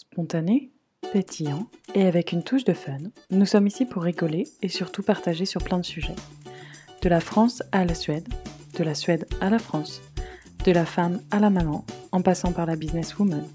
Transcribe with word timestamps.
Spontané, 0.00 0.70
pétillant 1.12 1.66
et 1.94 2.06
avec 2.06 2.32
une 2.32 2.42
touche 2.42 2.64
de 2.64 2.72
fun, 2.72 2.96
nous 3.30 3.44
sommes 3.44 3.66
ici 3.66 3.84
pour 3.84 4.02
rigoler 4.02 4.44
et 4.62 4.68
surtout 4.68 5.02
partager 5.02 5.44
sur 5.44 5.62
plein 5.62 5.76
de 5.76 5.84
sujets. 5.84 6.16
De 7.02 7.10
la 7.10 7.20
France 7.20 7.62
à 7.70 7.84
la 7.84 7.94
Suède, 7.94 8.26
de 8.78 8.82
la 8.82 8.94
Suède 8.94 9.26
à 9.42 9.50
la 9.50 9.58
France, 9.58 10.00
de 10.64 10.72
la 10.72 10.86
femme 10.86 11.20
à 11.30 11.38
la 11.38 11.50
maman, 11.50 11.84
en 12.12 12.22
passant 12.22 12.50
par 12.52 12.64
la 12.64 12.76
businesswoman. 12.76 13.46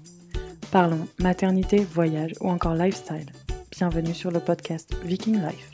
Parlons 0.70 1.08
maternité, 1.18 1.78
voyage 1.78 2.34
ou 2.40 2.48
encore 2.48 2.76
lifestyle. 2.76 3.26
Bienvenue 3.72 4.14
sur 4.14 4.30
le 4.30 4.38
podcast 4.38 4.94
Viking 5.04 5.42
Life. 5.44 5.72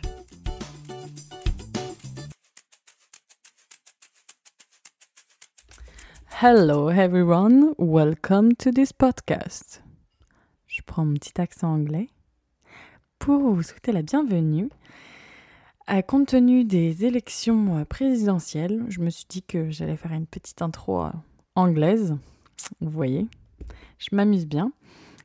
Hello 6.41 6.89
everyone, 6.89 7.75
welcome 7.77 8.54
to 8.54 8.73
this 8.73 8.91
podcast. 8.95 9.82
Je 10.73 10.80
prends 10.80 11.04
mon 11.04 11.12
petit 11.12 11.39
accent 11.39 11.75
anglais 11.75 12.08
pour 13.18 13.53
vous 13.53 13.62
souhaiter 13.62 13.93
la 13.93 14.00
bienvenue. 14.00 14.71
À 15.86 16.03
compte 16.03 16.29
tenu 16.29 16.64
des 16.64 17.04
élections 17.04 17.76
euh, 17.76 17.85
présidentielles, 17.85 18.82
je 18.89 19.00
me 19.00 19.11
suis 19.11 19.26
dit 19.29 19.43
que 19.43 19.71
j'allais 19.71 19.98
faire 19.98 20.12
une 20.12 20.26
petite 20.26 20.62
intro 20.62 21.03
euh, 21.03 21.11
anglaise. 21.57 22.17
Vous 22.81 22.89
voyez, 22.89 23.26
je 23.98 24.17
m'amuse 24.17 24.46
bien. 24.46 24.72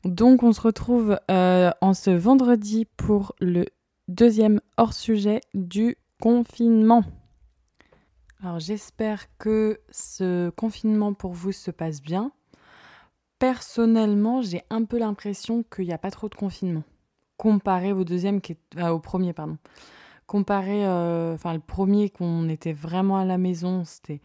Donc 0.04 0.44
on 0.44 0.52
se 0.52 0.60
retrouve 0.60 1.18
euh, 1.32 1.72
en 1.80 1.94
ce 1.94 2.10
vendredi 2.10 2.86
pour 2.98 3.34
le 3.40 3.68
deuxième 4.10 4.60
hors-sujet 4.76 5.40
du 5.54 5.96
confinement. 6.22 7.06
Alors 8.44 8.60
j'espère 8.60 9.28
que 9.38 9.80
ce 9.92 10.50
confinement 10.50 11.14
pour 11.14 11.32
vous 11.32 11.54
se 11.54 11.72
passe 11.72 12.02
bien. 12.02 12.34
Personnellement, 13.40 14.42
j'ai 14.42 14.64
un 14.70 14.84
peu 14.84 14.98
l'impression 14.98 15.64
qu'il 15.64 15.86
n'y 15.86 15.94
a 15.94 16.00
pas 16.00 16.12
trop 16.12 16.28
de 16.28 16.36
confinement. 16.36 16.84
Comparé 17.38 17.92
au 17.94 18.04
deuxième, 18.04 18.42
qui 18.42 18.54
est, 18.54 18.84
au 18.84 19.00
premier, 19.00 19.34
pardon. 19.34 19.58
Comparé, 20.26 20.86
euh, 20.86 21.38
le 21.44 21.60
premier 21.60 22.10
qu'on 22.10 22.50
était 22.50 22.74
vraiment 22.74 23.18
à 23.18 23.26
la 23.26 23.38
maison, 23.38 23.84
c'était, 23.86 24.22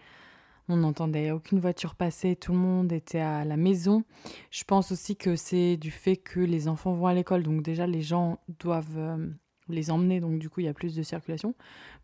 on 0.69 0.77
n'entendait 0.77 1.31
aucune 1.31 1.61
voiture 1.61 1.95
passer, 1.95 2.37
tout 2.37 2.53
le 2.53 2.59
monde 2.59 2.91
était 2.91 3.21
à 3.21 3.45
la 3.45 3.59
maison. 3.59 4.03
Je 4.51 4.65
pense 4.65 4.91
aussi 4.91 5.15
que 5.17 5.37
c'est 5.37 5.77
du 5.77 5.91
fait 5.91 6.17
que 6.17 6.41
les 6.41 6.67
enfants 6.67 6.95
vont 6.95 7.07
à 7.07 7.15
l'école, 7.15 7.43
donc 7.43 7.63
déjà 7.63 7.87
les 7.87 8.03
gens 8.03 8.39
doivent 8.61 8.97
euh, 8.97 9.29
les 9.69 9.91
emmener, 9.91 10.21
donc 10.21 10.39
du 10.39 10.49
coup 10.49 10.61
il 10.61 10.67
y 10.67 10.69
a 10.69 10.75
plus 10.75 10.95
de 10.97 11.03
circulation. 11.03 11.55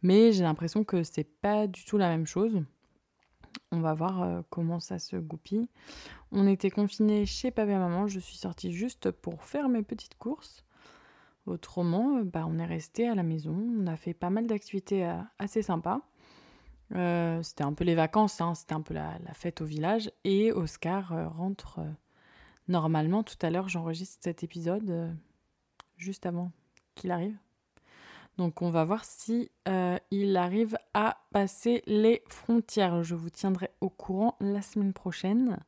Mais 0.02 0.32
j'ai 0.32 0.42
l'impression 0.42 0.84
que 0.84 1.02
c'est 1.02 1.24
pas 1.24 1.66
du 1.66 1.84
tout 1.84 1.96
la 1.96 2.08
même 2.08 2.26
chose. 2.26 2.62
On 3.70 3.80
va 3.80 3.94
voir 3.94 4.22
euh, 4.22 4.40
comment 4.50 4.80
ça 4.80 4.98
se 4.98 5.16
goupille. 5.16 5.68
On 6.32 6.46
était 6.46 6.70
confinés 6.70 7.26
chez 7.26 7.50
papa 7.50 7.72
et 7.72 7.76
maman. 7.76 8.06
Je 8.06 8.18
suis 8.18 8.36
sortie 8.36 8.72
juste 8.72 9.10
pour 9.10 9.44
faire 9.44 9.68
mes 9.68 9.82
petites 9.82 10.16
courses. 10.16 10.64
Autrement, 11.46 12.18
euh, 12.18 12.24
bah, 12.24 12.44
on 12.46 12.58
est 12.58 12.66
resté 12.66 13.08
à 13.08 13.14
la 13.14 13.22
maison. 13.22 13.56
On 13.78 13.86
a 13.86 13.96
fait 13.96 14.14
pas 14.14 14.30
mal 14.30 14.46
d'activités 14.46 15.06
euh, 15.06 15.16
assez 15.38 15.62
sympas. 15.62 16.00
c'était 16.90 17.64
un 17.64 17.74
peu 17.74 17.84
les 17.84 17.94
vacances, 17.94 18.40
hein. 18.40 18.54
c'était 18.54 18.74
un 18.74 18.80
peu 18.80 18.94
la, 18.94 19.18
fête 19.34 19.60
au 19.60 19.64
village. 19.66 20.10
Et 20.24 20.52
Oscar 20.52 21.34
rentre 21.36 21.80
normalement. 22.68 23.22
Tout 23.22 23.38
à 23.42 23.50
l'heure, 23.50 23.68
j'enregistre 23.68 24.18
cet 24.22 24.42
épisode 24.42 25.14
juste 25.98 26.24
avant 26.24 26.52
qu'il 26.94 27.10
arrive. 27.10 27.36
Donc 28.38 28.62
on 28.62 28.70
va 28.70 28.84
voir 28.84 29.04
si 29.04 29.50
euh, 29.66 29.98
il 30.12 30.36
arrive 30.36 30.78
à 30.94 31.18
passer 31.32 31.82
les 31.86 32.22
frontières. 32.28 33.02
Je 33.02 33.16
vous 33.16 33.30
tiendrai 33.30 33.70
au 33.80 33.90
courant 33.90 34.36
la 34.40 34.62
semaine 34.62 34.92
prochaine. 34.92 35.58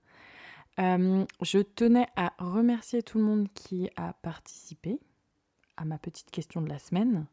Euh, 0.78 1.26
je 1.42 1.58
tenais 1.58 2.06
à 2.14 2.32
remercier 2.38 3.02
tout 3.02 3.18
le 3.18 3.24
monde 3.24 3.48
qui 3.54 3.90
a 3.96 4.12
participé 4.12 5.00
à 5.76 5.84
ma 5.84 5.98
petite 5.98 6.30
question 6.30 6.62
de 6.62 6.68
la 6.68 6.78
semaine. 6.78 7.26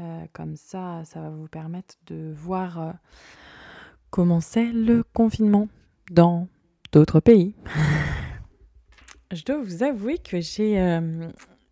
Euh, 0.00 0.24
comme 0.32 0.56
ça, 0.56 1.02
ça 1.04 1.20
va 1.20 1.30
vous 1.30 1.46
permettre 1.46 1.94
de 2.06 2.34
voir 2.36 2.94
comment 4.10 4.40
c'est 4.40 4.72
le 4.72 5.04
confinement 5.04 5.68
dans 6.10 6.48
d'autres 6.90 7.20
pays. 7.20 7.54
je 9.30 9.44
dois 9.44 9.62
vous 9.62 9.84
avouer 9.84 10.18
que 10.18 10.40
j'ai, 10.40 10.74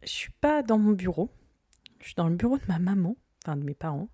je 0.03 0.09
suis 0.09 0.33
pas 0.41 0.63
dans 0.63 0.79
mon 0.79 0.93
bureau 0.93 1.29
je 2.03 2.09
suis 2.09 2.15
dans 2.15 2.29
le 2.29 2.37
bureau 2.37 2.59
de 2.59 2.65
ma 2.69 2.79
maman, 2.79 3.17
enfin 3.43 3.57
de 3.57 3.65
mes 3.65 3.75
parents, 3.75 4.11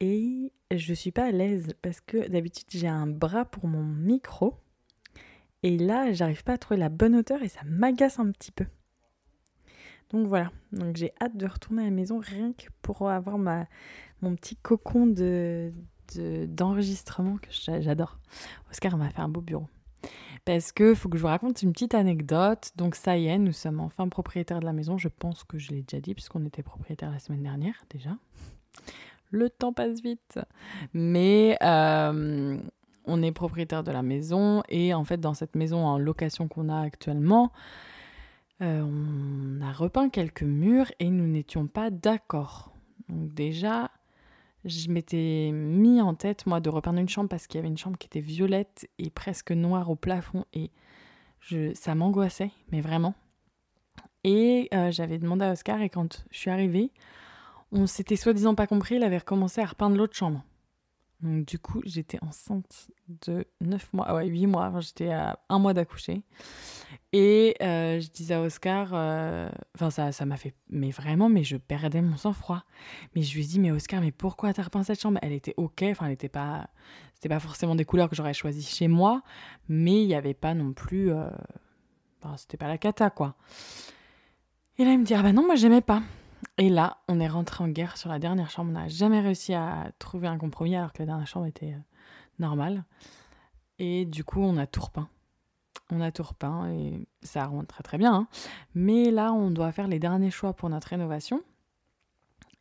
et 0.00 0.52
je 0.70 0.94
suis 0.94 1.10
pas 1.10 1.26
à 1.26 1.30
l'aise 1.32 1.74
parce 1.82 2.00
que 2.00 2.28
d'habitude 2.28 2.68
j'ai 2.70 2.88
un 2.88 3.06
bras 3.06 3.44
pour 3.44 3.66
mon 3.66 3.82
micro, 3.82 4.54
et 5.62 5.76
là 5.76 6.12
j'arrive 6.12 6.44
pas 6.44 6.54
à 6.54 6.58
trouver 6.58 6.78
la 6.78 6.88
bonne 6.88 7.16
hauteur 7.16 7.42
et 7.42 7.48
ça 7.48 7.60
m'agace 7.64 8.18
un 8.18 8.30
petit 8.30 8.52
peu. 8.52 8.66
Donc 10.10 10.26
voilà, 10.26 10.52
donc 10.72 10.96
j'ai 10.96 11.12
hâte 11.20 11.36
de 11.36 11.46
retourner 11.46 11.82
à 11.82 11.86
la 11.86 11.90
maison 11.90 12.18
rien 12.18 12.52
que 12.52 12.66
pour 12.82 13.08
avoir 13.10 13.38
mon 13.38 14.36
petit 14.36 14.56
cocon 14.56 15.06
de, 15.06 15.72
d'enregistrement 16.46 17.38
que 17.38 17.48
j'adore. 17.50 18.18
Oscar 18.70 18.98
m'a 18.98 19.08
fait 19.08 19.22
un 19.22 19.28
beau 19.28 19.40
bureau 19.40 19.68
parce 20.44 20.72
que 20.72 20.94
faut 20.94 21.08
que 21.08 21.16
je 21.16 21.22
vous 21.22 21.28
raconte 21.28 21.62
une 21.62 21.72
petite 21.72 21.94
anecdote. 21.94 22.72
Donc 22.76 22.94
ça 22.94 23.16
y 23.16 23.26
est, 23.26 23.38
nous 23.38 23.52
sommes 23.52 23.80
enfin 23.80 24.08
propriétaires 24.08 24.60
de 24.60 24.64
la 24.64 24.72
maison. 24.72 24.98
Je 24.98 25.08
pense 25.08 25.44
que 25.44 25.58
je 25.58 25.70
l'ai 25.70 25.82
déjà 25.82 26.00
dit 26.00 26.14
puisqu'on 26.14 26.44
était 26.44 26.62
propriétaire 26.62 27.10
la 27.10 27.18
semaine 27.18 27.42
dernière 27.42 27.84
déjà. 27.90 28.16
Le 29.30 29.48
temps 29.48 29.72
passe 29.72 30.00
vite. 30.02 30.38
Mais 30.92 31.56
euh, 31.62 32.58
on 33.04 33.22
est 33.22 33.32
propriétaire 33.32 33.82
de 33.82 33.90
la 33.90 34.02
maison 34.02 34.62
et 34.68 34.94
en 34.94 35.04
fait 35.04 35.18
dans 35.18 35.34
cette 35.34 35.54
maison 35.54 35.84
en 35.84 35.98
location 35.98 36.48
qu'on 36.48 36.68
a 36.68 36.80
actuellement, 36.80 37.52
euh, 38.60 38.82
on 38.82 39.60
a 39.62 39.72
repeint 39.72 40.08
quelques 40.08 40.42
murs 40.42 40.90
et 40.98 41.10
nous 41.10 41.26
n'étions 41.26 41.66
pas 41.66 41.90
d'accord. 41.90 42.72
Donc 43.08 43.32
déjà, 43.34 43.90
je 44.64 44.88
m'étais 44.90 45.50
mis 45.52 46.00
en 46.00 46.14
tête, 46.14 46.46
moi, 46.46 46.60
de 46.60 46.70
repeindre 46.70 46.98
une 47.00 47.08
chambre 47.08 47.28
parce 47.28 47.46
qu'il 47.46 47.58
y 47.58 47.60
avait 47.60 47.68
une 47.68 47.78
chambre 47.78 47.98
qui 47.98 48.06
était 48.06 48.20
violette 48.20 48.88
et 48.98 49.10
presque 49.10 49.52
noire 49.52 49.90
au 49.90 49.96
plafond 49.96 50.44
et 50.52 50.70
ça 51.74 51.94
m'angoissait, 51.94 52.52
mais 52.70 52.80
vraiment. 52.80 53.14
Et 54.24 54.68
euh, 54.72 54.92
j'avais 54.92 55.18
demandé 55.18 55.44
à 55.44 55.52
Oscar 55.52 55.80
et 55.82 55.90
quand 55.90 56.24
je 56.30 56.38
suis 56.38 56.50
arrivée, 56.50 56.92
on 57.72 57.86
s'était 57.86 58.16
soi-disant 58.16 58.54
pas 58.54 58.66
compris, 58.66 58.96
il 58.96 59.02
avait 59.02 59.18
recommencé 59.18 59.60
à 59.60 59.66
repeindre 59.66 59.96
l'autre 59.96 60.14
chambre. 60.14 60.44
Donc 61.20 61.46
du 61.46 61.58
coup, 61.58 61.80
j'étais 61.84 62.18
enceinte 62.22 62.90
de 63.26 63.46
9 63.60 63.92
mois, 63.92 64.14
ouais, 64.14 64.26
8 64.26 64.46
mois, 64.46 64.72
j'étais 64.80 65.10
à 65.10 65.38
un 65.48 65.58
mois 65.58 65.72
d'accoucher. 65.72 66.22
Et 67.14 67.56
euh, 67.60 68.00
je 68.00 68.10
disais 68.10 68.34
à 68.34 68.40
Oscar, 68.40 68.90
euh, 68.94 69.50
enfin 69.74 69.90
ça 69.90 70.12
ça 70.12 70.24
m'a 70.24 70.38
fait, 70.38 70.54
mais 70.70 70.90
vraiment, 70.90 71.28
mais 71.28 71.44
je 71.44 71.58
perdais 71.58 72.00
mon 72.00 72.16
sang-froid. 72.16 72.64
Mais 73.14 73.20
je 73.20 73.36
lui 73.36 73.56
ai 73.56 73.58
mais 73.58 73.70
Oscar, 73.70 74.00
mais 74.00 74.12
pourquoi 74.12 74.54
t'as 74.54 74.62
repeint 74.62 74.82
cette 74.82 75.00
chambre? 75.00 75.18
Elle 75.20 75.32
était 75.32 75.52
ok, 75.58 75.84
enfin 75.90 76.06
elle 76.06 76.12
était 76.12 76.30
pas, 76.30 76.70
c'était 77.14 77.28
pas 77.28 77.38
forcément 77.40 77.74
des 77.74 77.84
couleurs 77.84 78.08
que 78.08 78.16
j'aurais 78.16 78.32
choisies 78.32 78.62
chez 78.62 78.88
moi, 78.88 79.22
mais 79.68 80.02
il 80.02 80.06
n'y 80.06 80.14
avait 80.14 80.32
pas 80.32 80.54
non 80.54 80.72
plus, 80.72 81.12
euh, 81.12 81.28
c'était 82.36 82.56
pas 82.56 82.68
la 82.68 82.78
cata 82.78 83.10
quoi. 83.10 83.34
Et 84.78 84.84
là 84.86 84.92
il 84.92 85.00
me 85.00 85.04
dit, 85.04 85.12
ah 85.12 85.22
bah 85.22 85.34
non, 85.34 85.44
moi 85.44 85.54
j'aimais 85.54 85.82
pas. 85.82 86.02
Et 86.58 86.68
là, 86.68 86.98
on 87.08 87.20
est 87.20 87.28
rentré 87.28 87.62
en 87.62 87.68
guerre 87.68 87.96
sur 87.96 88.08
la 88.08 88.18
dernière 88.18 88.50
chambre. 88.50 88.70
On 88.70 88.74
n'a 88.74 88.88
jamais 88.88 89.20
réussi 89.20 89.54
à 89.54 89.92
trouver 89.98 90.28
un 90.28 90.38
compromis 90.38 90.76
alors 90.76 90.92
que 90.92 90.98
la 91.00 91.06
dernière 91.06 91.26
chambre 91.26 91.46
était 91.46 91.76
normale. 92.38 92.84
Et 93.78 94.04
du 94.06 94.24
coup, 94.24 94.40
on 94.40 94.56
a 94.56 94.66
tout 94.66 94.80
repeint. 94.80 95.08
On 95.92 96.00
a 96.00 96.10
tout 96.10 96.22
repeint 96.22 96.70
et 96.70 97.06
ça 97.22 97.44
rentre 97.44 97.66
très 97.68 97.82
très 97.82 97.98
bien. 97.98 98.14
Hein. 98.14 98.26
Mais 98.74 99.10
là, 99.10 99.32
on 99.32 99.50
doit 99.50 99.72
faire 99.72 99.88
les 99.88 99.98
derniers 99.98 100.30
choix 100.30 100.54
pour 100.54 100.70
notre 100.70 100.88
rénovation. 100.88 101.42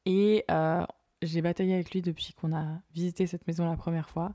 Et 0.05 0.43
euh, 0.51 0.85
j'ai 1.21 1.41
bataillé 1.41 1.73
avec 1.73 1.91
lui 1.91 2.01
depuis 2.01 2.33
qu'on 2.33 2.53
a 2.53 2.65
visité 2.93 3.25
cette 3.27 3.47
maison 3.47 3.69
la 3.69 3.77
première 3.77 4.09
fois 4.09 4.33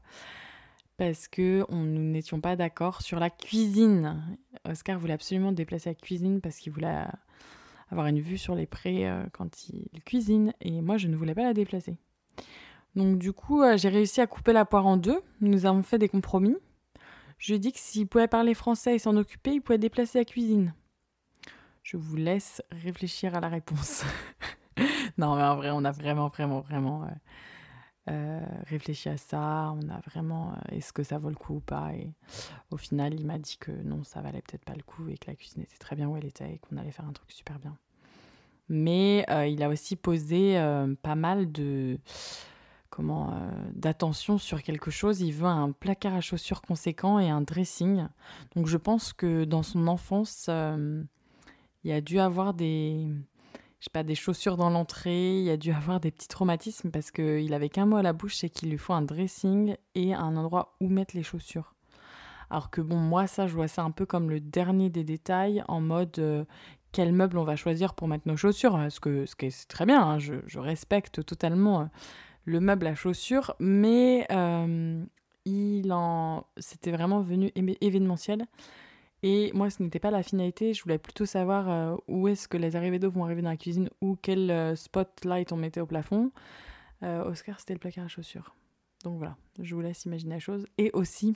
parce 0.97 1.29
que 1.29 1.67
nous 1.71 2.11
n'étions 2.11 2.41
pas 2.41 2.57
d'accord 2.57 3.03
sur 3.03 3.21
la 3.21 3.29
cuisine. 3.29 4.39
Oscar 4.67 4.99
voulait 4.99 5.13
absolument 5.13 5.53
déplacer 5.53 5.91
la 5.91 5.95
cuisine 5.95 6.41
parce 6.41 6.57
qu'il 6.57 6.73
voulait 6.73 7.05
avoir 7.91 8.07
une 8.07 8.21
vue 8.21 8.39
sur 8.39 8.55
les 8.55 8.67
prés 8.67 9.09
euh, 9.09 9.25
quand 9.33 9.69
il 9.69 10.03
cuisine, 10.05 10.53
et 10.61 10.81
moi 10.81 10.97
je 10.97 11.09
ne 11.09 11.17
voulais 11.17 11.35
pas 11.35 11.45
la 11.45 11.55
déplacer. 11.55 11.97
Donc 12.95 13.19
du 13.19 13.33
coup, 13.33 13.63
euh, 13.63 13.77
j'ai 13.77 13.89
réussi 13.89 14.21
à 14.21 14.27
couper 14.27 14.53
la 14.53 14.65
poire 14.65 14.87
en 14.87 14.97
deux. 14.97 15.21
Nous 15.41 15.67
avons 15.67 15.83
fait 15.83 15.99
des 15.99 16.09
compromis. 16.09 16.57
Je 17.39 17.55
dit 17.55 17.73
que 17.73 17.79
s'il 17.79 18.07
pouvait 18.07 18.29
parler 18.29 18.55
français 18.55 18.95
et 18.95 18.99
s'en 18.99 19.17
occuper, 19.17 19.53
il 19.53 19.61
pouvait 19.61 19.79
déplacer 19.79 20.19
la 20.19 20.25
cuisine. 20.25 20.75
Je 21.83 21.97
vous 21.97 22.17
laisse 22.17 22.63
réfléchir 22.73 23.35
à 23.35 23.41
la 23.41 23.49
réponse. 23.49 24.05
non, 25.19 25.37
mais 25.37 25.43
en 25.43 25.57
vrai, 25.57 25.71
on 25.71 25.85
a 25.85 25.93
vraiment, 25.93 26.29
vraiment, 26.29 26.61
vraiment 26.61 27.07
euh, 28.09 28.41
réfléchi 28.67 29.09
à 29.09 29.17
ça. 29.17 29.73
On 29.77 29.89
a 29.89 30.01
vraiment, 30.01 30.55
est-ce 30.71 30.93
que 30.93 31.03
ça 31.03 31.19
vaut 31.19 31.29
le 31.29 31.37
coup 31.37 31.57
ou 31.57 31.61
pas? 31.61 31.91
Au 32.71 32.77
final, 32.77 33.15
il 33.15 33.27
m'a 33.27 33.39
dit 33.39 33.57
que 33.59 33.71
non, 33.71 34.05
ça 34.05 34.21
valait 34.21 34.43
peut-être 34.43 34.65
pas 34.65 34.75
le 34.75 34.83
coup 34.83 35.09
et 35.09 35.19
que 35.19 35.29
la 35.29 35.37
cuisine 35.37 35.63
était 35.63 35.79
très 35.79 35.97
bien 35.97 36.09
où 36.09 36.17
elle 36.17 36.27
était 36.27 36.55
et 36.55 36.59
qu'on 36.59 36.77
allait 36.77 36.93
faire 36.93 37.07
un 37.07 37.13
truc 37.13 37.31
super 37.33 37.59
bien. 37.59 37.77
Mais 38.69 39.25
euh, 39.31 39.47
il 39.47 39.63
a 39.63 39.69
aussi 39.69 39.97
posé 39.97 40.59
euh, 40.59 40.95
pas 41.03 41.15
mal 41.15 41.51
de 41.53 41.99
comment 42.91 43.31
euh, 43.31 43.51
d'attention 43.75 44.39
sur 44.39 44.63
quelque 44.63 44.91
chose. 44.91 45.21
Il 45.21 45.33
veut 45.33 45.47
un 45.47 45.73
placard 45.73 46.15
à 46.15 46.21
chaussures 46.21 46.63
conséquent 46.63 47.19
et 47.19 47.29
un 47.31 47.41
dressing. 47.41 48.07
Donc 48.55 48.67
je 48.67 48.77
pense 48.77 49.13
que 49.13 49.45
dans 49.45 49.63
son 49.63 49.87
enfance, 49.87 50.49
il 50.49 51.91
y 51.91 51.93
a 51.93 52.01
dû 52.01 52.19
avoir 52.19 52.55
des, 52.55 53.07
je 53.81 53.85
sais 53.85 53.91
pas, 53.93 54.03
des 54.03 54.15
chaussures 54.15 54.57
dans 54.57 54.71
l'entrée, 54.71 55.41
il 55.43 55.51
a 55.51 55.57
dû 55.57 55.71
avoir 55.73 56.01
des 56.01 56.11
petits 56.11 56.29
traumatismes 56.29 56.91
parce 56.91 57.11
qu'il 57.11 57.53
avait 57.55 57.69
qu'un 57.69 57.87
mot 57.87 57.97
à 57.97 58.03
la 58.03 58.13
bouche, 58.13 58.37
c'est 58.37 58.49
qu'il 58.49 58.71
lui 58.71 58.79
faut 58.79 58.95
un 58.95 59.03
dressing 59.03 59.77
et 59.95 60.15
un 60.15 60.37
endroit 60.37 60.75
où 60.81 60.89
mettre 60.89 61.17
les 61.17 61.23
chaussures. 61.23 61.75
Alors 62.51 62.71
que 62.71 62.81
bon, 62.81 62.97
moi, 62.97 63.27
ça, 63.27 63.47
je 63.47 63.55
vois 63.55 63.69
ça 63.69 63.83
un 63.83 63.91
peu 63.91 64.07
comme 64.07 64.31
le 64.31 64.41
dernier 64.41 64.89
des 64.89 65.05
détails, 65.05 65.63
en 65.69 65.81
mode 65.81 66.19
euh, 66.19 66.45
quel 66.93 67.13
meuble 67.13 67.39
on 67.39 67.45
va 67.45 67.57
choisir 67.57 67.95
pour 67.95 68.09
mettre 68.09 68.29
nos 68.29 68.37
chaussures. 68.37 68.79
Ce 68.89 69.01
que, 69.01 69.27
ce 69.27 69.35
c'est 69.39 69.69
très 69.69 69.85
bien, 69.85 70.03
hein, 70.03 70.19
je, 70.19 70.59
respecte 70.59 71.25
totalement 71.25 71.83
euh, 71.83 71.85
le 72.47 72.61
meuble 72.61 72.87
à 72.87 72.95
chaussures, 72.95 73.55
mais 73.61 74.27
euh, 74.31 75.05
il 75.45 75.93
en... 75.93 76.47
c'était 76.57 76.91
vraiment 76.91 77.21
venu 77.21 77.53
événementiel. 77.83 78.47
Et 79.23 79.51
moi, 79.53 79.69
ce 79.69 79.83
n'était 79.83 79.99
pas 79.99 80.11
la 80.11 80.23
finalité. 80.23 80.73
Je 80.73 80.83
voulais 80.83 80.99
plutôt 80.99 81.27
savoir 81.27 81.99
où 82.07 82.29
est-ce 82.29 82.49
que 82.49 82.57
les 82.57 82.77
arrivées 82.77 82.99
d'eau 82.99 83.11
vont 83.11 83.25
arriver 83.25 83.43
dans 83.43 83.51
la 83.51 83.57
cuisine 83.57 83.91
ou 84.01 84.17
quel 84.21 84.77
spotlight 84.77 85.53
on 85.53 85.57
mettait 85.57 85.81
au 85.81 85.87
plafond. 85.87 86.31
Oscar, 87.03 87.59
c'était 87.59 87.73
le 87.73 87.81
placard 87.81 88.05
à 88.05 88.09
chaussures. 88.09 88.55
Donc 89.05 89.19
voilà, 89.19 89.37
je 89.61 89.75
vous 89.75 89.81
laisse 89.81 90.05
imaginer 90.05 90.35
la 90.35 90.41
chose. 90.41 90.67
Et 90.79 90.91
aussi, 90.93 91.35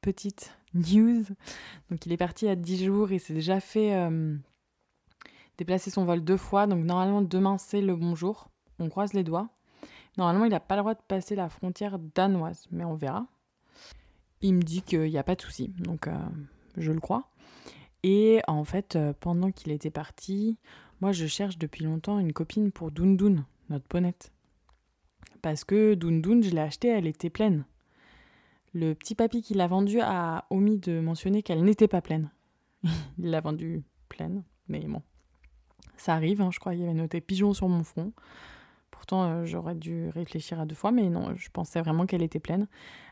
petite 0.00 0.56
news. 0.74 1.24
Donc 1.90 2.06
il 2.06 2.12
est 2.12 2.16
parti 2.16 2.48
à 2.48 2.56
10 2.56 2.84
jours, 2.84 3.12
il 3.12 3.20
s'est 3.20 3.34
déjà 3.34 3.60
fait 3.60 3.94
euh, 3.94 4.36
déplacer 5.58 5.90
son 5.90 6.04
vol 6.04 6.22
deux 6.22 6.36
fois. 6.36 6.66
Donc 6.66 6.84
normalement 6.84 7.22
demain 7.22 7.58
c'est 7.58 7.80
le 7.80 7.96
bonjour. 7.96 8.48
On 8.78 8.88
croise 8.88 9.12
les 9.12 9.24
doigts. 9.24 9.48
Normalement 10.16 10.44
il 10.44 10.50
n'a 10.50 10.60
pas 10.60 10.76
le 10.76 10.82
droit 10.82 10.94
de 10.94 11.02
passer 11.06 11.34
la 11.34 11.48
frontière 11.48 11.98
danoise, 11.98 12.66
mais 12.70 12.84
on 12.84 12.94
verra. 12.94 13.26
Il 14.42 14.54
me 14.54 14.62
dit 14.62 14.82
qu'il 14.82 15.10
n'y 15.10 15.18
a 15.18 15.22
pas 15.22 15.34
de 15.34 15.42
souci, 15.42 15.68
donc 15.78 16.06
euh, 16.06 16.16
je 16.76 16.92
le 16.92 17.00
crois. 17.00 17.28
Et 18.02 18.40
en 18.48 18.64
fait, 18.64 18.96
euh, 18.96 19.12
pendant 19.18 19.50
qu'il 19.50 19.72
était 19.72 19.90
parti, 19.90 20.56
moi 21.00 21.12
je 21.12 21.26
cherche 21.26 21.58
depuis 21.58 21.84
longtemps 21.84 22.18
une 22.18 22.32
copine 22.32 22.72
pour 22.72 22.90
Dundun, 22.90 23.44
notre 23.68 23.86
ponette. 23.86 24.32
Parce 25.42 25.64
que 25.64 25.94
Dundun, 25.94 26.42
je 26.42 26.50
l'ai 26.50 26.60
achetée, 26.60 26.88
elle 26.88 27.06
était 27.06 27.30
pleine. 27.30 27.64
Le 28.72 28.94
petit 28.94 29.14
papy 29.14 29.42
qui 29.42 29.54
l'a 29.54 29.66
vendu 29.66 30.00
a 30.00 30.44
omis 30.50 30.78
de 30.78 31.00
mentionner 31.00 31.42
qu'elle 31.42 31.64
n'était 31.64 31.88
pas 31.88 32.00
pleine. 32.00 32.30
Il 33.18 33.30
l'a 33.30 33.40
vendue 33.40 33.82
pleine, 34.08 34.44
mais 34.68 34.80
bon. 34.80 35.02
Ça 35.96 36.14
arrive, 36.14 36.40
hein, 36.40 36.50
je 36.52 36.60
crois 36.60 36.72
qu'il 36.72 36.82
y 36.82 36.84
avait 36.84 36.94
noté 36.94 37.20
pigeon 37.20 37.52
sur 37.52 37.68
mon 37.68 37.84
front. 37.84 38.12
Pourtant, 39.00 39.22
euh, 39.22 39.46
j'aurais 39.46 39.74
dû 39.74 40.10
réfléchir 40.10 40.60
à 40.60 40.66
deux 40.66 40.74
fois, 40.74 40.92
mais 40.92 41.08
non, 41.08 41.34
je 41.34 41.48
pensais 41.48 41.80
vraiment 41.80 42.04
qu'elle 42.04 42.22
était 42.22 42.38
pleine. 42.38 42.68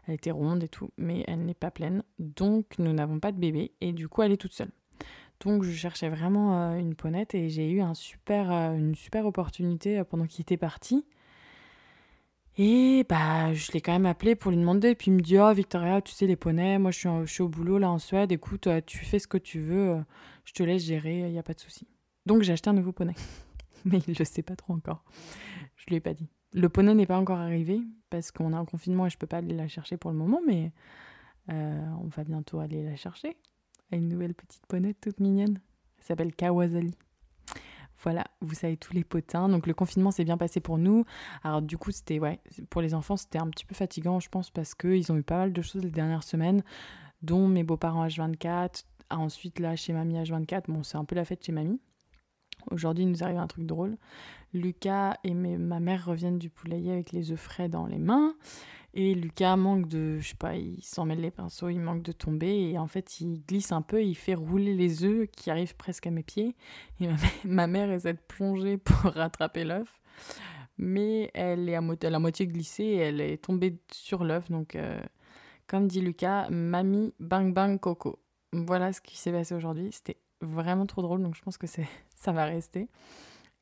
Elle 0.06 0.17
était 0.17 0.31
ronde 0.31 0.62
et 0.62 0.69
tout, 0.69 0.90
mais 0.99 1.25
elle 1.26 1.46
n'est 1.46 1.55
pas 1.55 1.70
pleine. 1.70 2.02
Donc, 2.19 2.79
nous 2.79 2.93
n'avons 2.93 3.20
pas 3.20 3.32
de 3.32 3.38
bébé, 3.38 3.73
et 3.81 3.94
du 3.94 4.06
coup, 4.06 4.20
elle 4.20 4.32
est 4.32 4.37
toute 4.37 4.52
seule. 4.52 4.70
Donc, 5.40 5.62
je 5.62 5.70
cherchais 5.73 6.11
vraiment 6.11 6.61
euh, 6.61 6.76
une 6.76 6.94
ponette, 6.94 7.35
et 7.35 7.49
j'ai 7.49 7.70
eu 7.70 7.81
euh, 7.81 8.76
une 8.76 8.94
super 8.96 9.25
opportunité 9.25 10.05
pendant 10.05 10.26
qu'il 10.26 10.43
était 10.43 10.58
parti. 10.58 11.06
Et 12.58 13.06
bah, 13.08 13.55
je 13.55 13.73
l'ai 13.73 13.81
quand 13.81 13.93
même 13.93 14.05
appelé 14.05 14.35
pour 14.35 14.50
lui 14.50 14.58
demander. 14.58 14.94
Puis 14.94 15.11
il 15.11 15.14
me 15.14 15.23
dit 15.23 15.38
Oh, 15.38 15.50
Victoria, 15.55 16.02
tu 16.02 16.12
sais, 16.12 16.26
les 16.26 16.37
poneys, 16.37 16.79
moi 16.79 16.90
je 16.90 17.25
suis, 17.25 17.43
au 17.43 17.49
boulot 17.49 17.79
là 17.79 17.90
en 17.90 17.99
Suède. 17.99 18.31
Écoute, 18.31 18.69
tu 18.85 19.06
fais 19.06 19.19
ce 19.19 19.26
que 19.26 19.38
tu 19.38 19.61
veux, 19.62 19.96
je 20.44 20.52
te 20.52 20.62
laisse 20.62 20.85
gérer, 20.85 21.20
il 21.20 21.32
n'y 21.32 21.38
a 21.38 21.43
pas 21.43 21.55
de 21.55 21.61
souci. 21.61 21.87
Donc 22.26 22.43
j'ai 22.43 22.52
acheté 22.52 22.69
un 22.69 22.75
nouveau 22.75 22.93
poney. 22.93 23.14
Mais 23.87 24.00
il 24.06 24.12
ne 24.12 24.19
le 24.19 24.25
sait 24.25 24.43
pas 24.43 24.56
trop 24.56 24.75
encore. 24.75 25.02
Je 25.88 25.94
lui 25.94 25.96
ai 25.96 26.00
pas 26.00 26.12
dit. 26.12 26.29
Le 26.52 26.69
poney 26.69 26.94
n'est 26.94 27.06
pas 27.06 27.17
encore 27.17 27.38
arrivé 27.38 27.81
parce 28.11 28.31
qu'on 28.31 28.52
est 28.52 28.56
en 28.56 28.67
confinement 28.67 29.06
et 29.06 29.11
je 29.11 29.17
ne 29.17 29.20
peux 29.20 29.26
pas 29.26 29.38
aller 29.38 29.55
la 29.55 29.69
chercher 29.69 29.96
pour 29.96 30.11
le 30.11 30.19
moment. 30.19 30.40
Mais 30.46 30.70
euh, 31.49 31.87
on 32.02 32.08
va 32.08 32.25
bientôt 32.25 32.58
aller 32.58 32.82
la 32.82 32.94
chercher. 32.94 33.38
Une 33.90 34.06
nouvelle 34.06 34.35
petite 34.35 34.67
ponette 34.67 35.00
toute 35.00 35.19
mignonne. 35.19 35.61
Elle 35.99 36.05
s'appelle 36.05 36.35
Kawasali. 36.35 36.94
Voilà, 38.02 38.25
vous 38.43 38.55
savez 38.55 38.76
tous 38.76 38.93
les 38.93 39.02
potins. 39.02 39.49
Donc 39.49 39.67
le 39.67 39.73
confinement 39.73 40.11
s'est 40.11 40.25
bien 40.25 40.37
passé 40.37 40.61
pour 40.61 40.76
nous. 40.76 41.06
Alors 41.43 41.62
du 41.62 41.79
coup, 41.79 41.90
c'était 41.90 42.20
pour 42.69 42.82
les 42.82 42.93
enfants, 42.93 43.17
c'était 43.17 43.38
un 43.38 43.49
petit 43.49 43.64
peu 43.64 43.75
fatigant, 43.75 44.20
je 44.20 44.29
pense, 44.29 44.50
parce 44.50 44.75
qu'ils 44.75 45.11
ont 45.11 45.17
eu 45.17 45.23
pas 45.23 45.38
mal 45.38 45.55
de 45.55 45.62
choses 45.62 45.82
les 45.82 45.90
dernières 45.90 46.23
semaines, 46.23 46.62
dont 47.23 47.49
mes 47.49 47.64
beaux-parents 47.64 48.06
H24, 48.06 48.85
ensuite 49.08 49.58
là 49.58 49.75
chez 49.75 49.94
mamie 49.94 50.19
H24. 50.19 50.64
Bon, 50.69 50.82
c'est 50.82 50.99
un 50.99 51.06
peu 51.06 51.17
la 51.17 51.25
fête 51.25 51.43
chez 51.43 51.52
mamie. 51.52 51.81
Aujourd'hui, 52.70 53.05
il 53.05 53.11
nous 53.11 53.25
arrive 53.25 53.38
un 53.38 53.46
truc 53.46 53.64
drôle. 53.64 53.96
Lucas 54.55 55.17
et 55.25 55.35
ma 55.35 55.81
mère 55.81 56.06
reviennent 56.06 56.39
du 56.39 56.50
poulailler 56.50 56.93
avec 56.93 57.12
les 57.12 57.33
œufs 57.33 57.41
frais 57.41 57.69
dans 57.69 57.87
les 57.87 57.99
mains. 57.99 58.35
Et 58.95 59.15
Lucas 59.15 59.56
manque 59.56 59.87
de, 59.87 60.19
je 60.19 60.29
sais 60.31 60.35
pas, 60.35 60.56
il 60.56 60.83
s'en 60.83 61.05
mêle 61.05 61.21
les 61.21 61.31
pinceaux, 61.31 61.69
il 61.69 61.79
manque 61.79 62.03
de 62.03 62.12
tomber. 62.12 62.71
Et 62.71 62.79
en 62.79 62.87
fait, 62.87 63.21
il 63.21 63.45
glisse 63.45 63.71
un 63.73 63.83
peu, 63.83 64.03
il 64.03 64.15
fait 64.15 64.35
rouler 64.35 64.75
les 64.75 65.05
œufs 65.05 65.29
qui 65.31 65.50
arrivent 65.50 65.77
presque 65.77 66.06
à 66.06 66.11
mes 66.11 66.23
pieds. 66.23 66.56
Et 67.00 67.09
ma, 67.45 67.67
mère 67.67 67.91
essaie 67.93 68.15
de 68.15 68.19
plonger 68.19 68.79
pour 68.79 68.97
rattraper 69.12 69.65
l'œuf. 69.65 70.00
Mais 70.79 71.31
elle 71.35 71.69
est 71.69 71.75
à, 71.75 71.81
moitié, 71.81 72.47
glissée 72.47 72.85
et 72.85 72.97
elle 72.97 73.21
est 73.21 73.45
tombée 73.45 73.79
sur 73.93 74.25
l'œuf. 74.25 74.50
Donc, 74.50 74.75
euh, 74.75 75.00
comme 75.67 75.87
dit 75.87 76.00
Lucas, 76.00 76.49
mamie 76.50 77.12
bang 77.21 77.53
bang 77.53 77.79
coco. 77.79 78.19
Voilà 78.53 78.93
ce 78.93 79.00
qui 79.00 79.19
s'est 79.19 79.33
passé 79.33 79.55
aujourd'hui. 79.55 79.91
C'était 79.93 80.19
vraiment 80.41 80.87
trop 80.87 81.03
drôle, 81.03 81.23
donc 81.23 81.35
je 81.35 81.43
pense 81.43 81.59
que 81.59 81.67
ça 82.17 82.33
va 82.33 82.47
rester. 82.47 82.89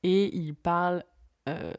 Et 0.07 0.37
il 0.37 0.55
parle 0.55 1.03
euh, 1.49 1.73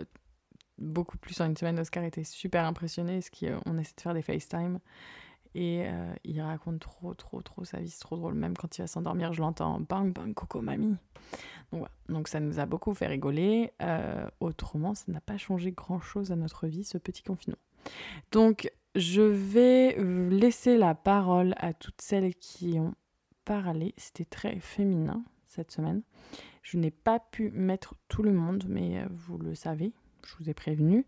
beaucoup 0.78 1.18
plus 1.18 1.40
en 1.40 1.46
une 1.46 1.56
semaine. 1.56 1.80
Oscar 1.80 2.04
était 2.04 2.26
super 2.26 2.66
impressionné, 2.66 3.22
ce 3.22 3.32
qui, 3.32 3.48
on 3.66 3.78
essaie 3.78 3.94
de 3.96 4.02
faire 4.02 4.14
des 4.14 4.22
FaceTime. 4.22 4.80
Et 5.56 5.86
euh, 5.86 6.14
il 6.26 6.42
raconte 6.42 6.80
trop, 6.82 7.14
trop, 7.14 7.42
trop 7.42 7.64
sa 7.64 7.80
vie, 7.80 7.90
c'est 7.90 8.02
trop 8.02 8.18
drôle. 8.18 8.34
Même 8.34 8.58
quand 8.58 8.78
il 8.78 8.82
va 8.82 8.88
s'endormir, 8.88 9.32
je 9.32 9.40
l'entends 9.40 9.80
bang, 9.80 10.12
bang, 10.12 10.34
coco, 10.34 10.60
mamie. 10.60 10.98
Donc. 11.72 11.88
Donc 12.10 12.28
ça 12.28 12.42
nous 12.42 12.60
a 12.60 12.66
beaucoup 12.66 12.94
fait 12.94 13.08
rigoler. 13.08 13.72
Euh, 13.82 14.28
autrement, 14.42 14.94
ça 14.94 15.06
n'a 15.08 15.22
pas 15.22 15.38
changé 15.38 15.72
grand-chose 15.72 16.34
à 16.34 16.36
notre 16.36 16.68
vie, 16.68 16.84
ce 16.84 16.98
petit 16.98 17.24
confinement. 17.24 17.58
Donc, 18.34 18.70
je 18.96 19.22
vais 19.22 19.96
laisser 20.30 20.76
la 20.76 20.96
parole 20.96 21.54
à 21.56 21.72
toutes 21.72 22.02
celles 22.02 22.36
qui 22.36 22.78
ont 22.78 22.94
parlé. 23.46 23.94
C'était 23.96 24.26
très 24.26 24.60
féminin 24.60 25.24
cette 25.48 25.72
semaine. 25.72 26.02
Je 26.68 26.78
n'ai 26.78 26.92
pas 26.92 27.22
pu 27.22 27.50
mettre 27.52 27.96
tout 28.10 28.24
le 28.24 28.34
monde, 28.34 28.66
mais 28.68 28.98
euh, 28.98 29.06
vous 29.10 29.38
le 29.38 29.56
savez, 29.56 29.94
je 30.26 30.36
vous 30.38 30.50
ai 30.50 30.54
prévenu. 30.54 31.06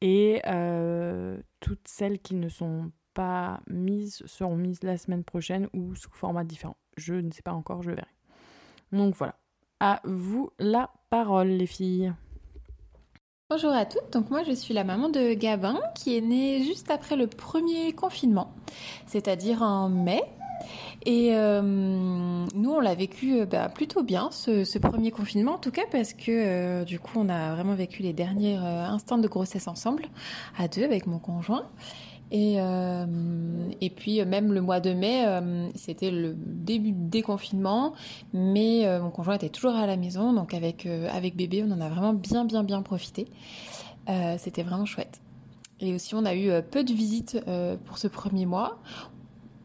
Et 0.00 0.40
euh, 0.46 1.36
toutes 1.58 1.88
celles 1.88 2.20
qui 2.20 2.36
ne 2.36 2.48
sont 2.48 2.92
pas 3.12 3.60
mises 3.66 4.22
seront 4.26 4.54
mises 4.54 4.84
la 4.84 4.96
semaine 4.96 5.24
prochaine 5.24 5.68
ou 5.72 5.96
sous 5.96 6.12
format 6.12 6.44
différent. 6.44 6.76
Je 6.96 7.14
ne 7.14 7.32
sais 7.32 7.42
pas 7.42 7.54
encore, 7.54 7.82
je 7.82 7.90
verrai. 7.90 8.06
Donc 8.92 9.16
voilà. 9.16 9.34
À 9.80 10.00
vous 10.04 10.52
la 10.60 10.92
parole, 11.10 11.48
les 11.48 11.66
filles. 11.66 12.14
Bonjour 13.50 13.72
à 13.72 13.86
toutes, 13.86 14.12
donc 14.12 14.30
moi 14.30 14.44
je 14.44 14.52
suis 14.52 14.74
la 14.74 14.84
maman 14.84 15.08
de 15.08 15.34
Gabin 15.34 15.80
qui 15.96 16.16
est 16.16 16.20
né 16.20 16.62
juste 16.62 16.92
après 16.92 17.16
le 17.16 17.26
premier 17.26 17.92
confinement, 17.92 18.54
c'est-à-dire 19.06 19.60
en 19.62 19.88
mai 19.88 20.22
et 21.06 21.30
euh, 21.34 21.60
nous, 21.62 22.70
on 22.70 22.80
l'a 22.80 22.94
vécu 22.94 23.40
euh, 23.40 23.46
bah, 23.46 23.68
plutôt 23.68 24.02
bien, 24.02 24.30
ce, 24.30 24.78
premier 24.78 25.10
confinement, 25.10 25.54
en 25.54 25.58
tout 25.58 25.70
cas, 25.70 25.84
parce 25.90 26.14
que 26.14 26.30
euh, 26.30 26.84
du 26.84 26.98
coup, 26.98 27.18
on 27.18 27.28
a 27.28 27.54
vraiment 27.54 27.74
vécu 27.74 28.02
les 28.02 28.12
derniers 28.12 28.56
instants 28.56 29.18
de 29.18 29.28
grossesse 29.28 29.68
ensemble, 29.68 30.06
à 30.56 30.68
deux, 30.68 30.84
avec 30.84 31.06
mon 31.06 31.18
conjoint. 31.18 31.66
Et, 32.30 32.56
et 33.80 33.90
puis, 33.90 34.24
même 34.24 34.52
le 34.52 34.60
mois 34.60 34.80
de 34.80 34.92
mai, 34.92 35.24
c'était 35.76 36.10
le 36.10 36.34
début 36.34 36.90
du 36.90 37.08
déconfinement, 37.08 37.92
mais 38.32 38.98
mon 38.98 39.10
conjoint 39.10 39.34
était 39.34 39.50
toujours 39.50 39.76
à 39.76 39.86
la 39.86 39.96
maison, 39.96 40.32
donc 40.32 40.52
avec, 40.52 40.86
avec 40.86 41.36
bébé, 41.36 41.64
on 41.64 41.70
en 41.70 41.80
a 41.80 41.88
vraiment 41.88 42.12
bien, 42.12 42.44
bien, 42.44 42.64
bien 42.64 42.82
profité. 42.82 43.28
c'était 44.38 44.64
vraiment 44.64 44.86
chouette. 44.86 45.20
Et 45.78 45.94
aussi, 45.94 46.16
on 46.16 46.24
a 46.24 46.34
eu 46.34 46.50
peu 46.62 46.82
de 46.82 46.92
visites 46.92 47.38
pour 47.84 47.98
ce 47.98 48.08
premier 48.08 48.46
mois. 48.46 48.80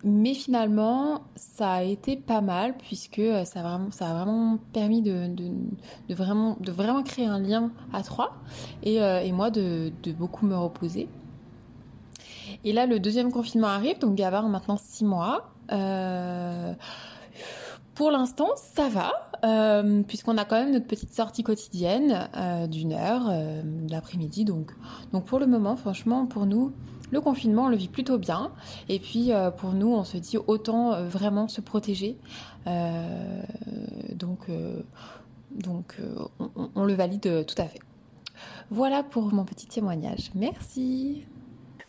Mais 0.04 0.34
finalement, 0.34 1.24
ça 1.36 1.74
a 1.74 1.84
été 1.84 2.16
pas 2.16 2.40
mal 2.40 2.78
puisque 2.78 3.22
ça 3.44 3.60
a 3.60 3.64
vraiment, 3.64 3.92
ça 3.92 4.10
a 4.10 4.14
vraiment 4.14 4.58
permis 4.72 5.02
de, 5.02 5.30
vraiment, 6.10 7.04
créer 7.04 7.26
un 7.26 7.40
lien 7.40 7.72
à 7.92 8.02
trois 8.02 8.38
et, 8.82 9.02
euh, 9.02 9.30
moi 9.34 9.50
de, 9.52 9.92
beaucoup 10.18 10.46
me 10.46 10.56
reposer. 10.56 11.10
Et 12.64 12.72
là, 12.72 12.86
le 12.86 13.00
deuxième 13.00 13.32
confinement 13.32 13.68
arrive, 13.68 14.00
donc 14.00 14.16
Gavard 14.16 14.48
maintenant 14.48 14.78
six 14.78 15.04
mois. 15.04 15.52
Euh, 15.72 16.74
pour 17.94 18.12
l'instant, 18.12 18.50
ça 18.56 18.88
va, 18.88 19.12
euh, 19.44 20.02
puisqu'on 20.04 20.38
a 20.38 20.46
quand 20.46 20.56
même 20.56 20.72
notre 20.72 20.88
petite 20.88 21.14
sortie 21.14 21.44
quotidienne 21.44 22.30
d'une 22.70 22.94
heure 22.94 23.30
l'après-midi. 23.90 24.46
Donc, 24.46 24.72
donc 25.12 25.26
pour 25.26 25.40
le 25.40 25.48
moment, 25.48 25.76
franchement, 25.76 26.26
pour 26.26 26.46
nous, 26.46 26.72
le 27.12 27.22
confinement, 27.22 27.66
on 27.66 27.70
le 27.70 27.76
vit 27.76 27.88
plutôt 27.88 28.18
bien. 28.18 28.52
Et 28.88 29.00
puis, 29.00 29.32
euh, 29.32 29.52
pour 29.52 29.74
nous, 29.74 29.94
on 29.94 30.04
se 30.04 30.18
dit 30.18 30.38
autant 30.38 30.94
euh, 30.94 31.08
vraiment 31.08 31.48
se 31.48 31.62
protéger. 31.62 32.18
Euh, 32.68 33.42
donc, 34.14 34.48
donc 35.52 35.98
on, 36.76 36.84
le 36.84 36.94
valide 36.94 37.46
tout 37.46 37.62
à 37.62 37.66
fait. 37.66 37.80
Voilà 38.70 39.04
pour 39.04 39.34
mon 39.34 39.46
petit 39.46 39.68
témoignage. 39.68 40.32
Merci. 40.36 41.26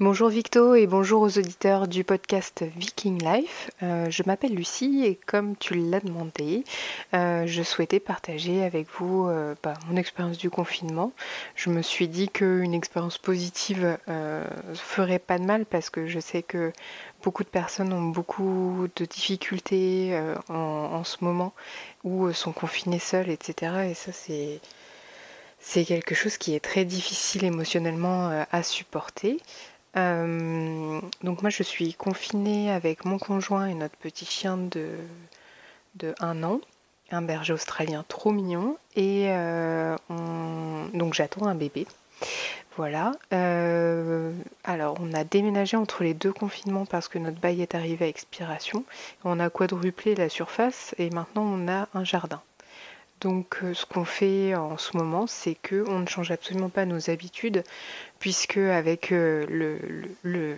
Bonjour 0.03 0.31
Victo 0.31 0.75
et 0.75 0.87
bonjour 0.87 1.21
aux 1.21 1.37
auditeurs 1.37 1.87
du 1.87 2.05
podcast 2.05 2.65
Viking 2.75 3.23
Life. 3.23 3.71
Euh, 3.83 4.09
je 4.09 4.23
m'appelle 4.25 4.55
Lucie 4.55 5.03
et 5.05 5.15
comme 5.15 5.57
tu 5.57 5.75
l'as 5.75 6.01
demandé, 6.01 6.65
euh, 7.13 7.47
je 7.47 7.63
souhaitais 7.63 8.01
partager 8.01 8.63
avec 8.65 8.87
vous 8.99 9.27
euh, 9.29 9.55
bah, 9.63 9.75
mon 9.91 9.97
expérience 9.97 10.39
du 10.39 10.49
confinement. 10.49 11.13
Je 11.55 11.69
me 11.69 11.83
suis 11.83 12.09
dit 12.09 12.31
qu'une 12.31 12.73
expérience 12.73 13.19
positive 13.19 13.99
ferait 14.75 15.19
pas 15.19 15.39
de 15.39 15.45
mal 15.45 15.67
parce 15.67 15.91
que 15.91 16.07
je 16.07 16.19
sais 16.19 16.43
que 16.43 16.73
beaucoup 17.23 17.45
de 17.45 17.51
personnes 17.51 17.93
ont 17.93 18.09
beaucoup 18.09 18.89
de 18.97 19.05
difficultés 19.05 20.19
en, 20.49 21.05
ce 21.05 21.23
moment 21.23 21.53
ou 22.05 22.33
sont 22.33 22.53
confinées 22.53 23.01
seules, 23.01 23.29
etc. 23.29 23.91
Et 23.91 23.93
ça 23.95 24.13
c'est 24.13 24.63
c'est 25.63 25.85
quelque 25.85 26.15
chose 26.15 26.39
qui 26.39 26.55
est 26.55 26.61
très 26.61 26.87
difficile 26.87 27.45
émotionnellement 27.45 28.47
à 28.51 28.63
supporter. 28.63 29.37
Euh, 29.97 31.01
donc 31.23 31.43
moi 31.43 31.51
je 31.51 31.63
suis 31.63 31.95
confinée 31.95 32.71
avec 32.71 33.05
mon 33.05 33.19
conjoint 33.19 33.67
et 33.67 33.75
notre 33.75 33.97
petit 33.97 34.25
chien 34.25 34.57
de, 34.57 34.91
de 35.97 36.15
un 36.21 36.43
an, 36.45 36.61
un 37.11 37.23
berger 37.23 37.53
australien 37.55 38.05
trop 38.09 38.31
mignon, 38.31 38.77
et 38.95 39.27
euh, 39.31 39.97
donc 40.95 41.15
j'attends 41.15 41.47
un 41.47 41.55
bébé. 41.55 41.87
Voilà. 42.77 43.13
alors, 44.65 44.97
on 45.01 45.13
a 45.13 45.25
déménagé 45.25 45.77
entre 45.77 46.03
les 46.03 46.15
deux 46.15 46.33
confinements 46.33 46.87
parce 46.87 47.09
que 47.09 47.19
notre 47.19 47.39
bail 47.39 47.61
est 47.61 47.75
arrivé 47.75 48.07
à 48.07 48.09
expiration. 48.09 48.85
On 49.25 49.39
a 49.39 49.51
quadruplé 49.51 50.15
la 50.15 50.31
surface 50.31 50.95
et 50.97 51.11
maintenant 51.11 51.43
on 51.43 51.69
a 51.69 51.89
un 51.93 52.05
jardin. 52.05 52.41
Donc 53.21 53.59
euh, 53.63 53.75
ce 53.75 53.85
qu'on 53.85 54.05
fait 54.05 54.55
en 54.55 54.79
ce 54.79 54.97
moment, 54.97 55.27
c'est 55.27 55.55
qu'on 55.57 55.99
ne 55.99 56.07
change 56.07 56.31
absolument 56.31 56.71
pas 56.71 56.87
nos 56.87 57.11
habitudes, 57.11 57.63
puisque 58.19 58.57
avec 58.57 59.13
euh, 59.13 59.47
le, 60.23 60.57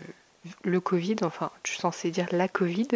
le, 0.64 0.80
Covid, 0.80 1.16
enfin 1.22 1.50
je 1.64 1.72
suis 1.72 1.80
censée 1.80 2.10
dire 2.10 2.26
la 2.30 2.48
Covid, 2.48 2.88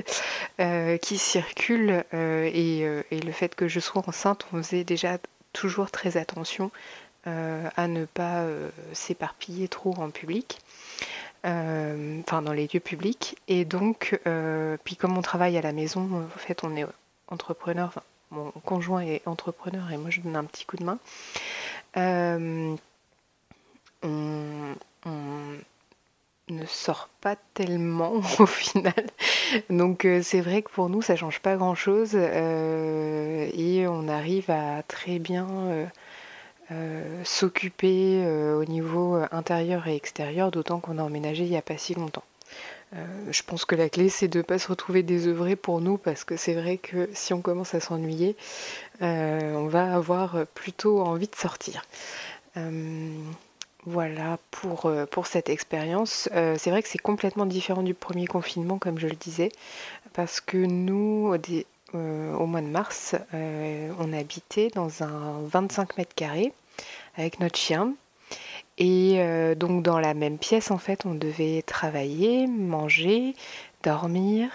euh, 0.61 0.97
qui 0.99 1.19
circule, 1.19 2.05
et, 2.13 2.87
le 3.11 3.33
fait 3.33 3.55
que 3.55 3.69
je 3.69 3.81
sois 3.81 4.03
enceinte, 4.07 4.47
on 4.53 4.59
faisait 4.59 4.85
déjà 4.85 5.19
toujours 5.53 5.91
très 5.91 6.17
attention 6.17 6.71
à 7.25 7.89
ne 7.89 8.05
pas 8.05 8.45
s'éparpiller 8.93 9.69
trop 9.69 9.95
en 9.99 10.11
public. 10.11 10.59
Enfin, 11.45 12.43
dans 12.43 12.53
les 12.53 12.69
lieux 12.73 12.81
publics. 12.81 13.37
Et 13.47 13.65
donc, 13.65 14.19
puis 14.85 14.97
comme 14.97 15.17
on 15.17 15.23
travaille 15.23 15.57
à 15.57 15.63
la 15.63 15.73
maison, 15.73 16.27
en 16.27 16.39
fait, 16.39 16.65
on 16.65 16.77
est 16.77 16.87
entrepreneur, 17.29 17.93
mon 18.31 18.51
conjoint 18.65 19.03
est 19.03 19.27
entrepreneur 19.27 19.91
et 19.93 19.97
moi 19.97 20.11
je 20.11 20.21
donne 20.21 20.37
un 20.37 20.45
petit 20.45 20.65
coup 20.65 20.77
de 20.77 20.85
main. 20.85 20.99
Euh, 21.97 22.75
on, 24.03 24.75
ne 26.49 26.65
sort 26.67 27.09
pas 27.21 27.35
tellement 27.55 28.13
au 28.39 28.47
final. 28.47 28.93
Donc 29.69 30.05
euh, 30.05 30.23
c'est 30.23 30.41
vrai 30.41 30.63
que 30.63 30.71
pour 30.71 30.89
nous 30.89 31.03
ça 31.03 31.17
change 31.17 31.41
pas 31.41 31.57
grand 31.57 31.75
chose 31.75 32.13
euh, 32.15 33.51
et 33.53 33.89
on 33.89 34.07
arrive 34.09 34.51
à 34.51 34.83
très 34.85 35.19
bien 35.19 35.47
s'occuper 37.25 38.27
au 38.57 38.65
niveau 38.65 39.21
intérieur 39.31 39.87
et 39.87 39.95
extérieur, 39.95 40.51
d'autant 40.51 40.81
qu'on 40.81 40.99
a 40.99 41.03
emménagé 41.03 41.45
il 41.45 41.51
n'y 41.51 41.57
a 41.57 41.63
pas 41.63 41.79
si 41.79 41.95
longtemps. 41.95 42.25
Euh, 42.95 43.05
je 43.31 43.43
pense 43.43 43.65
que 43.65 43.75
la 43.75 43.89
clé, 43.89 44.09
c'est 44.09 44.29
de 44.29 44.39
ne 44.39 44.43
pas 44.43 44.59
se 44.59 44.69
retrouver 44.69 45.03
désœuvré 45.03 45.57
pour 45.57 45.81
nous, 45.81 45.99
parce 45.99 46.25
que 46.25 46.37
c'est 46.37 46.55
vrai 46.55 46.79
que 46.79 47.09
si 47.13 47.33
on 47.33 47.41
commence 47.41 47.75
à 47.75 47.81
s'ennuyer, 47.81 48.37
euh, 49.03 49.55
on 49.55 49.67
va 49.67 49.95
avoir 49.95 50.47
plutôt 50.55 51.01
envie 51.01 51.29
de 51.29 51.35
sortir. 51.35 51.85
Euh, 52.57 53.11
voilà 53.85 54.39
pour, 54.51 55.27
cette 55.27 55.49
expérience. 55.49 56.29
c'est 56.33 56.71
vrai 56.71 56.83
que 56.83 56.89
c'est 56.89 56.99
complètement 56.99 57.47
différent 57.47 57.83
du 57.83 57.95
premier 57.95 58.27
confinement, 58.27 58.79
comme 58.79 58.99
je 58.99 59.07
le 59.07 59.15
disais, 59.15 59.51
parce 60.13 60.41
que 60.41 60.57
nous, 60.57 61.33
au 61.95 62.47
mois 62.47 62.61
de 62.63 62.67
mars, 62.67 63.15
on 63.33 64.13
habitait 64.13 64.71
dans 64.75 65.05
un 65.05 65.41
25 65.45 65.99
mètres 65.99 66.17
carrés 66.17 66.53
avec 67.17 67.39
notre 67.39 67.57
chien. 67.57 67.95
Et 68.79 69.17
euh, 69.21 69.55
donc 69.55 69.83
dans 69.83 69.99
la 69.99 70.15
même 70.15 70.39
pièce, 70.39 70.71
en 70.71 70.79
fait, 70.79 71.07
on 71.07 71.15
devait 71.15 71.63
travailler, 71.63 72.47
manger, 72.47 73.35
dormir, 73.83 74.51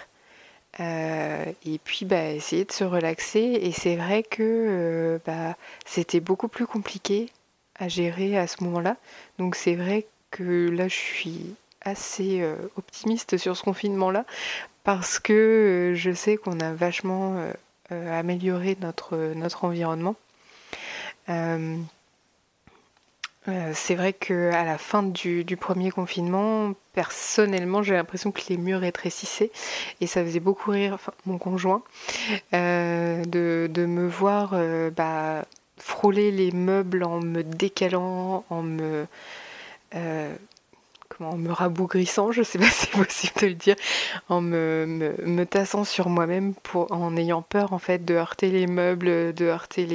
euh, 0.80 1.44
et 1.66 1.78
puis 1.78 2.04
bah, 2.06 2.30
essayer 2.30 2.64
de 2.64 2.72
se 2.72 2.84
relaxer. 2.84 3.40
Et 3.62 3.72
c'est 3.72 3.96
vrai 3.96 4.22
que 4.22 4.42
euh, 4.42 5.18
bah, 5.26 5.56
c'était 5.84 6.20
beaucoup 6.20 6.48
plus 6.48 6.66
compliqué 6.66 7.30
à 7.78 7.88
gérer 7.88 8.38
à 8.38 8.46
ce 8.46 8.62
moment-là. 8.64 8.96
Donc 9.38 9.56
c'est 9.56 9.74
vrai 9.74 10.06
que 10.30 10.70
là, 10.70 10.88
je 10.88 10.94
suis 10.94 11.54
assez 11.82 12.44
optimiste 12.76 13.36
sur 13.38 13.56
ce 13.56 13.64
confinement-là, 13.64 14.24
parce 14.84 15.18
que 15.18 15.94
je 15.96 16.12
sais 16.12 16.36
qu'on 16.36 16.60
a 16.60 16.72
vachement 16.72 17.44
amélioré 17.90 18.76
notre, 18.80 19.16
notre 19.34 19.64
environnement. 19.64 20.14
Euh, 23.48 23.72
c'est 23.74 23.96
vrai 23.96 24.12
qu'à 24.12 24.64
la 24.64 24.78
fin 24.78 25.02
du, 25.02 25.44
premier 25.58 25.90
confinement, 25.90 26.74
personnellement, 26.92 27.82
j'ai 27.82 27.94
l'impression 27.94 28.30
que 28.30 28.42
les 28.48 28.56
murs 28.56 28.80
rétrécissaient 28.80 29.50
et 30.00 30.06
ça 30.06 30.24
faisait 30.24 30.40
beaucoup 30.40 30.70
rire 30.70 30.98
mon 31.26 31.38
conjoint 31.38 31.82
euh, 32.54 33.24
de, 33.24 33.86
me 33.86 34.06
voir 34.06 34.50
euh, 34.54 34.90
bah, 34.90 35.44
frôler 35.76 36.30
les 36.30 36.52
meubles 36.52 37.02
en 37.02 37.20
me 37.20 37.42
décalant, 37.42 38.44
en 38.48 38.62
me 38.62 39.06
en 41.20 41.36
me 41.36 41.52
rabougrissant, 41.52 42.32
je 42.32 42.42
sais 42.42 42.58
pas 42.58 42.64
si 42.70 42.86
c'est 42.86 42.90
possible 42.90 43.40
de 43.40 43.46
le 43.46 43.54
dire, 43.54 43.76
en 44.28 44.40
me, 44.40 45.44
tassant 45.44 45.84
sur 45.84 46.08
moi-même 46.08 46.54
en 46.74 47.16
ayant 47.16 47.42
peur 47.42 47.72
en 47.72 47.78
fait 47.78 48.04
de 48.04 48.14
heurter 48.14 48.50
les 48.50 48.66
meubles, 48.66 49.34
de 49.34 49.44
heurter 49.44 49.86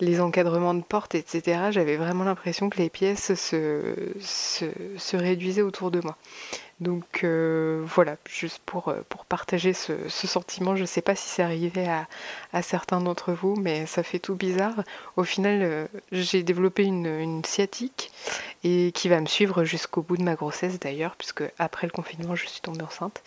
les, 0.00 0.20
encadrements 0.20 0.74
de 0.74 0.82
portes, 0.82 1.14
etc. 1.14 1.68
J'avais 1.70 1.96
vraiment 1.96 2.24
l'impression 2.24 2.70
que 2.70 2.78
les 2.78 2.90
pièces 2.90 3.32
se 3.34 5.16
réduisaient 5.16 5.62
autour 5.62 5.90
de 5.90 6.00
moi. 6.00 6.16
Donc 6.80 7.24
euh, 7.24 7.82
voilà, 7.84 8.16
juste 8.26 8.62
pour, 8.64 8.88
euh, 8.88 9.02
pour 9.10 9.26
partager 9.26 9.74
ce, 9.74 10.08
sentiment, 10.08 10.76
je 10.76 10.82
ne 10.82 10.86
sais 10.86 11.02
pas 11.02 11.14
si 11.14 11.28
c'est 11.28 11.42
arrivé 11.42 11.86
à, 11.86 12.62
certains 12.62 13.02
d'entre 13.02 13.32
vous, 13.32 13.54
mais 13.56 13.84
ça 13.84 14.02
fait 14.02 14.18
tout 14.18 14.34
bizarre. 14.34 14.82
Au 15.16 15.24
final, 15.24 15.60
euh, 15.62 15.86
j'ai 16.10 16.42
développé 16.42 16.84
une, 16.84 17.44
sciatique 17.44 18.10
et 18.64 18.92
qui 18.92 19.08
va 19.08 19.20
me 19.20 19.26
suivre 19.26 19.64
jusqu'au 19.64 20.00
bout 20.00 20.16
de 20.16 20.22
ma 20.22 20.36
grossesse 20.36 20.80
d'ailleurs, 20.80 21.16
puisque 21.16 21.44
après 21.58 21.86
le 21.86 21.92
confinement, 21.92 22.34
je 22.34 22.46
suis 22.46 22.62
tombée 22.62 22.82
enceinte 22.82 23.22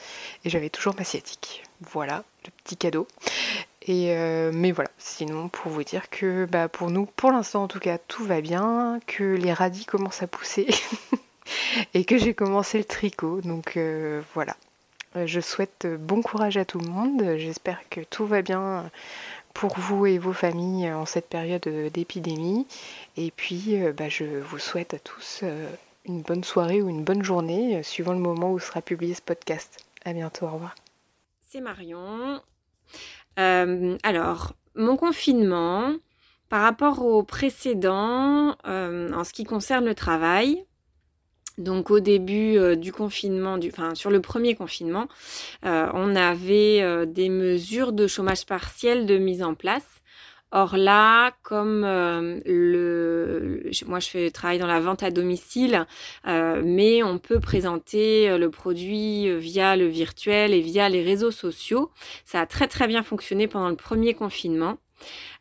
et 0.46 0.50
j'avais 0.50 0.70
toujours 0.70 0.96
ma 0.98 1.04
sciatique. 1.04 1.64
Voilà, 1.82 2.24
le 2.46 2.52
petit 2.64 2.78
cadeau. 2.78 3.08
Et 3.86 4.16
mais 4.54 4.72
voilà, 4.72 4.90
sinon 4.98 5.50
pour 5.50 5.72
vous 5.72 5.84
dire 5.84 6.10
que 6.10 6.46
bah, 6.46 6.70
pour 6.70 6.90
nous, 6.90 7.06
pour 7.06 7.32
l'instant 7.32 7.64
en 7.64 7.68
tout 7.68 7.80
cas, 7.80 7.98
tout 7.98 8.24
va 8.24 8.40
bien, 8.40 9.00
que 9.08 9.36
les 9.36 9.52
radis 9.52 9.86
commencent 9.86 10.24
à 10.24 10.28
pousser. 10.28 10.68
et 11.94 12.06
que 12.06 12.18
j'ai 12.18 12.34
commencé 12.34 12.78
le 12.78 12.84
tricot. 12.84 13.42
Donc 13.42 13.78
euh, 13.78 14.22
voilà. 14.34 14.56
Euh, 15.16 15.28
je 15.28 15.40
souhaite 15.40 15.88
bon 15.88 16.22
courage 16.22 16.58
à 16.58 16.66
tout 16.66 16.80
le 16.80 16.88
monde. 16.88 17.36
J'espère 17.38 17.82
que 17.90 18.02
tout 18.02 18.26
va 18.26 18.42
bien 18.42 18.90
pour 19.54 19.78
vous 19.78 20.06
et 20.06 20.18
vos 20.18 20.34
familles 20.34 20.92
en 20.92 21.06
cette 21.06 21.30
période 21.30 21.68
d'épidémie. 21.94 22.66
Et 23.18 23.32
puis, 23.32 23.82
euh, 23.82 23.94
bah, 23.94 24.10
je 24.10 24.24
vous 24.24 24.58
souhaite 24.58 24.94
à 24.94 25.00
tous 25.00 25.44
une 26.06 26.22
bonne 26.22 26.44
soirée 26.44 26.82
ou 26.82 26.90
une 26.90 27.04
bonne 27.04 27.24
journée, 27.24 27.82
suivant 27.84 28.14
le 28.14 28.20
moment 28.20 28.52
où 28.52 28.60
sera 28.60 28.82
publié 28.82 29.14
ce 29.14 29.22
podcast. 29.22 29.86
À 30.06 30.14
bientôt, 30.14 30.48
au 30.48 30.52
revoir. 30.52 30.76
C'est 31.42 31.62
Marion. 31.62 32.42
alors, 33.38 34.54
mon 34.76 34.98
confinement, 34.98 35.94
par 36.50 36.64
rapport 36.64 37.06
au 37.06 37.22
précédent, 37.22 38.58
en 38.66 39.24
ce 39.24 39.32
qui 39.32 39.44
concerne 39.44 39.86
le 39.86 39.96
travail, 39.96 40.66
donc 41.58 41.92
au 41.92 42.00
début 42.00 42.58
euh, 42.58 42.76
du 42.76 42.92
confinement, 42.92 43.58
enfin 43.68 43.96
sur 43.96 44.10
le 44.10 44.22
premier 44.22 44.56
confinement, 44.56 45.08
euh, 45.66 45.88
on 45.94 46.16
avait 46.16 46.82
euh, 46.82 47.06
des 47.06 47.30
mesures 47.30 47.94
de 47.94 48.08
chômage 48.08 48.46
partiel 48.46 49.06
de 49.06 49.18
mise 49.18 49.44
en 49.44 49.54
place. 49.54 49.86
Or 50.56 50.78
là, 50.78 51.32
comme 51.42 51.82
le, 51.82 53.64
moi 53.88 54.00
je 54.00 54.08
fais 54.08 54.30
travail 54.30 54.60
dans 54.60 54.68
la 54.68 54.80
vente 54.80 55.02
à 55.02 55.10
domicile, 55.10 55.88
mais 56.28 57.02
on 57.02 57.18
peut 57.18 57.40
présenter 57.40 58.38
le 58.38 58.52
produit 58.52 59.36
via 59.40 59.76
le 59.76 59.88
virtuel 59.88 60.54
et 60.54 60.62
via 60.62 60.90
les 60.90 61.02
réseaux 61.02 61.32
sociaux. 61.32 61.90
Ça 62.24 62.40
a 62.42 62.46
très 62.46 62.68
très 62.68 62.86
bien 62.86 63.02
fonctionné 63.02 63.48
pendant 63.48 63.70
le 63.70 63.76
premier 63.76 64.14
confinement. 64.14 64.78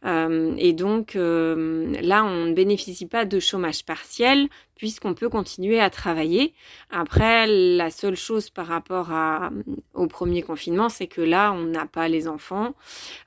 Et 0.04 0.72
donc 0.72 1.14
là, 1.14 2.24
on 2.24 2.46
ne 2.46 2.52
bénéficie 2.54 3.06
pas 3.06 3.24
de 3.24 3.38
chômage 3.38 3.84
partiel 3.84 4.48
puisqu'on 4.74 5.14
peut 5.14 5.28
continuer 5.28 5.78
à 5.78 5.90
travailler. 5.90 6.54
Après, 6.90 7.46
la 7.46 7.88
seule 7.92 8.16
chose 8.16 8.50
par 8.50 8.66
rapport 8.66 9.12
à, 9.12 9.50
au 9.94 10.08
premier 10.08 10.42
confinement, 10.42 10.88
c'est 10.88 11.06
que 11.06 11.20
là, 11.20 11.52
on 11.52 11.62
n'a 11.62 11.86
pas 11.86 12.08
les 12.08 12.26
enfants. 12.26 12.74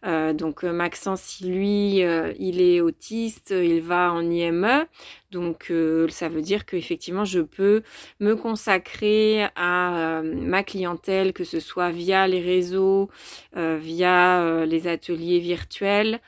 Euh, 0.05 0.33
donc 0.33 0.63
Maxence, 0.63 1.39
lui, 1.39 1.99
il 2.39 2.61
est 2.61 2.81
autiste, 2.81 3.51
il 3.51 3.79
va 3.79 4.11
en 4.11 4.29
IME. 4.29 4.85
Donc 5.31 5.71
ça 6.09 6.27
veut 6.27 6.41
dire 6.41 6.65
qu'effectivement, 6.65 7.23
je 7.23 7.39
peux 7.39 7.83
me 8.19 8.35
consacrer 8.35 9.47
à 9.55 10.21
ma 10.23 10.61
clientèle, 10.63 11.31
que 11.31 11.45
ce 11.45 11.61
soit 11.61 11.91
via 11.91 12.27
les 12.27 12.41
réseaux, 12.41 13.09
via 13.55 14.65
les 14.65 14.87
ateliers 14.87 15.39
virtuels 15.39 16.19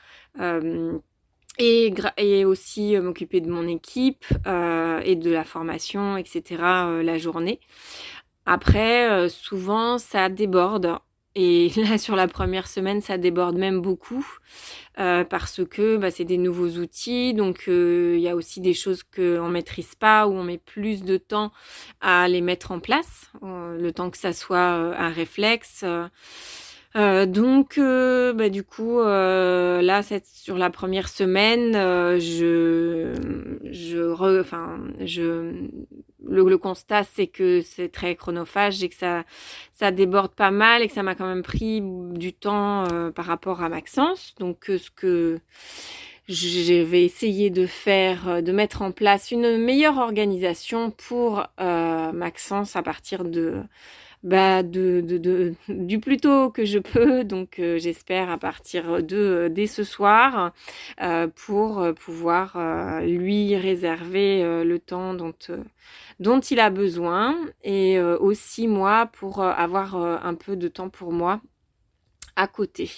et, 1.58 1.92
et 2.16 2.44
aussi 2.44 2.96
euh, 2.96 3.02
m'occuper 3.02 3.40
de 3.40 3.50
mon 3.50 3.66
équipe 3.66 4.24
euh, 4.46 5.00
et 5.04 5.16
de 5.16 5.30
la 5.30 5.44
formation, 5.44 6.16
etc. 6.16 6.62
Euh, 6.62 7.02
la 7.02 7.18
journée. 7.18 7.60
Après, 8.46 9.28
souvent, 9.28 9.98
ça 9.98 10.30
déborde. 10.30 10.96
Et 11.34 11.70
là, 11.76 11.98
sur 11.98 12.16
la 12.16 12.28
première 12.28 12.66
semaine, 12.66 13.02
ça 13.02 13.18
déborde 13.18 13.56
même 13.56 13.80
beaucoup 13.80 14.26
parce 14.96 15.64
que 15.64 15.96
bah, 15.96 16.10
c'est 16.10 16.24
des 16.24 16.38
nouveaux 16.38 16.70
outils. 16.80 17.34
Donc, 17.34 17.64
il 17.68 18.18
y 18.18 18.28
a 18.28 18.34
aussi 18.34 18.60
des 18.60 18.74
choses 18.74 19.02
qu'on 19.04 19.48
maîtrise 19.48 19.94
pas 19.94 20.26
ou 20.26 20.32
on 20.32 20.42
met 20.42 20.58
plus 20.58 21.04
de 21.04 21.18
temps 21.18 21.52
à 22.00 22.26
les 22.26 22.40
mettre 22.40 22.72
en 22.72 22.80
place, 22.80 23.30
le 23.42 23.90
temps 23.90 24.10
que 24.10 24.18
ça 24.18 24.32
soit 24.32 24.58
un 24.58 25.10
réflexe. 25.10 25.84
Euh, 26.96 27.26
donc, 27.26 27.76
euh, 27.78 28.32
bah, 28.32 28.48
du 28.48 28.64
coup, 28.64 28.98
euh, 29.00 29.82
là, 29.82 30.02
sur 30.24 30.56
la 30.56 30.70
première 30.70 31.08
semaine, 31.08 31.74
je, 32.18 33.12
je, 33.70 34.40
enfin, 34.40 34.78
je, 35.00 35.52
le, 36.26 36.58
constat, 36.58 37.04
c'est 37.04 37.26
que 37.26 37.60
c'est 37.60 37.90
très 37.90 38.16
chronophage 38.16 38.82
et 38.82 38.88
que 38.88 38.94
ça, 38.94 39.24
ça 39.72 39.90
déborde 39.90 40.32
pas 40.34 40.50
mal 40.50 40.82
et 40.82 40.88
que 40.88 40.94
ça 40.94 41.02
m'a 41.02 41.14
quand 41.14 41.26
même 41.26 41.42
pris 41.42 41.82
du 41.82 42.32
temps 42.32 42.84
par 43.14 43.26
rapport 43.26 43.62
à 43.62 43.68
Maxence. 43.68 44.34
Donc, 44.38 44.64
ce 44.66 44.90
que 44.90 45.38
je 46.26 46.82
vais 46.82 47.04
essayer 47.04 47.50
de 47.50 47.66
faire, 47.66 48.42
de 48.42 48.52
mettre 48.52 48.82
en 48.82 48.92
place 48.92 49.30
une 49.30 49.58
meilleure 49.58 49.98
organisation 49.98 50.90
pour 50.90 51.46
Maxence 51.58 52.76
à 52.76 52.82
partir 52.82 53.24
de 53.24 53.62
bah, 54.24 54.64
du 54.64 56.00
plus 56.00 56.16
tôt 56.16 56.50
que 56.50 56.64
je 56.64 56.78
peux, 56.78 57.22
donc 57.24 57.58
euh, 57.60 57.78
j'espère 57.78 58.30
à 58.30 58.38
partir 58.38 59.02
de 59.02 59.16
euh, 59.16 59.48
dès 59.48 59.68
ce 59.68 59.84
soir, 59.84 60.52
euh, 61.00 61.28
pour 61.28 61.86
pouvoir 61.94 62.56
lui 63.02 63.56
réserver 63.56 64.64
le 64.64 64.78
temps 64.78 65.14
dont, 65.14 65.34
dont 66.18 66.40
il 66.40 66.58
a 66.58 66.70
besoin 66.70 67.36
et 67.62 68.00
aussi 68.00 68.66
moi 68.66 69.06
pour 69.06 69.42
avoir 69.42 69.96
un 69.96 70.34
peu 70.34 70.56
de 70.56 70.68
temps 70.68 70.88
pour 70.90 71.12
moi 71.12 71.40
à 72.36 72.46
côté. 72.46 72.90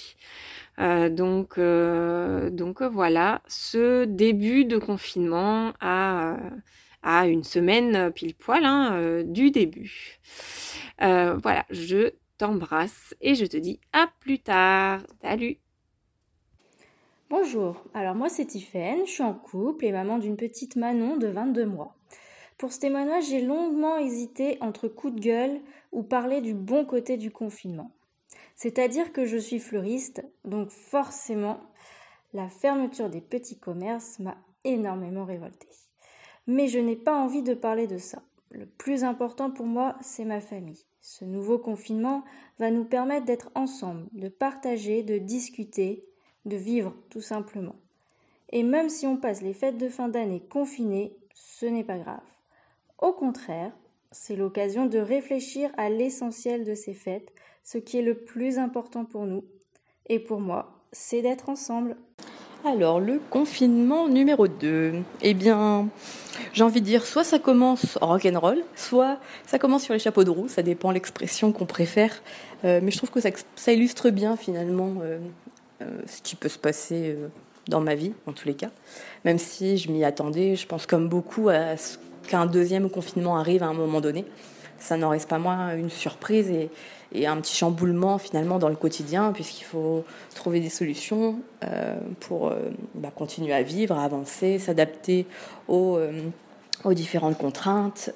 donc, 0.79 1.59
donc 1.59 2.83
voilà, 2.83 3.43
ce 3.47 4.05
début 4.05 4.65
de 4.65 4.79
confinement 4.79 5.73
à, 5.81 6.37
à 7.03 7.27
une 7.27 7.45
semaine 7.45 8.11
pile 8.13 8.35
poil 8.35 8.65
hein, 8.65 9.23
du 9.25 9.51
début. 9.51 10.19
Euh, 11.03 11.37
voilà, 11.43 11.65
je 11.71 12.11
t'embrasse 12.37 13.15
et 13.21 13.35
je 13.35 13.47
te 13.47 13.57
dis 13.57 13.81
à 13.93 14.09
plus 14.21 14.39
tard. 14.39 15.01
Salut 15.23 15.57
Bonjour, 17.31 17.85
alors 17.95 18.17
moi 18.17 18.29
c'est 18.29 18.47
Tiffaine, 18.47 19.07
je 19.07 19.13
suis 19.13 19.23
en 19.23 19.35
couple 19.35 19.85
et 19.85 19.93
maman 19.93 20.19
d'une 20.19 20.37
petite 20.37 20.75
Manon 20.75 21.17
de 21.17 21.29
22 21.29 21.65
mois. 21.65 21.95
Pour 22.59 22.73
ce 22.73 22.81
témoignage, 22.81 23.29
j'ai 23.29 23.41
longuement 23.41 23.97
hésité 23.99 24.59
entre 24.61 24.89
coup 24.89 25.11
de 25.11 25.21
gueule 25.21 25.61
ou 25.93 26.03
parler 26.03 26.41
du 26.41 26.55
bon 26.55 26.85
côté 26.85 27.17
du 27.17 27.31
confinement. 27.31 27.93
C'est-à-dire 28.57 29.13
que 29.13 29.25
je 29.25 29.39
suis 29.39 29.61
fleuriste, 29.61 30.23
donc 30.45 30.71
forcément, 30.71 31.61
la 32.35 32.49
fermeture 32.49 33.09
des 33.09 33.23
petits 33.23 33.59
commerces 33.59 34.19
m'a 34.19 34.37
énormément 34.65 35.25
révoltée. 35.25 35.69
Mais 36.47 36.69
je 36.69 36.79
n'ai 36.79 36.97
pas 36.97 37.17
envie 37.17 37.43
de 37.43 37.55
parler 37.55 37.87
de 37.87 37.97
ça. 37.97 38.23
Le 38.51 38.67
plus 38.67 39.05
important 39.05 39.51
pour 39.51 39.67
moi, 39.67 39.97
c'est 40.03 40.25
ma 40.25 40.41
famille. 40.41 40.85
Ce 41.01 41.25
nouveau 41.25 41.59
confinement 41.59 42.25
va 42.59 42.71
nous 42.71 42.85
permettre 42.85 43.27
d'être 43.27 43.51
ensemble, 43.55 44.07
de 44.13 44.29
partager, 44.29 45.03
de 45.03 45.19
discuter, 45.19 46.05
de 46.45 46.57
vivre 46.57 46.95
tout 47.09 47.21
simplement. 47.21 47.77
Et 48.51 48.63
même 48.63 48.89
si 48.89 49.07
on 49.07 49.17
passe 49.17 49.43
les 49.43 49.55
fêtes 49.55 49.79
de 49.79 49.89
fin 49.89 50.09
d'année 50.09 50.41
confinées, 50.41 51.17
ce 51.35 51.67
n'est 51.67 51.85
pas 51.85 51.99
grave. 51.99 52.21
Au 52.99 53.13
contraire, 53.13 53.73
c'est 54.13 54.37
l'occasion 54.37 54.87
de 54.87 54.99
réfléchir 54.99 55.71
à 55.77 55.89
l'essentiel 55.89 56.65
de 56.65 56.75
ces 56.75 56.95
fêtes, 56.95 57.33
ce 57.63 57.79
qui 57.79 57.99
est 57.99 58.03
le 58.03 58.25
plus 58.25 58.59
important 58.59 59.05
pour 59.05 59.27
nous. 59.27 59.45
Et 60.09 60.19
pour 60.19 60.41
moi, 60.41 60.85
c'est 60.93 61.23
d'être 61.23 61.49
ensemble. 61.49 61.97
Alors, 62.65 63.01
le 63.01 63.19
confinement 63.31 64.07
numéro 64.07 64.47
2. 64.47 64.93
Eh 65.23 65.33
bien, 65.33 65.89
j'ai 66.53 66.63
envie 66.63 66.83
de 66.83 66.87
dire, 66.87 67.07
soit 67.07 67.25
ça 67.25 67.39
commence 67.39 67.97
rock 68.03 68.27
and 68.27 68.39
roll, 68.39 68.59
soit 68.77 69.19
ça 69.47 69.59
commence 69.59 69.85
sur 69.85 69.95
les 69.95 69.99
chapeaux 69.99 70.25
de 70.25 70.31
roue, 70.31 70.47
ça 70.47 70.63
dépend 70.63 70.91
l'expression 70.91 71.53
qu'on 71.53 71.65
préfère. 71.65 72.23
Euh, 72.67 72.81
mais 72.83 72.91
je 72.91 72.99
trouve 72.99 73.11
que 73.11 73.21
ça, 73.21 73.73
illustre 73.73 74.11
bien 74.11 74.37
finalement 74.37 74.93
euh, 75.03 75.19
euh, 75.81 75.87
ce 76.07 76.21
qui 76.21 76.37
peut 76.37 76.51
se 76.51 76.59
passer 76.59 77.17
dans 77.67 77.81
ma 77.81 77.95
vie, 77.95 78.13
en 78.27 78.33
tous 78.33 78.47
les 78.47 78.55
cas. 78.55 78.71
Même 79.25 79.39
si 79.39 79.79
je 79.79 79.91
m'y 79.91 80.05
attendais, 80.05 80.55
je 80.55 80.67
pense 80.67 80.85
comme 80.85 81.09
beaucoup 81.09 81.49
à 81.49 81.79
ce 81.79 81.97
qu'un 82.29 82.45
deuxième 82.45 82.91
confinement 82.91 83.39
arrive 83.39 83.63
à 83.63 83.69
un 83.69 83.75
moment 83.75 84.03
donné. 84.03 84.27
Ça 84.81 84.97
n'en 84.97 85.11
reste 85.11 85.29
pas 85.29 85.39
moins 85.39 85.77
une 85.77 85.91
surprise 85.91 86.51
et, 86.51 86.71
un 87.27 87.37
petit 87.41 87.57
chamboulement 87.57 88.19
finalement 88.19 88.59
dans 88.59 88.69
le 88.69 88.77
quotidien, 88.77 89.33
puisqu'il 89.33 89.65
faut 89.65 90.05
trouver 90.35 90.61
des 90.61 90.69
solutions 90.69 91.41
euh, 91.65 91.99
pour 92.21 92.49
euh, 92.49 92.71
bah, 92.95 93.11
continuer 93.15 93.53
à 93.53 93.63
vivre, 93.63 93.99
à 93.99 94.05
avancer, 94.05 94.59
s'adapter 94.59 95.27
aux, 95.69 95.97
euh, 95.97 96.23
différentes 96.95 97.37
contraintes. 97.37 98.11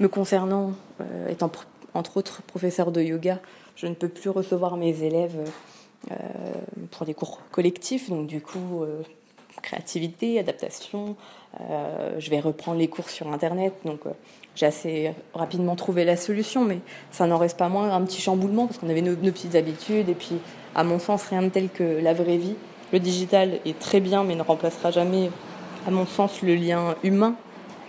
me 0.00 0.08
concernant, 0.08 0.72
étant 1.30 1.52
entre 1.94 2.16
autres 2.16 2.42
professeur 2.42 2.90
de 2.90 3.00
yoga, 3.00 3.38
je 3.76 3.86
ne 3.86 3.94
peux 3.94 4.08
plus 4.08 4.30
recevoir 4.30 4.76
mes 4.76 5.04
élèves 5.04 5.36
pour 6.90 7.06
des 7.06 7.14
cours 7.14 7.38
collectifs, 7.52 8.10
donc 8.10 8.26
du 8.26 8.40
coup 8.40 8.84
créativité, 9.62 10.40
adaptation. 10.40 11.14
je 12.18 12.28
vais 12.28 12.40
reprendre 12.40 12.78
les 12.78 12.88
cours 12.88 13.08
sur 13.08 13.28
Internet, 13.28 13.72
donc 13.84 14.00
j'ai 14.54 14.66
assez 14.66 15.14
rapidement 15.34 15.76
trouvé 15.76 16.04
la 16.04 16.16
solution, 16.16 16.64
mais 16.64 16.80
ça 17.10 17.26
n'en 17.26 17.38
reste 17.38 17.58
pas 17.58 17.68
moins 17.68 17.90
un 17.90 18.02
petit 18.02 18.20
chamboulement 18.20 18.66
parce 18.66 18.78
qu'on 18.78 18.88
avait 18.88 19.00
nos, 19.00 19.16
petites 19.16 19.54
habitudes 19.54 20.08
et 20.08 20.14
puis, 20.14 20.38
à 20.74 20.84
mon 20.84 20.98
sens, 20.98 21.24
rien 21.26 21.42
de 21.42 21.48
tel 21.48 21.70
que 21.70 22.00
la 22.02 22.12
vraie 22.12 22.36
vie. 22.36 22.54
Le 22.92 23.00
digital 23.00 23.60
est 23.64 23.78
très 23.78 24.00
bien, 24.00 24.24
mais 24.24 24.34
ne 24.34 24.42
remplacera 24.42 24.90
jamais, 24.90 25.30
à 25.86 25.90
mon 25.90 26.04
sens, 26.04 26.42
le 26.42 26.54
lien 26.54 26.94
humain. 27.02 27.34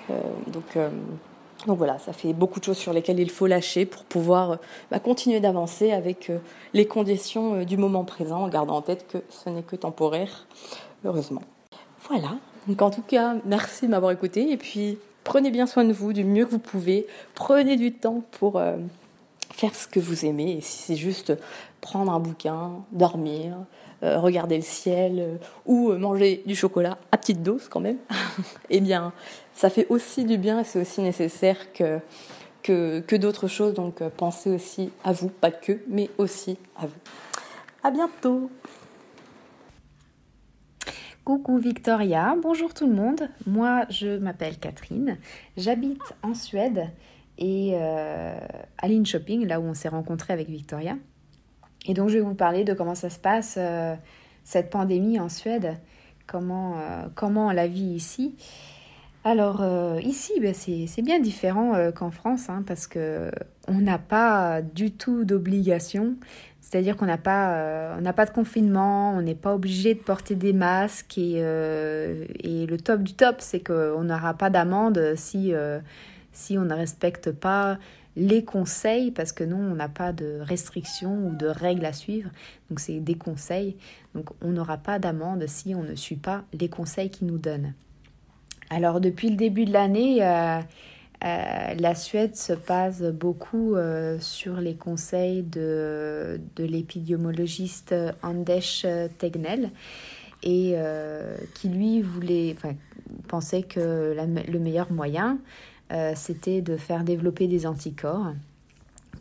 Euh, 0.10 0.14
donc, 0.48 0.78
euh, 0.78 0.90
donc 1.68 1.78
voilà, 1.78 2.00
ça 2.00 2.14
fait 2.14 2.32
beaucoup 2.32 2.62
de 2.62 2.66
choses 2.66 2.78
sur 2.78 2.94
lesquelles 2.94 3.20
il 3.20 3.30
faut 3.30 3.48
lâcher 3.48 3.86
pour 3.86 4.06
pouvoir 4.06 4.60
bah, 4.90 5.00
continuer 5.00 5.42
d'avancer 5.42 5.92
avec 5.92 6.30
euh, 6.30 6.38
les 6.74 6.86
conditions 6.86 7.64
du 7.64 7.76
moment 7.76 8.06
présent, 8.06 8.44
en 8.44 8.48
gardant 8.48 8.78
en 8.78 8.82
tête 8.82 9.06
que 9.08 9.18
ce 9.30 9.50
n'est 9.50 9.64
que 9.64 9.76
temporaire, 9.76 10.48
heureusement. 11.04 11.42
Voilà. 12.08 12.38
Donc 12.68 12.82
en 12.82 12.90
tout 12.90 13.02
cas, 13.02 13.36
merci 13.46 13.86
de 13.88 13.92
m'avoir 13.92 14.12
écouté 14.14 14.52
et 14.52 14.58
puis 14.58 14.98
Prenez 15.24 15.52
bien 15.52 15.68
soin 15.68 15.86
de 15.86 15.94
vous 15.94 16.14
du 16.14 16.24
mieux 16.24 16.46
que 16.46 16.52
vous 16.52 16.60
pouvez. 16.60 17.08
Prenez 17.34 17.78
du 17.78 17.94
temps 17.94 18.24
pour 18.40 18.58
euh, 18.58 18.78
faire 19.52 19.74
ce 19.74 19.88
que 19.88 20.00
vous 20.00 20.26
aimez. 20.26 20.58
Et 20.58 20.62
si 20.62 20.78
c'est 20.80 20.96
juste 20.96 21.34
prendre 21.82 22.12
un 22.12 22.20
bouquin, 22.20 22.72
dormir, 22.92 23.56
euh, 24.04 24.20
regarder 24.20 24.58
le 24.58 24.64
ciel 24.64 25.20
euh, 25.20 25.36
ou 25.66 25.94
manger 25.94 26.44
du 26.46 26.56
chocolat 26.56 26.98
à 27.12 27.18
petite 27.18 27.42
dose 27.42 27.70
quand 27.70 27.80
même, 27.80 27.98
eh 28.70 28.82
bien, 28.82 29.14
ça 29.54 29.70
fait 29.70 29.88
aussi 29.90 30.26
du 30.26 30.38
bien 30.38 30.60
et 30.60 30.64
c'est 30.64 30.82
aussi 30.82 31.02
nécessaire 31.02 31.72
que, 31.74 32.00
que, 32.62 33.00
que 33.00 33.16
d'autres 33.16 33.48
choses. 33.48 33.74
Donc, 33.74 34.04
pensez 34.18 34.50
aussi 34.50 34.92
à 35.04 35.14
vous, 35.14 35.30
pas 35.30 35.52
que, 35.52 35.80
mais 35.88 36.10
aussi 36.18 36.58
à 36.76 36.88
vous. 36.88 37.00
À 37.82 37.92
bientôt! 37.92 38.50
Coucou 41.26 41.58
Victoria, 41.58 42.36
bonjour 42.44 42.74
tout 42.74 42.86
le 42.86 42.94
monde. 42.94 43.30
Moi, 43.48 43.86
je 43.90 44.18
m'appelle 44.18 44.58
Catherine. 44.58 45.18
J'habite 45.56 46.02
en 46.22 46.34
Suède 46.34 46.90
et 47.38 47.72
euh, 47.76 48.38
à 48.78 49.04
Shopping, 49.06 49.48
là 49.48 49.62
où 49.62 49.64
on 49.64 49.74
s'est 49.74 49.88
rencontré 49.88 50.34
avec 50.34 50.50
Victoria. 50.50 50.98
Et 51.86 51.94
donc, 51.94 52.10
je 52.10 52.16
vais 52.16 52.24
vous 52.24 52.34
parler 52.34 52.66
de 52.66 52.74
comment 52.74 52.94
ça 52.94 53.10
se 53.10 53.20
passe 53.20 53.56
euh, 53.58 53.96
cette 54.44 54.70
pandémie 54.70 55.18
en 55.18 55.30
Suède, 55.30 55.78
comment, 56.28 56.78
euh, 56.78 57.06
comment 57.16 57.54
la 57.54 57.68
vie 57.68 57.94
ici. 57.96 58.36
Alors 59.24 59.64
ici, 60.02 60.34
ben, 60.42 60.54
c'est 60.54 61.02
bien 61.02 61.22
différent 61.22 61.94
qu'en 61.96 62.12
France, 62.12 62.50
hein, 62.50 62.62
parce 62.68 62.88
que 62.88 63.32
on 63.70 63.80
n'a 63.80 63.98
pas 63.98 64.62
du 64.62 64.92
tout 64.92 65.24
d'obligation 65.24 66.18
C'est-à-dire 66.66 66.96
qu'on 66.96 67.06
n'a 67.06 67.18
pas, 67.18 67.98
on 68.00 68.14
pas 68.14 68.26
de 68.26 68.32
confinement, 68.32 69.14
on 69.14 69.22
n'est 69.22 69.36
pas 69.36 69.54
obligé 69.54 69.96
de 69.96 70.00
porter 70.00 70.36
des 70.36 70.54
masques 70.54 71.18
et, 71.18 71.34
et 71.34 72.66
le 72.66 72.78
top 72.78 73.04
du 73.04 73.14
top, 73.14 73.36
c'est 73.40 73.60
qu'on 73.60 74.04
n'aura 74.04 74.34
pas 74.34 74.50
d'amende 74.50 75.14
si, 75.16 75.54
si 76.32 76.58
on 76.58 76.64
ne 76.64 76.74
respecte 76.74 77.32
pas 77.32 77.78
les 78.16 78.44
conseils, 78.44 79.12
parce 79.12 79.32
que 79.32 79.44
nous, 79.44 79.56
on 79.56 79.76
n'a 79.76 79.90
pas 79.90 80.14
de 80.14 80.40
restrictions 80.42 81.28
ou 81.28 81.36
de 81.36 81.48
règles 81.48 81.86
à 81.86 81.94
suivre, 81.94 82.30
donc 82.70 82.80
c'est 82.80 83.00
des 83.00 83.16
conseils, 83.16 83.76
donc 84.14 84.30
on 84.42 84.50
n'aura 84.50 84.78
pas 84.78 85.00
d'amende 85.00 85.46
si 85.48 85.74
on 85.74 85.84
ne 85.84 85.96
suit 85.96 86.16
pas 86.16 86.44
les 86.54 86.70
conseils 86.70 87.10
qu'ils 87.10 87.28
nous 87.28 87.38
donnent. 87.38 87.74
Alors 88.70 89.02
depuis 89.02 89.30
le 89.30 89.36
début 89.36 89.66
de 89.66 89.74
l'année, 89.74 90.22
euh, 91.24 91.28
euh, 91.28 91.74
la 91.80 91.96
Suède 91.96 92.36
se 92.36 92.54
base 92.54 93.04
beaucoup 93.04 93.76
euh, 93.76 94.18
sur 94.20 94.58
les 94.58 94.76
conseils 94.76 95.44
de, 95.44 96.40
l'épidémiologiste 96.58 97.96
Anders 98.22 98.86
Tegnell 99.18 99.72
et 100.44 100.76
qui 101.56 101.70
lui 101.70 102.02
voulait, 102.02 102.56
pensait 103.30 103.64
que 103.64 104.14
le 104.14 104.60
meilleur 104.60 104.92
moyen 104.92 105.40
euh, 105.94 106.14
c'était 106.16 106.62
de 106.62 106.76
faire 106.78 107.04
développer 107.04 107.48
des 107.48 107.68
anticorps 107.68 108.34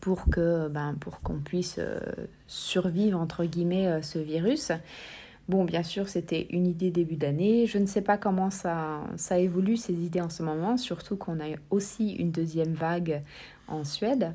pour 0.01 0.25
ben, 0.27 0.97
pour 1.01 1.21
qu'on 1.21 1.39
puisse 1.39 1.77
euh, 1.79 2.01
survivre 2.47 3.21
entre 3.21 3.45
guillemets 3.45 3.89
euh, 3.89 4.03
ce 4.03 4.19
virus. 4.19 4.73
Bon, 5.53 5.67
bien 5.67 5.83
sûr, 5.83 6.09
c'était 6.09 6.47
une 6.49 6.67
idée 6.67 6.91
début 6.91 7.17
d'année. 7.17 7.67
Je 7.67 7.77
ne 7.77 7.85
sais 7.85 8.01
pas 8.01 8.17
comment 8.17 8.51
ça, 8.51 9.03
ça 9.17 9.39
évolue, 9.39 9.77
ces 9.77 9.93
idées 9.93 10.23
en 10.23 10.31
ce 10.31 10.43
moment, 10.43 10.79
surtout 10.79 11.15
qu'on 11.15 11.41
a 11.41 11.57
aussi 11.69 12.13
une 12.13 12.31
deuxième 12.31 12.73
vague 12.73 13.21
en 13.69 13.85
Suède. 13.85 14.33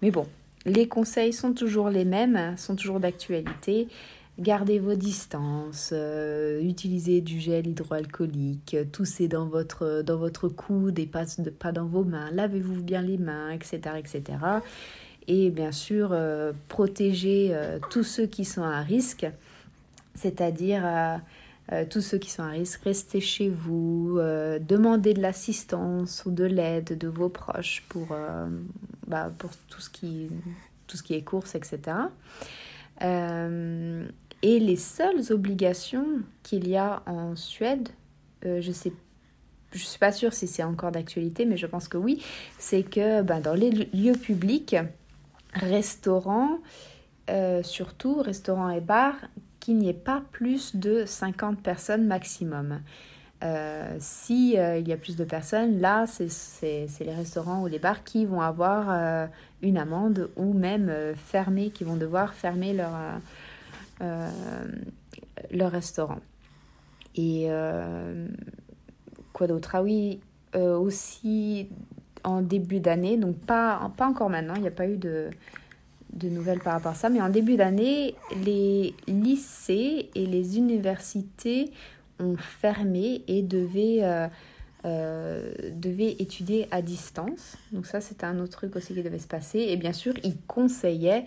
Mais 0.00 0.10
bon, 0.10 0.26
les 0.64 0.88
conseils 0.88 1.34
sont 1.34 1.52
toujours 1.52 1.90
les 1.90 2.06
mêmes, 2.06 2.56
sont 2.56 2.76
toujours 2.76 2.98
d'actualité. 2.98 3.88
Gardez 4.38 4.78
vos 4.78 4.94
distances, 4.94 5.90
euh, 5.92 6.62
utilisez 6.62 7.20
du 7.20 7.40
gel 7.40 7.66
hydroalcoolique, 7.66 8.78
toussez 8.90 9.28
dans 9.28 9.44
votre, 9.44 10.00
dans 10.00 10.16
votre 10.16 10.48
coude 10.48 10.98
et 10.98 11.04
pas, 11.04 11.72
dans 11.72 11.84
vos 11.84 12.04
mains, 12.04 12.30
lavez-vous 12.30 12.80
bien 12.80 13.02
les 13.02 13.18
mains, 13.18 13.50
etc. 13.50 13.96
etc. 13.98 14.22
Et 15.28 15.50
bien 15.50 15.72
sûr, 15.72 16.08
euh, 16.12 16.52
protégez 16.68 17.50
euh, 17.52 17.78
tous 17.90 18.02
ceux 18.02 18.26
qui 18.26 18.46
sont 18.46 18.62
à 18.62 18.80
risque, 18.80 19.26
c'est-à-dire 20.14 21.20
tous 21.90 22.00
ceux 22.00 22.18
qui 22.18 22.30
sont 22.30 22.42
à 22.42 22.48
risque, 22.48 22.82
restez 22.84 23.20
chez 23.20 23.48
vous, 23.48 24.18
demandez 24.60 25.14
de 25.14 25.22
l'assistance 25.22 26.24
ou 26.26 26.30
de 26.30 26.44
l'aide 26.44 26.98
de 26.98 27.08
vos 27.08 27.28
proches 27.28 27.84
pour, 27.88 28.08
bah, 29.06 29.32
tout, 29.68 29.80
ce 29.80 29.90
qui, 29.90 30.28
est 31.10 31.24
course, 31.24 31.54
etc. 31.54 31.96
Et 34.44 34.60
les 34.60 34.76
seules 34.76 35.32
obligations 35.32 36.20
qu'il 36.42 36.68
y 36.68 36.76
a 36.76 37.02
en 37.06 37.34
Suède, 37.34 37.88
euh, 38.44 38.60
je 38.60 38.72
sais 38.72 38.92
je 39.72 39.82
suis 39.82 39.98
pas 39.98 40.12
sûre 40.12 40.34
si 40.34 40.46
c'est 40.46 40.62
encore 40.62 40.92
d'actualité, 40.92 41.46
mais 41.46 41.56
je 41.56 41.66
pense 41.66 41.88
que 41.88 41.96
oui, 41.96 42.22
c'est 42.58 42.82
que 42.82 43.22
ben, 43.22 43.40
dans 43.40 43.54
les 43.54 43.70
lieux 43.70 44.12
publics, 44.12 44.76
restaurants, 45.54 46.58
euh, 47.30 47.62
surtout 47.62 48.20
restaurants 48.20 48.68
et 48.68 48.82
bars, 48.82 49.16
qu'il 49.64 49.78
n'y 49.78 49.88
ait 49.88 49.92
pas 49.92 50.22
plus 50.32 50.76
de 50.76 51.04
50 51.06 51.60
personnes 51.60 52.06
maximum. 52.06 52.80
Euh, 53.42 53.96
si 53.98 54.52
il 54.52 54.88
y 54.88 54.92
a 54.92 54.96
plus 54.96 55.16
de 55.16 55.24
personnes, 55.24 55.80
là, 55.80 56.06
c'est 56.06 56.86
les 57.00 57.14
restaurants 57.14 57.62
ou 57.62 57.66
les 57.66 57.78
bars 57.78 58.04
qui 58.04 58.24
vont 58.24 58.40
avoir 58.40 59.28
une 59.62 59.76
amende 59.76 60.30
ou 60.36 60.52
même 60.54 60.90
fermer, 61.16 61.70
qui 61.70 61.84
vont 61.84 61.96
devoir 61.96 62.34
fermer 62.34 62.72
leur, 62.72 62.92
euh, 64.00 64.28
le 65.50 65.64
restaurant. 65.64 66.20
Et 67.14 67.46
euh, 67.48 68.26
quoi 69.32 69.46
d'autre? 69.46 69.70
Ah 69.74 69.82
oui, 69.82 70.20
euh, 70.54 70.76
aussi 70.76 71.68
en 72.24 72.40
début 72.40 72.80
d'année, 72.80 73.16
donc 73.16 73.36
pas, 73.36 73.92
pas 73.96 74.06
encore 74.06 74.30
maintenant, 74.30 74.54
il 74.56 74.62
n'y 74.62 74.68
a 74.68 74.72
pas 74.72 74.88
eu 74.88 74.96
de, 74.96 75.30
de 76.14 76.28
nouvelles 76.28 76.60
par 76.60 76.74
rapport 76.74 76.92
à 76.92 76.94
ça, 76.94 77.10
mais 77.10 77.20
en 77.20 77.28
début 77.28 77.56
d'année, 77.56 78.14
les 78.44 78.94
lycées 79.06 80.10
et 80.14 80.26
les 80.26 80.58
universités 80.58 81.70
ont 82.18 82.36
fermé 82.36 83.22
et 83.26 83.42
devaient, 83.42 84.28
devaient 84.84 86.16
étudier 86.18 86.68
à 86.70 86.82
distance. 86.82 87.56
Donc 87.72 87.86
ça, 87.86 88.00
c'était 88.00 88.26
un 88.26 88.38
autre 88.38 88.52
truc 88.52 88.76
aussi 88.76 88.94
qui 88.94 89.02
devait 89.02 89.18
se 89.18 89.26
passer. 89.26 89.58
Et 89.58 89.76
bien 89.76 89.92
sûr, 89.92 90.14
ils 90.22 90.36
conseillaient 90.46 91.26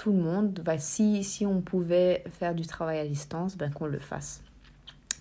tout 0.00 0.12
le 0.12 0.18
monde, 0.18 0.60
bah, 0.64 0.78
si, 0.78 1.22
si 1.24 1.44
on 1.44 1.60
pouvait 1.60 2.24
faire 2.38 2.54
du 2.54 2.66
travail 2.66 3.00
à 3.00 3.06
distance, 3.06 3.58
ben, 3.58 3.70
qu'on 3.70 3.84
le 3.84 3.98
fasse. 3.98 4.42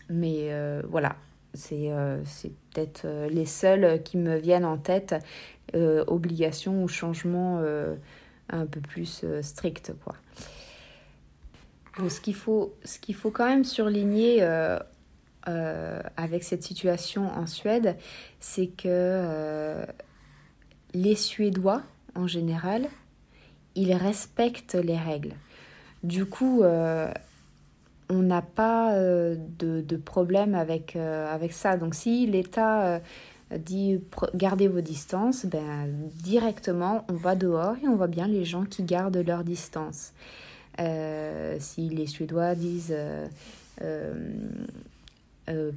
Mais 0.10 0.54
euh, 0.54 0.82
voilà, 0.88 1.18
c'est 1.54 1.92
euh, 1.92 2.24
c'est 2.26 2.52
peut-être 2.72 3.04
euh, 3.06 3.30
les 3.30 3.46
seuls 3.46 4.02
qui 4.04 4.18
me 4.18 4.38
viennent 4.38 4.66
en 4.66 4.78
tête, 4.78 5.16
obligations 6.08 6.84
ou 6.84 6.88
changements 6.88 7.62
un 8.50 8.66
peu 8.66 8.82
plus 8.82 9.24
stricts. 9.44 9.94
Quoi. 10.04 10.16
ce 12.10 12.20
qu'il 12.20 12.34
faut, 12.34 12.74
qu'il 13.02 13.14
faut 13.14 13.30
quand 13.30 13.46
même 13.46 13.64
surligner 13.64 14.42
avec 15.46 16.44
cette 16.44 16.64
situation 16.64 17.28
en 17.28 17.46
Suède, 17.46 17.98
c'est 18.40 18.66
que 18.66 19.86
les 20.96 21.16
Suédois, 21.16 21.84
en 22.16 22.26
général, 22.26 22.88
ils 23.76 23.94
respectent 23.94 24.76
les 24.76 24.98
règles. 24.98 25.36
Du 26.04 26.26
coup, 26.26 26.64
euh, 26.64 27.12
on 28.10 28.20
n'a 28.20 28.42
pas 28.42 28.94
euh, 28.94 29.36
de, 29.60 29.98
problème 29.98 30.56
avec, 30.56 30.96
euh, 30.96 31.34
avec 31.34 31.54
ça. 31.54 31.78
Donc 31.78 31.96
si 31.96 32.26
l'État 32.26 33.02
dit 33.58 34.00
gardez 34.36 34.68
vos 34.68 34.82
distances, 34.82 35.46
ben, 35.46 35.88
directement 36.24 37.06
on 37.10 37.14
va 37.14 37.36
dehors 37.36 37.76
et 37.84 37.88
on 37.88 37.96
voit 37.96 38.08
bien 38.08 38.28
les 38.28 38.46
gens 38.46 38.66
qui 38.66 38.84
gardent 38.84 39.24
leur 39.26 39.44
distance. 39.44 40.14
si 40.78 41.90
les 41.90 42.08
Suédois 42.08 42.56
disent 42.56 42.96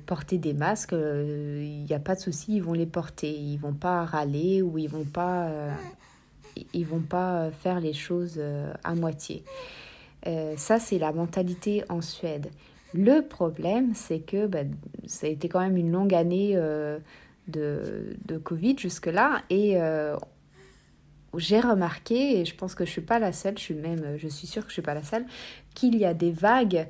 porter 0.06 0.38
des 0.38 0.52
masques, 0.52 0.92
il 0.92 1.84
n'y 1.84 1.94
a 1.94 1.98
pas 1.98 2.14
de 2.14 2.20
souci, 2.20 2.56
ils 2.56 2.62
vont 2.62 2.74
les 2.74 2.86
porter. 2.86 3.30
Ils 3.30 3.58
vont 3.58 3.72
pas 3.72 4.04
râler 4.04 4.60
ou 4.62 4.76
ils 4.78 4.88
vont 4.88 5.06
vont 6.84 7.00
pas 7.00 7.50
faire 7.50 7.80
les 7.80 7.92
choses 7.92 8.34
euh, 8.38 8.72
à 8.84 8.94
moitié. 8.94 9.44
Euh, 10.26 10.54
ça, 10.56 10.78
c'est 10.78 10.98
la 10.98 11.12
mentalité 11.12 11.84
en 11.88 12.00
Suède. 12.00 12.50
Le 12.94 13.20
problème, 13.20 13.94
c'est 13.94 14.20
que 14.20 14.46
ben, 14.46 14.74
ça 15.06 15.26
a 15.26 15.30
été 15.30 15.48
quand 15.48 15.60
même 15.60 15.76
une 15.76 15.90
longue 15.90 16.14
année 16.14 16.52
euh, 16.54 16.98
de, 17.48 18.38
Covid 18.42 18.76
jusque-là. 18.78 19.42
Et 19.50 19.78
j'ai 21.36 21.60
remarqué, 21.60 22.40
et 22.40 22.44
je 22.44 22.54
pense 22.54 22.74
que 22.74 22.84
je 22.84 22.90
ne 22.90 22.92
suis 22.92 23.00
pas 23.00 23.18
la 23.18 23.32
seule, 23.32 23.56
je 23.56 23.62
suis 23.62 23.74
même, 23.74 24.18
je 24.18 24.28
suis 24.28 24.46
sûre 24.46 24.62
que 24.62 24.68
je 24.68 24.72
ne 24.72 24.74
suis 24.74 24.82
pas 24.82 24.94
la 24.94 25.02
seule, 25.02 25.24
qu'il 25.74 25.96
y 25.96 26.04
a 26.04 26.12
des 26.12 26.30
vagues 26.30 26.86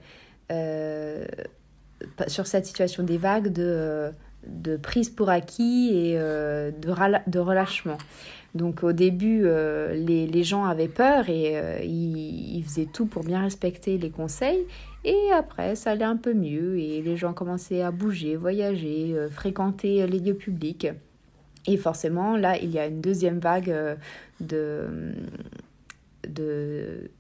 sur 2.27 2.47
cette 2.47 2.67
situation, 2.67 3.05
des 3.05 3.19
vagues 3.19 3.53
de, 3.53 4.13
de 4.47 4.77
prise 4.77 5.11
pour 5.11 5.31
acquis 5.31 5.91
et 5.93 6.19
de, 6.19 7.31
de 7.31 7.39
relâchement. 7.39 7.99
Donc 8.55 8.83
au 8.83 8.93
début, 8.93 9.43
euh, 9.45 9.95
les, 9.95 10.45
gens 10.45 10.65
avaient 10.65 10.89
peur 10.89 11.31
et 11.31 11.57
euh, 11.57 11.81
ils, 11.83 12.63
faisaient 12.65 12.89
tout 12.93 13.07
pour 13.07 13.25
bien 13.25 13.41
respecter 13.41 13.97
les 13.97 14.11
conseils. 14.11 14.67
Et 15.05 15.33
après, 15.33 15.75
ça 15.75 15.93
allait 15.93 16.05
un 16.05 16.17
peu 16.17 16.35
mieux 16.35 16.79
et 16.79 17.01
les 17.01 17.17
gens 17.17 17.33
commençaient 17.33 17.83
à 17.83 17.91
bouger, 17.91 18.37
voyager, 18.37 19.15
euh, 19.15 19.31
fréquenter 19.31 20.07
les 20.07 20.19
lieux 20.19 20.35
publics. 20.35 20.89
Et 21.67 21.77
forcément, 21.77 22.37
là, 22.37 22.59
il 22.59 22.71
y 22.71 22.79
a 22.79 22.87
une 22.87 23.01
deuxième 23.01 23.39
vague 23.39 23.75
de, 24.41 25.15
de, 26.29 27.11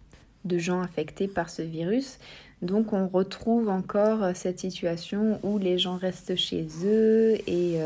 de 0.45 0.59
gens 0.59 0.83
affectés 0.83 1.29
par 1.29 1.49
ce 1.49 1.63
virus. 1.63 2.19
Donc 2.62 2.92
on 2.92 3.09
retrouve 3.09 3.68
encore 3.68 4.35
cette 4.35 4.61
situation 4.61 5.38
où 5.42 5.59
les 5.59 5.79
gens 5.79 5.96
restent 5.96 6.37
chez 6.37 6.66
eux 6.85 7.37
et 7.46 7.81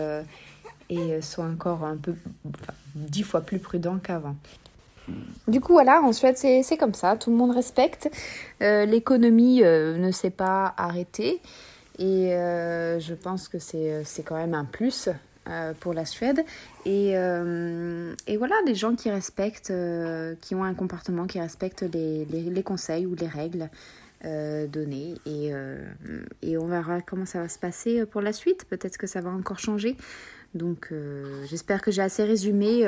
et 0.90 0.98
euh, 0.98 1.20
soit 1.20 1.44
encore 1.44 1.84
un 1.84 1.96
peu 1.96 2.14
dix 2.94 3.22
fois 3.22 3.40
plus 3.40 3.58
prudent 3.58 3.98
qu'avant. 3.98 4.36
Du 5.46 5.60
coup, 5.60 5.72
voilà, 5.72 6.00
en 6.02 6.12
Suède, 6.12 6.36
c'est 6.36 6.76
comme 6.76 6.94
ça. 6.94 7.16
Tout 7.16 7.30
le 7.30 7.36
monde 7.36 7.52
respecte. 7.52 8.10
Euh, 8.60 8.86
l'économie 8.86 9.62
euh, 9.62 9.96
ne 9.98 10.10
s'est 10.10 10.30
pas 10.30 10.74
arrêtée. 10.76 11.40
Et 11.98 12.28
je 12.28 13.14
pense 13.14 13.48
que 13.48 13.58
c'est 13.58 14.22
quand 14.22 14.36
même 14.36 14.52
un 14.52 14.66
plus 14.66 15.08
pour 15.80 15.94
la 15.94 16.04
Suède. 16.04 16.44
Et, 16.84 17.12
et, 17.12 18.36
voilà, 18.36 18.54
des 18.66 18.74
gens 18.74 18.94
qui 18.94 19.10
respectent, 19.10 19.72
qui 20.42 20.54
ont 20.54 20.62
un 20.62 20.74
comportement 20.74 21.26
qui 21.26 21.40
respecte 21.40 21.80
les, 21.90 22.26
les 22.26 22.62
conseils 22.62 23.06
ou 23.06 23.14
les 23.14 23.28
règles 23.28 23.70
données. 24.22 25.14
Et, 25.26 25.52
et 26.42 26.58
on 26.58 26.66
verra 26.66 27.00
comment 27.00 27.26
ça 27.26 27.40
va 27.40 27.48
se 27.48 27.58
passer 27.58 28.06
pour 28.06 28.20
la 28.20 28.32
suite. 28.32 28.64
Peut-être 28.64 28.98
que 28.98 29.06
ça 29.06 29.20
va 29.20 29.30
encore 29.30 29.58
changer. 29.58 29.96
Donc 30.54 30.92
j'espère 31.48 31.82
que 31.82 31.90
j'ai 31.90 32.02
assez 32.02 32.24
résumé 32.24 32.84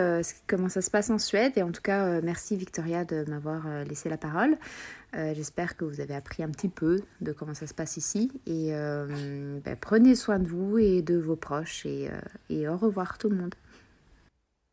comment 0.47 0.69
ça 0.69 0.81
se 0.81 0.91
passe 0.91 1.11
en 1.11 1.19
Suède. 1.19 1.53
Et 1.57 1.63
en 1.63 1.71
tout 1.71 1.83
cas, 1.83 2.21
merci 2.23 2.57
Victoria 2.57 3.05
de 3.05 3.25
m'avoir 3.29 3.85
laissé 3.85 4.09
la 4.09 4.17
parole. 4.17 4.57
j'espère 5.13 5.77
que 5.77 5.85
vous 5.85 6.01
avez 6.01 6.15
appris 6.15 6.43
un 6.43 6.51
petit 6.51 6.71
peu 6.71 7.01
de 7.21 7.33
comment 7.33 7.55
ça 7.55 7.67
se 7.67 7.75
passe 7.75 7.97
ici. 7.97 8.33
Et 8.47 8.71
ben, 8.71 9.77
prenez 9.81 10.15
soin 10.15 10.39
de 10.39 10.49
vous 10.49 10.79
et 10.79 11.03
de 11.03 11.17
vos 11.19 11.37
proches. 11.37 11.85
Et, 11.85 12.09
et 12.49 12.69
au 12.69 12.77
revoir 12.77 13.19
tout 13.19 13.29
le 13.29 13.37
monde. 13.37 13.55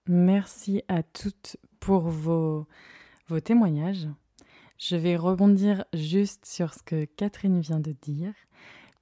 Merci 0.07 0.83
à 0.87 1.01
toutes 1.01 1.57
pour 1.79 2.09
vos, 2.09 2.67
vos 3.27 3.39
témoignages. 3.39 4.07
Je 4.77 4.97
vais 4.97 5.15
rebondir 5.15 5.85
juste 5.93 6.45
sur 6.45 6.73
ce 6.73 6.83
que 6.83 7.05
Catherine 7.05 7.61
vient 7.61 7.79
de 7.79 7.95
dire, 8.01 8.33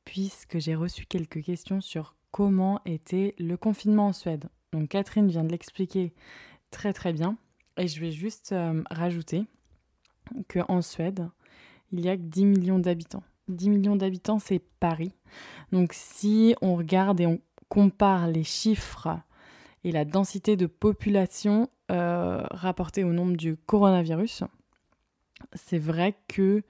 puisque 0.05 0.59
j'ai 0.59 0.75
reçu 0.75 1.05
quelques 1.05 1.43
questions 1.43 1.81
sur 1.81 2.15
comment 2.31 2.79
était 2.85 3.33
le 3.39 3.57
confinement 3.57 4.07
en 4.07 4.13
Suède. 4.13 4.49
Donc 4.71 4.89
Catherine 4.89 5.27
vient 5.27 5.43
de 5.43 5.51
l'expliquer 5.51 6.13
très 6.69 6.93
très 6.93 7.11
bien, 7.11 7.37
et 7.77 7.87
je 7.87 7.99
vais 7.99 8.11
juste 8.11 8.51
euh, 8.51 8.83
rajouter 8.91 9.45
qu'en 10.47 10.81
Suède, 10.83 11.27
il 11.91 12.01
y 12.01 12.09
a 12.09 12.17
que 12.17 12.21
10 12.21 12.45
millions 12.45 12.79
d'habitants. 12.79 13.23
10 13.47 13.69
millions 13.69 13.95
d'habitants, 13.95 14.39
c'est 14.39 14.61
Paris. 14.79 15.13
Donc 15.71 15.93
si 15.93 16.55
on 16.61 16.75
regarde 16.75 17.19
et 17.19 17.25
on 17.25 17.39
compare 17.67 18.27
les 18.27 18.43
chiffres 18.43 19.09
et 19.83 19.91
la 19.91 20.05
densité 20.05 20.55
de 20.55 20.67
population 20.67 21.69
euh, 21.91 22.43
rapportée 22.51 23.03
au 23.03 23.11
nombre 23.11 23.35
du 23.35 23.57
coronavirus, 23.57 24.43
c'est 25.53 25.79
vrai 25.79 26.15
que 26.27 26.63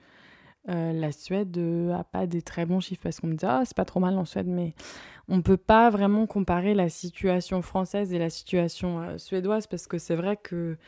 euh, 0.68 0.92
la 0.92 1.12
Suède 1.12 1.56
n'a 1.58 2.00
a 2.00 2.04
pas 2.04 2.26
des 2.26 2.40
très 2.40 2.64
bons 2.64 2.80
chiffres 2.80 3.02
parce 3.02 3.20
qu'on 3.20 3.26
me 3.26 3.34
dit 3.34 3.44
ah 3.44 3.62
c'est 3.64 3.76
pas 3.76 3.84
trop 3.84 4.00
mal 4.00 4.16
en 4.16 4.24
Suède 4.24 4.46
mais 4.46 4.74
on 5.28 5.42
peut 5.42 5.58
pas 5.58 5.90
vraiment 5.90 6.26
comparer 6.26 6.74
la 6.74 6.88
situation 6.88 7.60
française 7.60 8.14
et 8.14 8.18
la 8.18 8.30
situation 8.30 9.00
euh, 9.00 9.18
suédoise 9.18 9.66
parce 9.66 9.86
que 9.86 9.98
c'est 9.98 10.16
vrai 10.16 10.36
que 10.36 10.78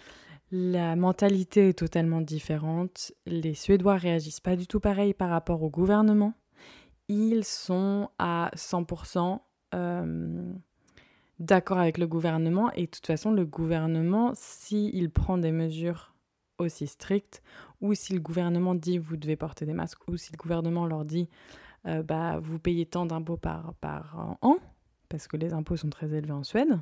la 0.52 0.94
mentalité 0.94 1.70
est 1.70 1.78
totalement 1.78 2.20
différente. 2.20 3.12
Les 3.26 3.54
Suédois 3.54 3.96
réagissent 3.96 4.40
pas 4.40 4.56
du 4.56 4.66
tout 4.66 4.80
pareil 4.80 5.12
par 5.12 5.28
rapport 5.28 5.62
au 5.62 5.68
gouvernement. 5.68 6.34
Ils 7.08 7.44
sont 7.44 8.10
à 8.18 8.50
100% 8.56 9.40
euh, 9.74 10.52
d'accord 11.40 11.78
avec 11.78 11.98
le 11.98 12.06
gouvernement 12.06 12.70
et 12.72 12.82
de 12.82 12.90
toute 12.90 13.06
façon 13.06 13.32
le 13.32 13.44
gouvernement, 13.44 14.32
s'il 14.34 15.10
prend 15.10 15.36
des 15.36 15.52
mesures 15.52 16.15
aussi 16.58 16.86
strictes, 16.86 17.42
ou 17.80 17.94
si 17.94 18.14
le 18.14 18.20
gouvernement 18.20 18.74
dit 18.74 18.98
vous 18.98 19.16
devez 19.16 19.36
porter 19.36 19.66
des 19.66 19.72
masques, 19.72 20.06
ou 20.08 20.16
si 20.16 20.32
le 20.32 20.36
gouvernement 20.36 20.86
leur 20.86 21.04
dit 21.04 21.28
euh, 21.86 22.02
bah, 22.02 22.38
vous 22.40 22.58
payez 22.58 22.86
tant 22.86 23.06
d'impôts 23.06 23.36
par, 23.36 23.74
an, 24.42 24.56
parce 25.08 25.28
que 25.28 25.36
les 25.36 25.52
impôts 25.52 25.76
sont 25.76 25.90
très 25.90 26.12
élevés 26.12 26.32
en 26.32 26.42
Suède, 26.42 26.78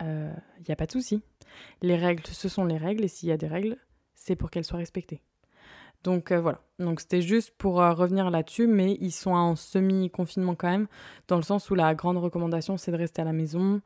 il 0.00 0.06
euh, 0.06 0.32
n'y 0.66 0.72
a 0.72 0.76
pas 0.76 0.86
de 0.86 0.92
souci. 0.92 1.22
Les 1.82 1.96
règles, 1.96 2.24
ce 2.26 2.48
sont 2.48 2.64
les 2.64 2.78
règles, 2.78 3.04
et 3.04 3.08
s'il 3.08 3.28
y 3.28 3.32
a 3.32 3.36
des 3.36 3.48
règles, 3.48 3.76
c'est 4.14 4.36
pour 4.36 4.50
qu'elles 4.50 4.64
soient 4.64 4.78
respectées. 4.78 5.20
Donc 6.02 6.32
euh, 6.32 6.40
voilà, 6.40 6.62
donc 6.78 7.00
c'était 7.00 7.20
juste 7.20 7.52
pour 7.58 7.74
revenir 7.74 8.30
là-dessus, 8.30 8.66
mais 8.66 8.96
ils 9.02 9.12
sont 9.12 9.32
en 9.32 9.54
semi-confinement 9.54 10.54
quand 10.54 10.70
même, 10.70 10.86
dans 11.28 11.36
le 11.36 11.42
sens 11.42 11.68
où 11.68 11.74
la 11.74 11.94
grande 11.94 12.16
recommandation 12.16 12.78
c'est 12.78 12.90
de 12.90 12.96
rester 12.96 13.20
à 13.20 13.26
la 13.26 13.34
maison. 13.34 13.82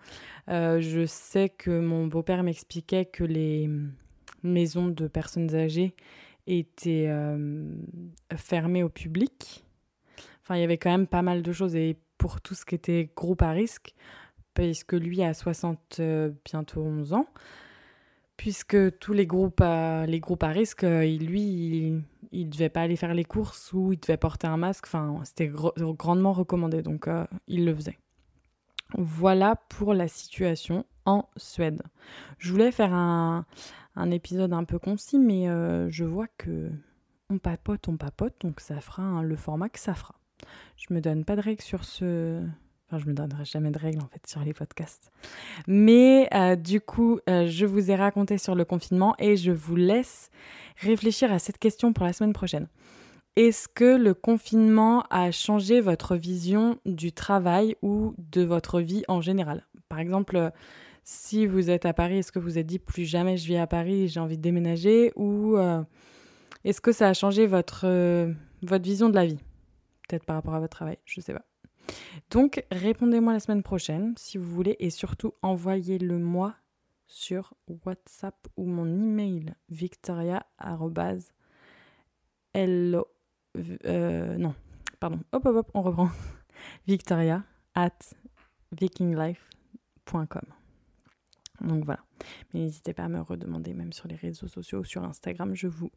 je 0.47 1.05
sais 1.09 1.49
que 1.49 1.81
mon 1.81 2.07
beau-père 2.07 2.44
m'expliquait 2.44 3.07
que 3.07 3.25
les, 3.25 3.68
maisons 4.45 4.89
de 4.89 5.09
personnes 5.09 5.55
âgées 5.55 5.95
étaient 6.47 7.07
euh, 7.09 7.75
fermées 8.37 8.83
au 8.83 8.89
public. 8.89 9.65
Enfin, 10.43 10.57
il 10.57 10.61
y 10.61 10.65
avait 10.65 10.79
quand 10.79 10.91
même 10.91 11.07
pas 11.07 11.23
mal 11.23 11.43
de 11.43 11.53
choses. 11.53 11.75
Et 11.75 11.97
pour 12.19 12.41
tout 12.41 12.55
ce 12.55 12.65
qui 12.65 12.75
était 12.75 13.11
groupe 13.17 13.43
à 13.43 13.51
risque, 13.51 13.95
puisque 14.53 14.93
lui 14.93 15.23
a 15.23 15.35
60, 15.35 15.97
euh, 16.01 16.31
bientôt 16.45 16.83
11 16.83 17.15
ans, 17.15 17.27
puisque 18.37 18.99
tous 18.99 19.13
les 19.13 19.27
groupes 19.27 19.61
à, 19.63 20.07
les 20.07 20.21
groupes 20.21 20.43
à 20.43 20.49
risque, 20.49 20.85
euh, 20.85 21.05
lui, 21.19 22.03
il 22.33 22.47
ne 22.47 22.51
devait 22.51 22.69
pas 22.69 22.83
aller 22.83 22.97
faire 22.97 23.15
les 23.15 23.25
courses 23.25 23.73
ou 23.73 23.93
il 23.93 24.01
devait 24.01 24.17
porter 24.17 24.47
un 24.47 24.59
masque. 24.59 24.85
Enfin, 24.87 25.21
c'était 25.25 25.51
grandement 25.51 26.33
recommandé, 26.33 26.83
donc 26.83 27.09
il 27.49 27.65
le 27.65 27.75
faisait. 27.75 27.99
Voilà 28.97 29.57
pour 29.71 29.95
la 29.95 30.09
situation 30.09 30.85
en 31.05 31.29
Suède. 31.37 31.83
Je 32.39 32.53
voulais 32.53 32.71
faire 32.71 32.93
un, 32.93 33.45
un 33.97 34.11
épisode 34.11 34.53
un 34.53 34.65
peu 34.65 34.79
concis, 34.79 35.19
mais 35.19 35.49
euh, 35.49 35.91
je 35.91 36.05
vois 36.05 36.27
que 36.39 36.71
on 37.31 37.39
papote, 37.39 37.89
on 37.89 37.97
papote, 37.97 38.35
donc 38.41 38.61
ça 38.61 38.81
fera 38.81 39.23
le 39.23 39.37
format 39.37 39.69
que 39.69 39.79
ça 39.79 39.95
fera. 39.95 40.15
Je 40.77 40.93
me 40.93 41.01
donne 41.01 41.25
pas 41.25 41.37
de 41.37 41.41
règles 41.41 41.63
sur 41.63 41.85
ce. 41.85 42.43
Enfin, 42.87 42.99
je 42.99 43.09
me 43.09 43.15
donnerai 43.15 43.45
jamais 43.45 43.71
de 43.71 43.79
règles 43.79 44.03
en 44.03 44.09
fait 44.09 44.27
sur 44.27 44.41
les 44.41 44.53
podcasts. 44.53 45.11
Mais 45.67 46.29
euh, 46.35 46.55
du 46.55 46.81
coup, 46.81 47.19
euh, 47.31 47.47
je 47.47 47.65
vous 47.65 47.91
ai 47.91 47.95
raconté 47.95 48.37
sur 48.37 48.55
le 48.55 48.65
confinement 48.65 49.15
et 49.19 49.37
je 49.37 49.53
vous 49.53 49.77
laisse 49.77 50.31
réfléchir 50.79 51.33
à 51.33 51.39
cette 51.39 51.59
question 51.59 51.93
pour 51.93 52.05
la 52.05 52.13
semaine 52.13 52.35
prochaine. 52.35 52.69
Est-ce 53.37 53.69
que 53.69 53.97
le 53.97 54.15
confinement 54.15 55.05
a 55.11 55.31
changé 55.31 55.81
votre 55.81 56.15
vision 56.15 56.79
du 56.85 57.13
travail 57.13 57.75
ou 57.83 58.15
de 58.19 58.43
votre 58.43 58.81
vie 58.81 59.03
en 59.09 59.21
général? 59.21 59.67
Par 59.89 59.99
exemple, 59.99 60.53
si 61.05 61.47
vous 61.47 61.71
êtes 61.71 61.85
à 61.85 61.93
Paris, 61.93 62.19
est-ce 62.19 62.33
que 62.33 62.38
vous 62.38 62.59
êtes 62.59 62.67
dit 62.67 62.79
plus 62.79 63.05
jamais 63.05 63.37
je 63.37 63.47
vis 63.47 63.59
à 63.59 63.67
Paris, 63.67 64.09
j'ai 64.09 64.21
envie 64.21 64.38
de 64.38 64.43
déménager 64.43 65.12
Ou 65.17 65.57
euh, 65.57 65.83
est-ce 66.64 66.81
que 66.81 66.93
ça 66.93 67.09
a 67.09 67.14
changé 67.14 67.47
votre, 67.47 67.83
euh, 67.85 68.33
votre 68.62 68.85
vision 68.85 69.11
de 69.11 69.14
la 69.14 69.27
vie? 69.27 69.38
Peut-être 70.09 70.25
par 70.25 70.37
rapport 70.37 70.55
à 70.55 70.61
votre 70.61 70.77
travail, 70.77 70.99
je 71.05 71.21
ne 71.21 71.23
sais 71.23 71.35
pas. 71.35 71.45
Donc, 72.31 72.64
répondez-moi 72.73 73.35
la 73.35 73.40
semaine 73.40 73.62
prochaine 73.62 74.14
si 74.17 74.38
vous 74.38 74.51
voulez 74.51 74.77
et 74.81 74.88
surtout 74.88 75.35
envoyez-le 75.43 76.19
moi 76.19 76.55
sur 77.07 77.53
WhatsApp 77.85 78.37
ou 78.57 78.64
mon 78.64 78.87
email 78.87 79.55
victoria 79.69 80.47
euh, 82.57 84.37
non, 84.38 84.55
pardon, 85.01 85.21
hop 85.33 85.47
hop 85.47 85.57
hop, 85.57 85.71
on 85.75 85.83
reprend. 85.83 86.11
victoria 86.87 87.45
at 87.75 88.14
vikinglife.com. 88.73 90.63
Donc 91.61 91.85
voilà. 91.85 92.01
Mais 92.53 92.61
n'hésitez 92.61 92.93
pas 92.93 93.05
à 93.05 93.09
me 93.09 93.21
redemander, 93.21 93.75
même 93.75 93.93
sur 93.93 94.09
les 94.09 94.17
réseaux 94.17 94.49
sociaux, 94.49 94.85
sur 94.85 95.05
Instagram, 95.05 95.55
je 95.55 95.69
vous 95.69 95.90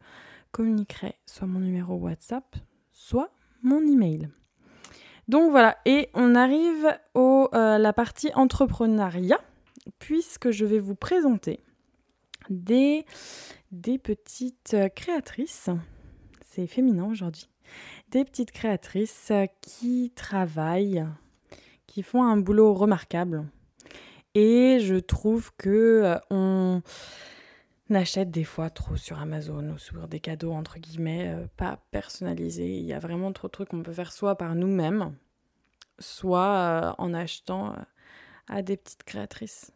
communiquerai 0.51 1.15
soit 1.25 1.47
mon 1.47 1.59
numéro 1.59 1.95
WhatsApp, 1.95 2.55
soit 2.91 3.31
mon 3.63 3.81
email. 3.81 4.29
Donc 5.27 5.51
voilà, 5.51 5.77
et 5.85 6.09
on 6.13 6.35
arrive 6.35 6.85
à 6.85 6.99
euh, 7.17 7.77
la 7.77 7.91
partie 7.91 8.31
entrepreneuriat, 8.33 9.41
puisque 9.99 10.51
je 10.51 10.63
vais 10.63 10.79
vous 10.79 10.95
présenter 10.95 11.59
des, 12.49 13.05
des 13.71 13.97
petites 13.97 14.77
créatrices, 14.95 15.69
c'est 16.45 16.65
féminin 16.65 17.05
aujourd'hui, 17.05 17.49
des 18.11 18.23
petites 18.23 18.51
créatrices 18.51 19.33
qui 19.61 20.13
travaillent, 20.15 21.05
qui 21.87 22.03
font 22.03 22.23
un 22.23 22.37
boulot 22.37 22.73
remarquable 22.73 23.45
et 24.39 24.79
je 24.81 24.93
trouve 24.93 25.51
que 25.57 26.03
euh, 26.03 26.19
on 26.29 26.83
achète 27.89 28.29
des 28.29 28.43
fois 28.43 28.69
trop 28.69 28.95
sur 28.95 29.19
Amazon 29.19 29.71
ou 29.71 29.79
sur 29.79 30.07
des 30.07 30.19
cadeaux 30.19 30.51
entre 30.51 30.77
guillemets 30.77 31.33
euh, 31.33 31.47
pas 31.57 31.79
personnalisés. 31.89 32.77
Il 32.77 32.85
y 32.85 32.93
a 32.93 32.99
vraiment 32.99 33.33
trop 33.33 33.47
de 33.47 33.51
trucs 33.51 33.69
qu'on 33.69 33.81
peut 33.81 33.93
faire 33.93 34.11
soit 34.11 34.35
par 34.35 34.53
nous-mêmes, 34.53 35.15
soit 35.97 36.55
euh, 36.55 36.91
en 36.99 37.15
achetant 37.15 37.75
à 38.47 38.61
des 38.61 38.77
petites 38.77 39.05
créatrices 39.05 39.73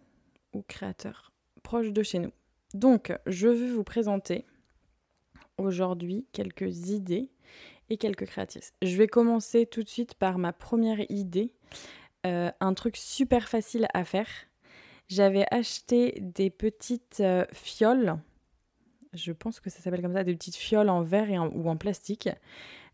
ou 0.54 0.62
créateurs 0.62 1.34
proches 1.64 1.92
de 1.92 2.04
chez 2.04 2.20
nous. 2.20 2.32
Donc, 2.76 3.18
je 3.26 3.48
vais 3.48 3.72
vous 3.72 3.84
présenter 3.84 4.46
aujourd'hui 5.58 6.28
quelques 6.34 6.90
idées 6.90 7.32
et 7.90 7.98
quelques 7.98 8.28
créatrices. 8.28 8.74
Je 8.84 8.96
vais 8.96 9.08
commencer 9.08 9.66
tout 9.66 9.82
de 9.82 9.90
suite 9.90 10.14
par 10.14 10.38
ma 10.38 10.54
première 10.54 11.00
idée, 11.10 11.52
un 12.24 12.74
truc 12.76 12.96
super 12.96 13.50
facile 13.50 13.88
à 13.94 14.06
faire 14.06 14.28
j'avais 15.12 15.46
acheté 15.52 16.18
des 16.22 16.50
petites 16.50 17.20
euh, 17.20 17.46
fioles, 17.52 18.18
je 19.14 19.34
pense 19.34 19.60
que 19.60 19.70
ça 19.70 19.82
s'appelle 19.82 20.02
comme 20.02 20.14
ça, 20.14 20.24
des 20.24 20.34
petites 20.34 20.56
fioles 20.56 20.90
en 20.90 21.02
verre 21.02 21.30
et 21.30 21.38
ou 21.38 21.70
en 21.70 21.76
plastique, 21.76 22.30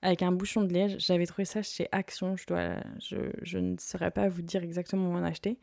avec 0.01 0.23
un 0.23 0.31
bouchon 0.31 0.63
de 0.63 0.73
liège. 0.73 0.95
J'avais 0.97 1.27
trouvé 1.27 1.45
ça 1.45 1.61
chez 1.61 1.87
Action, 1.91 2.35
je, 2.35 3.57
ne 3.57 3.75
saurais 3.77 4.09
pas 4.09 4.27
vous 4.29 4.41
dire 4.41 4.63
exactement 4.63 5.11
où 5.11 5.13
en 5.13 5.23
acheter. 5.23 5.59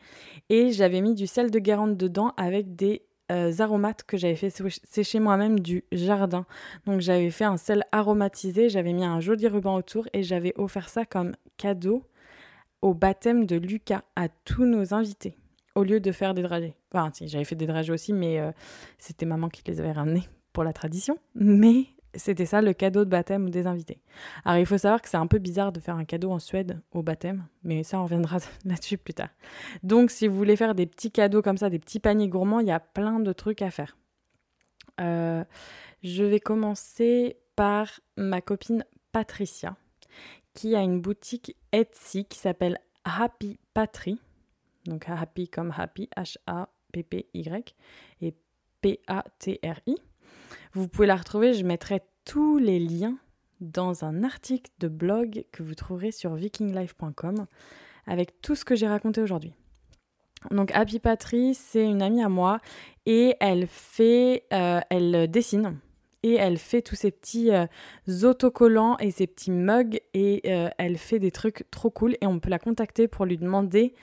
Et 0.48 0.70
j'avais 0.70 1.00
mis 1.00 1.14
du 1.14 1.26
sel 1.26 1.50
de 1.50 1.58
Guérande 1.58 1.96
dedans 1.96 2.32
avec 2.36 2.76
des 2.76 3.02
euh, 3.32 3.52
aromates 3.58 4.04
que 4.04 4.16
j'avais 4.16 4.36
fait 4.36 4.50
sécher 4.84 5.18
moi-même 5.18 5.58
du 5.58 5.84
jardin. 5.90 6.46
Donc 6.86 7.00
j'avais 7.00 7.30
fait 7.30 7.44
un 7.44 7.56
sel 7.56 7.82
aromatisé, 7.90 8.68
j'avais 8.68 8.92
mis 8.92 9.04
un 9.04 9.18
joli 9.18 9.48
ruban 9.48 9.74
autour 9.74 10.06
et 10.12 10.22
j'avais 10.22 10.52
offert 10.56 10.88
ça 10.88 11.04
comme 11.04 11.32
cadeau 11.56 12.04
au 12.80 12.94
baptême 12.94 13.44
de 13.44 13.56
Lucas 13.56 14.02
à 14.14 14.28
tous 14.28 14.66
nos 14.66 14.94
invités 14.94 15.36
au 15.74 15.82
lieu 15.82 16.00
de 16.00 16.12
faire 16.12 16.34
des 16.34 16.42
dragées. 16.42 16.74
Enfin, 16.92 17.10
j'avais 17.22 17.44
fait 17.44 17.56
des 17.56 17.66
dragées 17.66 17.92
aussi, 17.92 18.12
mais 18.12 18.40
euh, 18.40 18.52
c'était 18.98 19.26
maman 19.26 19.48
qui 19.48 19.62
les 19.66 19.80
avait 19.80 19.92
ramenés 19.92 20.28
pour 20.52 20.64
la 20.64 20.72
tradition. 20.72 21.18
Mais 21.34 21.86
C'était 22.14 22.46
ça 22.46 22.62
le 22.62 22.72
cadeau 22.72 23.04
de 23.04 23.10
baptême 23.10 23.50
des 23.50 23.66
invités. 23.66 23.98
Alors 24.44 24.58
il 24.58 24.66
faut 24.66 24.78
savoir 24.78 25.02
que 25.02 25.08
c'est 25.08 25.16
un 25.16 25.26
peu 25.26 25.38
bizarre 25.38 25.72
de 25.72 25.80
faire 25.80 25.96
un 25.96 26.04
cadeau 26.04 26.30
en 26.30 26.38
Suède 26.38 26.80
au 26.92 27.02
baptême, 27.02 27.46
mais 27.64 27.82
ça 27.82 27.98
on 27.98 28.04
reviendra 28.04 28.38
là-dessus 28.64 28.98
plus 28.98 29.14
tard. 29.14 29.30
Donc 29.82 30.12
si 30.12 30.28
vous 30.28 30.36
voulez 30.36 30.54
faire 30.54 30.76
des 30.76 30.86
petits 30.86 31.10
cadeaux 31.10 31.42
comme 31.42 31.56
ça, 31.56 31.70
des 31.70 31.80
petits 31.80 31.98
paniers 31.98 32.28
gourmands, 32.28 32.60
il 32.60 32.68
y 32.68 32.72
a 32.72 32.78
plein 32.78 33.18
de 33.18 33.32
trucs 33.32 33.62
à 33.62 33.70
faire. 33.70 33.96
Euh, 35.00 35.44
je 36.04 36.22
vais 36.22 36.38
commencer 36.38 37.36
par 37.56 37.88
ma 38.16 38.40
copine 38.40 38.84
Patricia, 39.10 39.76
qui 40.54 40.76
a 40.76 40.82
une 40.82 41.00
boutique 41.00 41.56
Etsy 41.72 42.26
qui 42.26 42.38
s'appelle 42.38 42.78
Happy 43.04 43.58
Patry. 43.74 44.20
Donc 44.86 45.08
Happy 45.08 45.48
comme 45.48 45.72
Happy, 45.76 46.08
H-A-P-P-Y, 46.16 47.74
et 48.20 48.34
P-A-T-R-I. 48.80 49.96
Vous 50.72 50.88
pouvez 50.88 51.06
la 51.06 51.16
retrouver, 51.16 51.54
je 51.54 51.64
mettrai 51.64 52.02
tous 52.24 52.58
les 52.58 52.78
liens 52.78 53.16
dans 53.60 54.04
un 54.04 54.24
article 54.24 54.70
de 54.78 54.88
blog 54.88 55.44
que 55.52 55.62
vous 55.62 55.74
trouverez 55.74 56.10
sur 56.10 56.34
vikinglife.com 56.34 57.46
avec 58.06 58.40
tout 58.42 58.54
ce 58.54 58.64
que 58.64 58.74
j'ai 58.74 58.88
raconté 58.88 59.22
aujourd'hui. 59.22 59.54
Donc 60.50 60.70
Happy 60.74 60.98
Patry, 60.98 61.54
c'est 61.54 61.84
une 61.84 62.02
amie 62.02 62.22
à 62.22 62.28
moi 62.28 62.60
et 63.06 63.36
elle 63.40 63.66
fait, 63.66 64.44
euh, 64.52 64.80
elle 64.90 65.30
dessine 65.30 65.78
et 66.22 66.34
elle 66.34 66.58
fait 66.58 66.82
tous 66.82 66.96
ces 66.96 67.10
petits 67.10 67.50
euh, 67.50 67.66
autocollants 68.22 68.98
et 68.98 69.10
ces 69.10 69.26
petits 69.26 69.50
mugs 69.50 70.00
et 70.12 70.42
euh, 70.46 70.68
elle 70.78 70.98
fait 70.98 71.18
des 71.18 71.30
trucs 71.30 71.64
trop 71.70 71.90
cool 71.90 72.16
et 72.20 72.26
on 72.26 72.40
peut 72.40 72.50
la 72.50 72.58
contacter 72.58 73.08
pour 73.08 73.24
lui 73.24 73.38
demander 73.38 73.94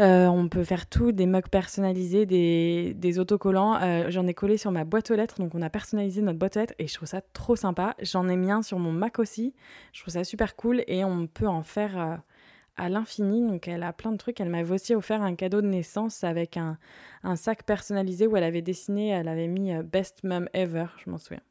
euh, 0.00 0.26
on 0.26 0.48
peut 0.48 0.62
faire 0.62 0.86
tout, 0.88 1.10
des 1.10 1.26
mugs 1.26 1.48
personnalisés, 1.48 2.24
des, 2.24 3.18
autocollants. 3.18 3.80
Euh, 3.82 4.06
j'en 4.10 4.26
ai 4.26 4.34
collé 4.34 4.56
sur 4.56 4.70
ma 4.70 4.84
boîte 4.84 5.10
aux 5.10 5.16
lettres, 5.16 5.40
donc 5.40 5.54
on 5.54 5.62
a 5.62 5.70
personnalisé 5.70 6.22
notre 6.22 6.38
boîte 6.38 6.56
aux 6.56 6.60
lettres 6.60 6.74
et 6.78 6.86
je 6.86 6.94
trouve 6.94 7.08
ça 7.08 7.20
trop 7.32 7.56
sympa. 7.56 7.96
J'en 8.00 8.28
ai 8.28 8.36
mis 8.36 8.50
un 8.50 8.62
sur 8.62 8.78
mon 8.78 8.92
Mac 8.92 9.18
aussi, 9.18 9.54
je 9.92 10.02
trouve 10.02 10.14
ça 10.14 10.22
super 10.22 10.54
cool 10.54 10.84
et 10.86 11.04
on 11.04 11.26
peut 11.26 11.48
en 11.48 11.62
faire 11.62 11.98
euh, 11.98 12.16
à 12.76 12.88
l'infini. 12.88 13.44
Donc 13.44 13.66
elle 13.66 13.82
a 13.82 13.92
plein 13.92 14.12
de 14.12 14.18
trucs. 14.18 14.40
Elle 14.40 14.50
m'avait 14.50 14.72
aussi 14.72 14.94
offert 14.94 15.20
un 15.22 15.34
cadeau 15.34 15.62
de 15.62 15.66
naissance 15.66 16.22
avec 16.22 16.56
un, 16.56 16.78
sac 17.34 17.64
personnalisé 17.64 18.28
où 18.28 18.36
elle 18.36 18.44
avait 18.44 18.62
dessiné, 18.62 19.08
elle 19.08 19.28
avait 19.28 19.48
mis 19.48 19.72
Best 19.82 20.22
Mum 20.22 20.48
Ever, 20.52 20.86
je 21.04 21.10
m'en 21.10 21.18
souviens. 21.18 21.42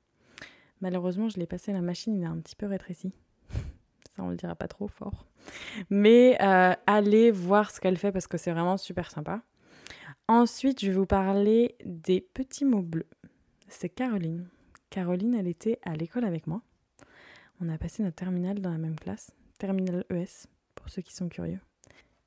Malheureusement, 0.80 1.28
je 1.28 1.38
l'ai 1.38 1.48
passé 1.48 1.72
à 1.72 1.74
la 1.74 1.82
machine, 1.82 2.16
il 2.16 2.24
est 2.24 2.28
un 2.28 2.38
petit 2.38 2.56
peu 2.56 2.68
rétréci. 2.68 3.12
Ça, 4.18 4.24
on 4.24 4.30
le 4.30 4.36
dira 4.36 4.56
pas 4.56 4.68
trop 4.68 4.88
fort. 4.88 5.26
Mais 5.90 6.38
euh, 6.42 6.74
allez 6.88 7.32
voir 7.32 7.72
ce 7.72 7.80
qu'elle 7.80 7.98
fait 7.98 8.12
parce 8.12 8.28
que 8.28 8.38
c'est 8.38 8.52
vraiment 8.52 8.78
super 8.78 9.12
sympa. 9.12 9.42
Ensuite, 10.28 10.82
je 10.82 10.88
vais 10.88 10.98
vous 10.98 11.06
parler 11.06 11.76
des 11.86 12.20
petits 12.20 12.66
mots 12.66 12.82
bleus. 12.82 13.08
C'est 13.70 13.90
Caroline. 13.90 14.50
Caroline, 14.90 15.36
elle 15.36 15.48
était 15.48 15.80
à 15.84 15.96
l'école 15.96 16.26
avec 16.26 16.48
moi. 16.48 16.62
On 17.62 17.70
a 17.70 17.78
passé 17.78 18.04
notre 18.04 18.16
terminale 18.16 18.60
dans 18.60 18.72
la 18.72 18.78
même 18.78 19.00
classe, 19.00 19.32
terminale 19.58 20.06
ES, 20.12 20.48
pour 20.76 20.90
ceux 20.90 21.02
qui 21.02 21.14
sont 21.14 21.30
curieux. 21.30 21.60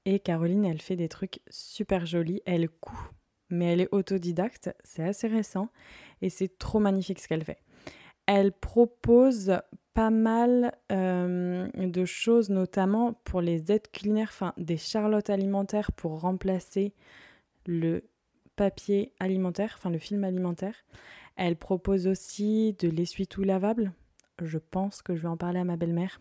Et 0.05 0.19
Caroline, 0.19 0.65
elle 0.65 0.81
fait 0.81 0.97
des 0.97 1.09
trucs 1.09 1.41
super 1.51 2.07
jolis. 2.07 2.41
Elle 2.47 2.69
coud, 2.69 2.97
mais 3.51 3.73
elle 3.73 3.83
est 3.83 3.89
autodidacte. 3.93 4.75
C'est 4.83 5.05
assez 5.05 5.29
récent 5.29 5.69
et 6.23 6.31
c'est 6.31 6.59
trop 6.59 6.79
magnifique 6.79 7.21
ce 7.21 7.29
qu'elle 7.29 7.45
fait. 7.45 7.63
Elle 8.27 8.53
propose 8.53 9.59
pas 9.95 10.11
mal 10.11 10.73
euh, 10.93 11.69
de 11.75 12.05
choses, 12.05 12.51
notamment 12.51 13.15
pour 13.25 13.41
les 13.41 13.73
aides 13.73 13.91
culinaires, 13.91 14.31
enfin 14.31 14.53
des 14.57 14.77
charlottes 14.77 15.31
alimentaires 15.31 15.93
pour 15.93 16.21
remplacer 16.21 16.95
le 17.67 18.05
papier 18.57 19.13
alimentaire, 19.19 19.75
enfin 19.77 19.91
le 19.91 19.99
film 19.99 20.25
alimentaire. 20.25 20.75
Elle 21.37 21.57
propose 21.57 22.07
aussi 22.07 22.75
de 22.79 22.89
l'essuie-tout 22.89 23.43
lavable. 23.43 23.93
Je 24.43 24.59
pense 24.59 25.03
que 25.03 25.17
je 25.17 25.23
vais 25.23 25.29
en 25.29 25.37
parler 25.37 25.61
à 25.61 25.65
ma 25.65 25.77
belle-mère, 25.77 26.21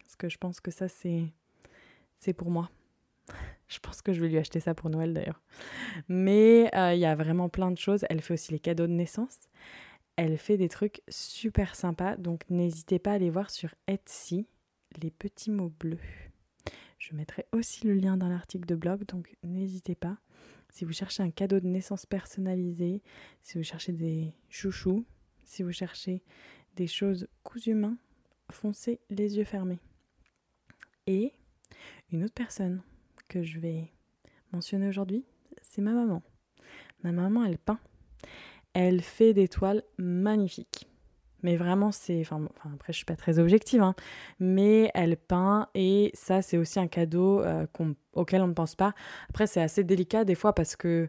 parce 0.00 0.16
que 0.16 0.28
je 0.28 0.38
pense 0.38 0.60
que 0.60 0.70
ça 0.70 0.86
c'est 0.88 2.32
pour 2.32 2.50
moi. 2.50 2.70
Je 3.66 3.78
pense 3.78 4.02
que 4.02 4.12
je 4.12 4.20
vais 4.20 4.28
lui 4.28 4.36
acheter 4.36 4.60
ça 4.60 4.74
pour 4.74 4.90
Noël 4.90 5.14
d'ailleurs. 5.14 5.40
Mais 6.08 6.70
euh, 6.76 6.92
il 6.92 7.00
y 7.00 7.06
a 7.06 7.14
vraiment 7.14 7.48
plein 7.48 7.70
de 7.70 7.78
choses. 7.78 8.04
Elle 8.10 8.20
fait 8.20 8.34
aussi 8.34 8.52
les 8.52 8.58
cadeaux 8.58 8.86
de 8.86 8.92
naissance 8.92 9.48
elle 10.16 10.38
fait 10.38 10.56
des 10.56 10.68
trucs 10.68 11.02
super 11.08 11.74
sympas, 11.74 12.16
donc 12.16 12.42
n'hésitez 12.48 12.98
pas 12.98 13.12
à 13.12 13.14
aller 13.14 13.30
voir 13.30 13.50
sur 13.50 13.74
Etsy 13.86 14.46
les 15.00 15.10
petits 15.10 15.50
mots 15.50 15.72
bleus. 15.80 15.98
Je 16.98 17.14
mettrai 17.14 17.46
aussi 17.52 17.86
le 17.86 17.94
lien 17.94 18.16
dans 18.16 18.28
l'article 18.28 18.66
de 18.66 18.76
blog, 18.76 19.04
donc 19.06 19.36
n'hésitez 19.42 19.94
pas. 19.94 20.18
Si 20.70 20.84
vous 20.84 20.92
cherchez 20.92 21.22
un 21.22 21.30
cadeau 21.30 21.60
de 21.60 21.66
naissance 21.66 22.06
personnalisé, 22.06 23.02
si 23.42 23.58
vous 23.58 23.64
cherchez 23.64 23.92
des 23.92 24.32
chouchous, 24.48 25.04
si 25.44 25.62
vous 25.62 25.72
cherchez 25.72 26.22
des 26.76 26.86
choses 26.86 27.28
cousues 27.42 27.74
main, 27.74 27.96
foncez 28.50 29.00
les 29.10 29.36
yeux 29.36 29.44
fermés. 29.44 29.80
Et 31.06 31.32
une 32.10 32.24
autre 32.24 32.34
personne 32.34 32.82
que 33.28 33.42
je 33.42 33.58
vais 33.58 33.92
mentionner 34.52 34.88
aujourd'hui, 34.88 35.24
c'est 35.60 35.82
ma 35.82 35.92
maman. 35.92 36.22
Ma 37.02 37.12
maman, 37.12 37.44
elle 37.44 37.58
peint 37.58 37.80
elle 38.74 39.00
fait 39.00 39.32
des 39.32 39.48
toiles 39.48 39.82
magnifiques. 39.98 40.88
Mais 41.44 41.56
vraiment, 41.56 41.92
c'est. 41.92 42.22
Enfin, 42.22 42.48
après, 42.74 42.92
je 42.92 42.96
suis 42.96 43.04
pas 43.04 43.16
très 43.16 43.38
objective, 43.38 43.82
hein, 43.82 43.94
mais 44.40 44.90
elle 44.94 45.16
peint 45.16 45.68
et 45.74 46.10
ça, 46.14 46.40
c'est 46.40 46.56
aussi 46.56 46.80
un 46.80 46.88
cadeau 46.88 47.42
euh, 47.42 47.66
auquel 48.14 48.40
on 48.40 48.48
ne 48.48 48.54
pense 48.54 48.74
pas. 48.74 48.94
Après, 49.28 49.46
c'est 49.46 49.60
assez 49.60 49.84
délicat 49.84 50.24
des 50.24 50.34
fois 50.34 50.54
parce 50.54 50.74
que. 50.74 51.08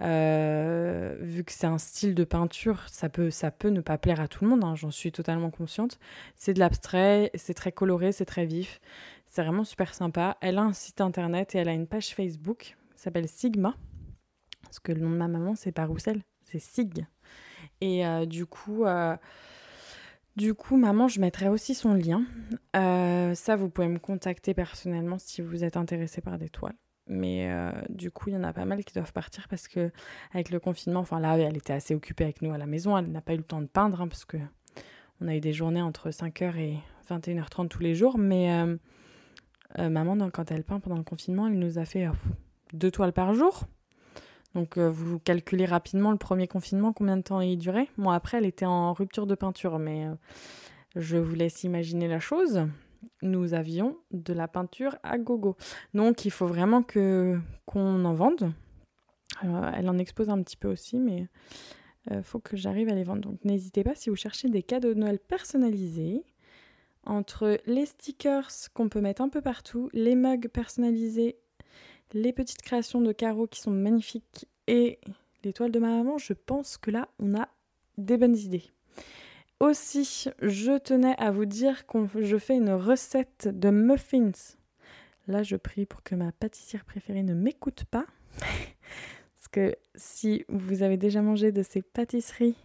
Euh, 0.00 1.16
vu 1.20 1.44
que 1.44 1.52
c'est 1.52 1.68
un 1.68 1.78
style 1.78 2.16
de 2.16 2.24
peinture, 2.24 2.82
ça 2.88 3.08
peut, 3.08 3.30
ça 3.30 3.52
peut 3.52 3.68
ne 3.68 3.80
pas 3.80 3.96
plaire 3.96 4.20
à 4.20 4.26
tout 4.26 4.42
le 4.42 4.50
monde, 4.50 4.64
hein, 4.64 4.74
j'en 4.74 4.90
suis 4.90 5.12
totalement 5.12 5.50
consciente. 5.50 6.00
C'est 6.34 6.52
de 6.52 6.58
l'abstrait, 6.58 7.30
c'est 7.36 7.54
très 7.54 7.70
coloré, 7.70 8.10
c'est 8.10 8.24
très 8.24 8.44
vif, 8.44 8.80
c'est 9.28 9.42
vraiment 9.42 9.62
super 9.62 9.94
sympa. 9.94 10.36
Elle 10.40 10.58
a 10.58 10.62
un 10.62 10.72
site 10.72 11.00
internet 11.00 11.54
et 11.54 11.58
elle 11.58 11.68
a 11.68 11.74
une 11.74 11.86
page 11.86 12.12
Facebook, 12.12 12.76
s'appelle 12.96 13.28
Sigma, 13.28 13.76
parce 14.64 14.80
que 14.80 14.90
le 14.90 15.00
nom 15.00 15.10
de 15.10 15.16
ma 15.16 15.28
maman 15.28 15.54
c'est 15.54 15.70
pas 15.70 15.86
Roussel, 15.86 16.22
c'est 16.58 16.82
Sig. 16.82 17.06
Et 17.80 18.06
euh, 18.06 18.26
du 18.26 18.46
coup, 18.46 18.84
euh, 18.84 19.16
du 20.36 20.54
coup, 20.54 20.76
maman, 20.76 21.08
je 21.08 21.20
mettrai 21.20 21.48
aussi 21.48 21.74
son 21.74 21.94
lien. 21.94 22.24
Euh, 22.76 23.34
ça, 23.34 23.56
vous 23.56 23.68
pouvez 23.68 23.88
me 23.88 23.98
contacter 23.98 24.54
personnellement 24.54 25.18
si 25.18 25.42
vous 25.42 25.64
êtes 25.64 25.76
intéressé 25.76 26.20
par 26.20 26.38
des 26.38 26.48
toiles. 26.48 26.76
Mais 27.06 27.50
du 27.90 28.10
coup, 28.10 28.30
il 28.30 28.32
y 28.32 28.36
en 28.36 28.44
a 28.44 28.54
pas 28.54 28.64
mal 28.64 28.82
qui 28.82 28.94
doivent 28.94 29.12
partir 29.12 29.46
parce 29.48 29.68
que 29.68 29.92
avec 30.32 30.48
le 30.48 30.58
confinement, 30.58 31.00
enfin 31.00 31.20
là, 31.20 31.36
elle 31.36 31.58
était 31.58 31.74
assez 31.74 31.94
occupée 31.94 32.24
avec 32.24 32.40
nous 32.40 32.50
à 32.54 32.56
la 32.56 32.64
maison. 32.64 32.96
Elle 32.96 33.12
n'a 33.12 33.20
pas 33.20 33.34
eu 33.34 33.36
le 33.36 33.42
temps 33.42 33.60
de 33.60 33.66
peindre 33.66 34.00
hein, 34.00 34.08
parce 34.08 34.24
que 34.24 34.38
on 35.20 35.28
a 35.28 35.36
eu 35.36 35.40
des 35.40 35.52
journées 35.52 35.82
entre 35.82 36.08
5h 36.08 36.56
et 36.56 36.78
21h30 37.10 37.68
tous 37.68 37.82
les 37.82 37.94
jours. 37.94 38.16
Mais 38.16 38.48
maman, 39.78 40.30
quand 40.30 40.50
elle 40.50 40.64
peint 40.64 40.80
pendant 40.80 40.96
le 40.96 41.02
confinement, 41.02 41.46
elle 41.46 41.58
nous 41.58 41.78
a 41.78 41.84
fait 41.84 42.08
deux 42.72 42.90
toiles 42.90 43.12
par 43.12 43.34
jour. 43.34 43.66
Donc 44.54 44.78
euh, 44.78 44.88
vous 44.88 45.18
calculez 45.18 45.64
rapidement 45.64 46.12
le 46.12 46.16
premier 46.16 46.46
confinement, 46.46 46.92
combien 46.92 47.16
de 47.16 47.22
temps 47.22 47.40
il 47.40 47.58
durait. 47.58 47.88
Bon, 47.98 48.10
après, 48.10 48.38
elle 48.38 48.46
était 48.46 48.66
en 48.66 48.92
rupture 48.92 49.26
de 49.26 49.34
peinture, 49.34 49.78
mais 49.78 50.06
euh, 50.06 50.14
je 50.96 51.16
vous 51.16 51.34
laisse 51.34 51.64
imaginer 51.64 52.08
la 52.08 52.20
chose. 52.20 52.66
Nous 53.22 53.52
avions 53.52 53.98
de 54.12 54.32
la 54.32 54.48
peinture 54.48 54.96
à 55.02 55.18
gogo. 55.18 55.56
Donc 55.92 56.24
il 56.24 56.30
faut 56.30 56.46
vraiment 56.46 56.82
que 56.82 57.38
qu'on 57.66 58.04
en 58.04 58.14
vende. 58.14 58.52
Euh, 59.44 59.70
elle 59.74 59.90
en 59.90 59.98
expose 59.98 60.30
un 60.30 60.40
petit 60.42 60.56
peu 60.56 60.68
aussi, 60.68 60.98
mais 60.98 61.26
il 62.10 62.22
faut 62.22 62.38
que 62.38 62.56
j'arrive 62.56 62.88
à 62.90 62.94
les 62.94 63.04
vendre. 63.04 63.22
Donc 63.22 63.44
n'hésitez 63.44 63.82
pas 63.82 63.94
si 63.94 64.10
vous 64.10 64.16
cherchez 64.16 64.48
des 64.48 64.62
cadeaux 64.62 64.94
de 64.94 64.98
Noël 64.98 65.18
personnalisés. 65.18 66.22
Entre 67.06 67.60
les 67.66 67.84
stickers 67.84 68.48
qu'on 68.72 68.88
peut 68.88 69.02
mettre 69.02 69.20
un 69.20 69.28
peu 69.28 69.42
partout, 69.42 69.90
les 69.92 70.14
mugs 70.14 70.48
personnalisés 70.48 71.36
les 72.14 72.32
petites 72.32 72.62
créations 72.62 73.00
de 73.00 73.12
carreaux 73.12 73.46
qui 73.46 73.60
sont 73.60 73.72
magnifiques 73.72 74.46
et 74.66 74.98
les 75.42 75.52
toiles 75.52 75.72
de 75.72 75.78
ma 75.78 75.88
maman, 75.88 76.16
je 76.16 76.32
pense 76.32 76.78
que 76.78 76.90
là, 76.90 77.08
on 77.18 77.34
a 77.34 77.48
des 77.98 78.16
bonnes 78.16 78.36
idées. 78.36 78.64
Aussi, 79.60 80.28
je 80.40 80.78
tenais 80.78 81.16
à 81.18 81.30
vous 81.30 81.44
dire 81.44 81.86
que 81.86 81.98
je 82.22 82.36
fais 82.38 82.56
une 82.56 82.70
recette 82.70 83.48
de 83.48 83.70
muffins. 83.70 84.32
Là, 85.26 85.42
je 85.42 85.56
prie 85.56 85.86
pour 85.86 86.02
que 86.02 86.14
ma 86.14 86.32
pâtissière 86.32 86.84
préférée 86.84 87.22
ne 87.22 87.34
m'écoute 87.34 87.84
pas. 87.84 88.06
Parce 88.38 89.48
que 89.50 89.76
si 89.94 90.44
vous 90.48 90.82
avez 90.82 90.96
déjà 90.96 91.20
mangé 91.22 91.52
de 91.52 91.62
ces 91.62 91.82
pâtisseries, 91.82 92.56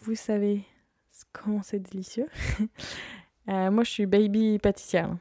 vous 0.00 0.14
savez 0.14 0.64
comment 1.32 1.62
c'est 1.62 1.80
délicieux. 1.80 2.28
Euh, 3.50 3.70
moi, 3.70 3.82
je 3.82 3.90
suis 3.90 4.04
baby 4.04 4.58
pâtissière. 4.58 5.16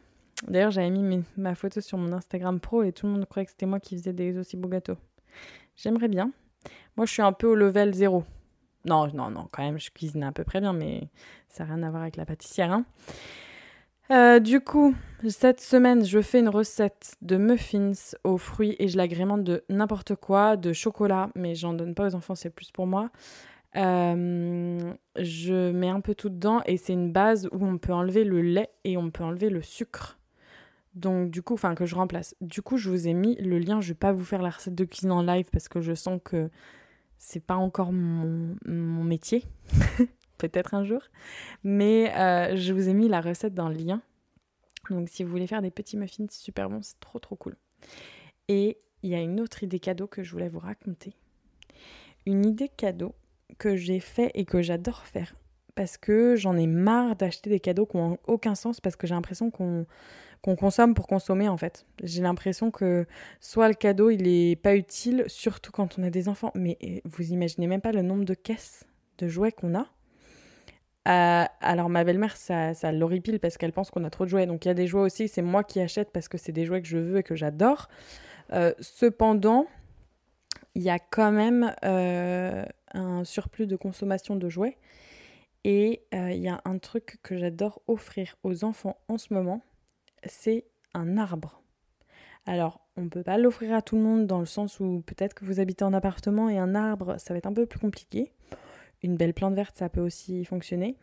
D'ailleurs, 0.45 0.71
j'avais 0.71 0.89
mis 0.89 1.23
ma 1.35 1.55
photo 1.55 1.81
sur 1.81 1.97
mon 1.97 2.11
Instagram 2.13 2.59
pro 2.59 2.83
et 2.83 2.91
tout 2.91 3.07
le 3.07 3.13
monde 3.13 3.25
croyait 3.25 3.45
que 3.45 3.51
c'était 3.51 3.65
moi 3.65 3.79
qui 3.79 3.97
faisais 3.97 4.13
des 4.13 4.37
aussi 4.37 4.55
beaux 4.55 4.69
gâteaux. 4.69 4.97
J'aimerais 5.75 6.07
bien. 6.07 6.31
Moi, 6.95 7.05
je 7.05 7.13
suis 7.13 7.21
un 7.21 7.33
peu 7.33 7.47
au 7.47 7.55
level 7.55 7.93
zéro. 7.93 8.23
Non, 8.85 9.07
non, 9.13 9.29
non, 9.29 9.47
quand 9.51 9.63
même, 9.63 9.79
je 9.79 9.89
cuisine 9.89 10.23
à 10.23 10.31
peu 10.31 10.43
près 10.43 10.61
bien, 10.61 10.73
mais 10.73 11.09
ça 11.49 11.65
n'a 11.65 11.75
rien 11.75 11.83
à 11.83 11.89
voir 11.89 12.03
avec 12.03 12.15
la 12.15 12.25
pâtissière. 12.25 12.71
Hein. 12.71 12.85
Euh, 14.09 14.39
du 14.39 14.61
coup, 14.61 14.95
cette 15.27 15.59
semaine, 15.59 16.05
je 16.05 16.21
fais 16.21 16.39
une 16.39 16.49
recette 16.49 17.15
de 17.21 17.35
muffins 17.35 17.91
aux 18.23 18.37
fruits 18.37 18.75
et 18.79 18.87
je 18.87 18.95
l'agrémente 18.95 19.43
de 19.43 19.63
n'importe 19.69 20.15
quoi, 20.15 20.55
de 20.55 20.71
chocolat, 20.71 21.29
mais 21.35 21.55
j'en 21.55 21.73
donne 21.73 21.93
pas 21.93 22.07
aux 22.07 22.15
enfants, 22.15 22.35
c'est 22.35 22.49
plus 22.49 22.71
pour 22.71 22.87
moi. 22.87 23.09
Euh, 23.75 24.93
je 25.19 25.71
mets 25.71 25.89
un 25.89 25.99
peu 25.99 26.15
tout 26.15 26.29
dedans 26.29 26.61
et 26.65 26.77
c'est 26.77 26.93
une 26.93 27.11
base 27.11 27.49
où 27.51 27.65
on 27.65 27.77
peut 27.77 27.93
enlever 27.93 28.23
le 28.23 28.41
lait 28.41 28.69
et 28.85 28.95
on 28.95 29.11
peut 29.11 29.23
enlever 29.23 29.49
le 29.49 29.61
sucre. 29.61 30.16
Donc 30.97 31.29
du 31.29 31.43
coup, 31.43 31.53
enfin 31.53 31.75
que 31.75 31.85
je 31.85 31.93
remplace. 31.93 32.35
Du 32.41 32.63
coup, 32.63 32.77
je 32.77 32.89
vous 32.89 33.07
ai 33.07 33.13
mis 33.13 33.35
le 33.35 33.59
lien. 33.59 33.81
Je 33.81 33.89
vais 33.89 33.97
pas 33.97 34.11
vous 34.11 34.25
faire 34.25 34.41
la 34.41 34.49
recette 34.49 34.73
de 34.73 34.83
cuisine 34.83 35.11
en 35.11 35.21
live 35.21 35.45
parce 35.51 35.69
que 35.69 35.79
je 35.79 35.93
sens 35.93 36.19
que 36.23 36.49
c'est 37.19 37.43
pas 37.43 37.55
encore 37.55 37.91
mon, 37.93 38.55
métier. 39.03 39.45
Peut-être 40.39 40.73
un 40.73 40.83
jour. 40.83 41.01
Mais 41.63 42.11
euh, 42.15 42.55
je 42.55 42.73
vous 42.73 42.89
ai 42.89 42.93
mis 42.93 43.07
la 43.07 43.21
recette 43.21 43.53
dans 43.53 43.69
le 43.69 43.75
lien. 43.75 44.01
Donc 44.89 45.07
si 45.09 45.23
vous 45.23 45.29
voulez 45.29 45.45
faire 45.45 45.61
des 45.61 45.69
petits 45.69 45.97
muffins 45.97 46.25
super 46.31 46.67
bons, 46.67 46.81
c'est 46.81 46.99
trop 46.99 47.19
trop 47.19 47.35
cool. 47.35 47.55
Et 48.47 48.79
il 49.03 49.11
y 49.11 49.15
a 49.15 49.21
une 49.21 49.39
autre 49.39 49.61
idée 49.63 49.79
cadeau 49.79 50.07
que 50.07 50.23
je 50.23 50.31
voulais 50.31 50.49
vous 50.49 50.59
raconter. 50.59 51.13
Une 52.25 52.43
idée 52.43 52.69
cadeau 52.69 53.13
que 53.59 53.75
j'ai 53.75 53.99
fait 53.99 54.31
et 54.33 54.45
que 54.45 54.63
j'adore 54.63 55.05
faire. 55.05 55.35
Parce 55.77 55.95
que 55.97 56.35
j'en 56.35 56.57
ai 56.57 56.65
marre 56.65 57.15
d'acheter 57.15 57.51
des 57.51 57.59
cadeaux 57.59 57.85
qui 57.85 57.97
n'ont 57.97 58.17
aucun 58.25 58.55
sens 58.55 58.81
parce 58.81 58.95
que 58.95 59.05
j'ai 59.05 59.13
l'impression 59.13 59.51
qu'on 59.51 59.85
consomme 60.55 60.95
pour 60.95 61.05
consommer 61.05 61.47
en 61.47 61.55
fait. 61.55 61.85
J'ai 62.01 62.23
l'impression 62.23 62.71
que 62.71 63.05
soit 63.41 63.67
le 63.67 63.75
cadeau 63.75 64.09
il 64.09 64.27
est 64.27 64.55
pas 64.55 64.75
utile, 64.75 65.23
surtout 65.27 65.71
quand 65.71 65.99
on 65.99 66.03
a 66.03 66.09
des 66.09 66.29
enfants, 66.29 66.51
mais 66.55 66.79
vous 67.05 67.31
imaginez 67.31 67.67
même 67.67 67.81
pas 67.81 67.91
le 67.91 68.01
nombre 68.01 68.25
de 68.25 68.33
caisses 68.33 68.85
de 69.19 69.27
jouets 69.27 69.51
qu'on 69.51 69.75
a. 69.75 69.85
Euh, 71.07 71.45
alors 71.61 71.89
ma 71.89 72.03
belle-mère 72.03 72.35
ça, 72.35 72.73
ça 72.73 72.91
l'horripile 72.91 73.39
parce 73.39 73.57
qu'elle 73.57 73.71
pense 73.71 73.91
qu'on 73.91 74.03
a 74.03 74.09
trop 74.09 74.25
de 74.25 74.31
jouets. 74.31 74.47
Donc 74.47 74.65
il 74.65 74.69
y 74.69 74.71
a 74.71 74.73
des 74.73 74.87
jouets 74.87 75.03
aussi, 75.03 75.27
c'est 75.27 75.43
moi 75.43 75.63
qui 75.63 75.79
achète 75.79 76.11
parce 76.11 76.27
que 76.27 76.39
c'est 76.39 76.51
des 76.51 76.65
jouets 76.65 76.81
que 76.81 76.87
je 76.87 76.97
veux 76.97 77.19
et 77.19 77.23
que 77.23 77.35
j'adore. 77.35 77.87
Euh, 78.51 78.73
cependant, 78.79 79.67
il 80.73 80.81
y 80.81 80.89
a 80.89 80.97
quand 80.97 81.31
même 81.31 81.71
euh, 81.85 82.65
un 82.95 83.23
surplus 83.23 83.67
de 83.67 83.75
consommation 83.75 84.35
de 84.35 84.49
jouets. 84.49 84.79
Et 85.69 86.07
il 86.13 86.41
y 86.41 86.47
a 86.47 86.61
un 86.63 86.77
truc 86.77 87.19
que 87.23 87.37
j'adore 87.37 87.81
offrir 87.87 88.37
aux 88.43 88.63
enfants 88.63 88.97
en 89.09 89.17
ce 89.17 89.33
moment, 89.33 89.61
c'est 90.25 90.63
un 90.93 91.17
arbre. 91.17 91.61
Alors, 92.45 92.79
on 92.95 93.01
ne 93.01 93.09
peut 93.09 93.23
pas 93.23 93.37
l'offrir 93.37 93.73
à 93.73 93.81
tout 93.81 93.97
le 93.97 94.01
monde 94.01 94.25
dans 94.25 94.39
le 94.39 94.45
sens 94.45 94.79
où 94.79 95.03
peut-être 95.05 95.33
que 95.33 95.43
vous 95.43 95.59
habitez 95.59 95.83
en 95.83 95.91
appartement 95.91 96.49
et 96.49 96.57
un 96.57 96.75
arbre, 96.75 97.17
ça 97.19 97.33
va 97.33 97.37
être 97.39 97.45
un 97.45 97.53
peu 97.53 97.65
plus 97.65 97.79
compliqué. 97.79 98.31
Une 99.03 99.17
belle 99.17 99.33
plante 99.33 99.53
verte, 99.53 99.75
ça 99.75 99.89
peut 99.89 100.01
aussi 100.01 100.45
fonctionner. 100.45 100.95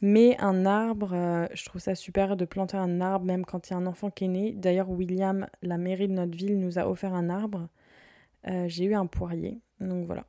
Mais 0.00 0.36
un 0.38 0.64
arbre, 0.64 1.12
euh, 1.12 1.46
je 1.52 1.64
trouve 1.64 1.80
ça 1.80 1.94
super 1.94 2.36
de 2.36 2.44
planter 2.44 2.76
un 2.76 3.00
arbre 3.00 3.26
même 3.26 3.44
quand 3.44 3.68
il 3.68 3.72
y 3.72 3.74
a 3.74 3.78
un 3.78 3.86
enfant 3.86 4.10
qui 4.10 4.24
est 4.24 4.28
né. 4.28 4.52
D'ailleurs, 4.52 4.88
William, 4.88 5.46
la 5.60 5.76
mairie 5.76 6.08
de 6.08 6.14
notre 6.14 6.36
ville, 6.36 6.58
nous 6.58 6.78
a 6.78 6.88
offert 6.88 7.14
un 7.14 7.28
arbre. 7.28 7.68
Euh, 8.46 8.66
j'ai 8.68 8.84
eu 8.84 8.94
un 8.94 9.06
poirier. 9.06 9.60
Donc 9.80 10.06
voilà. 10.06 10.24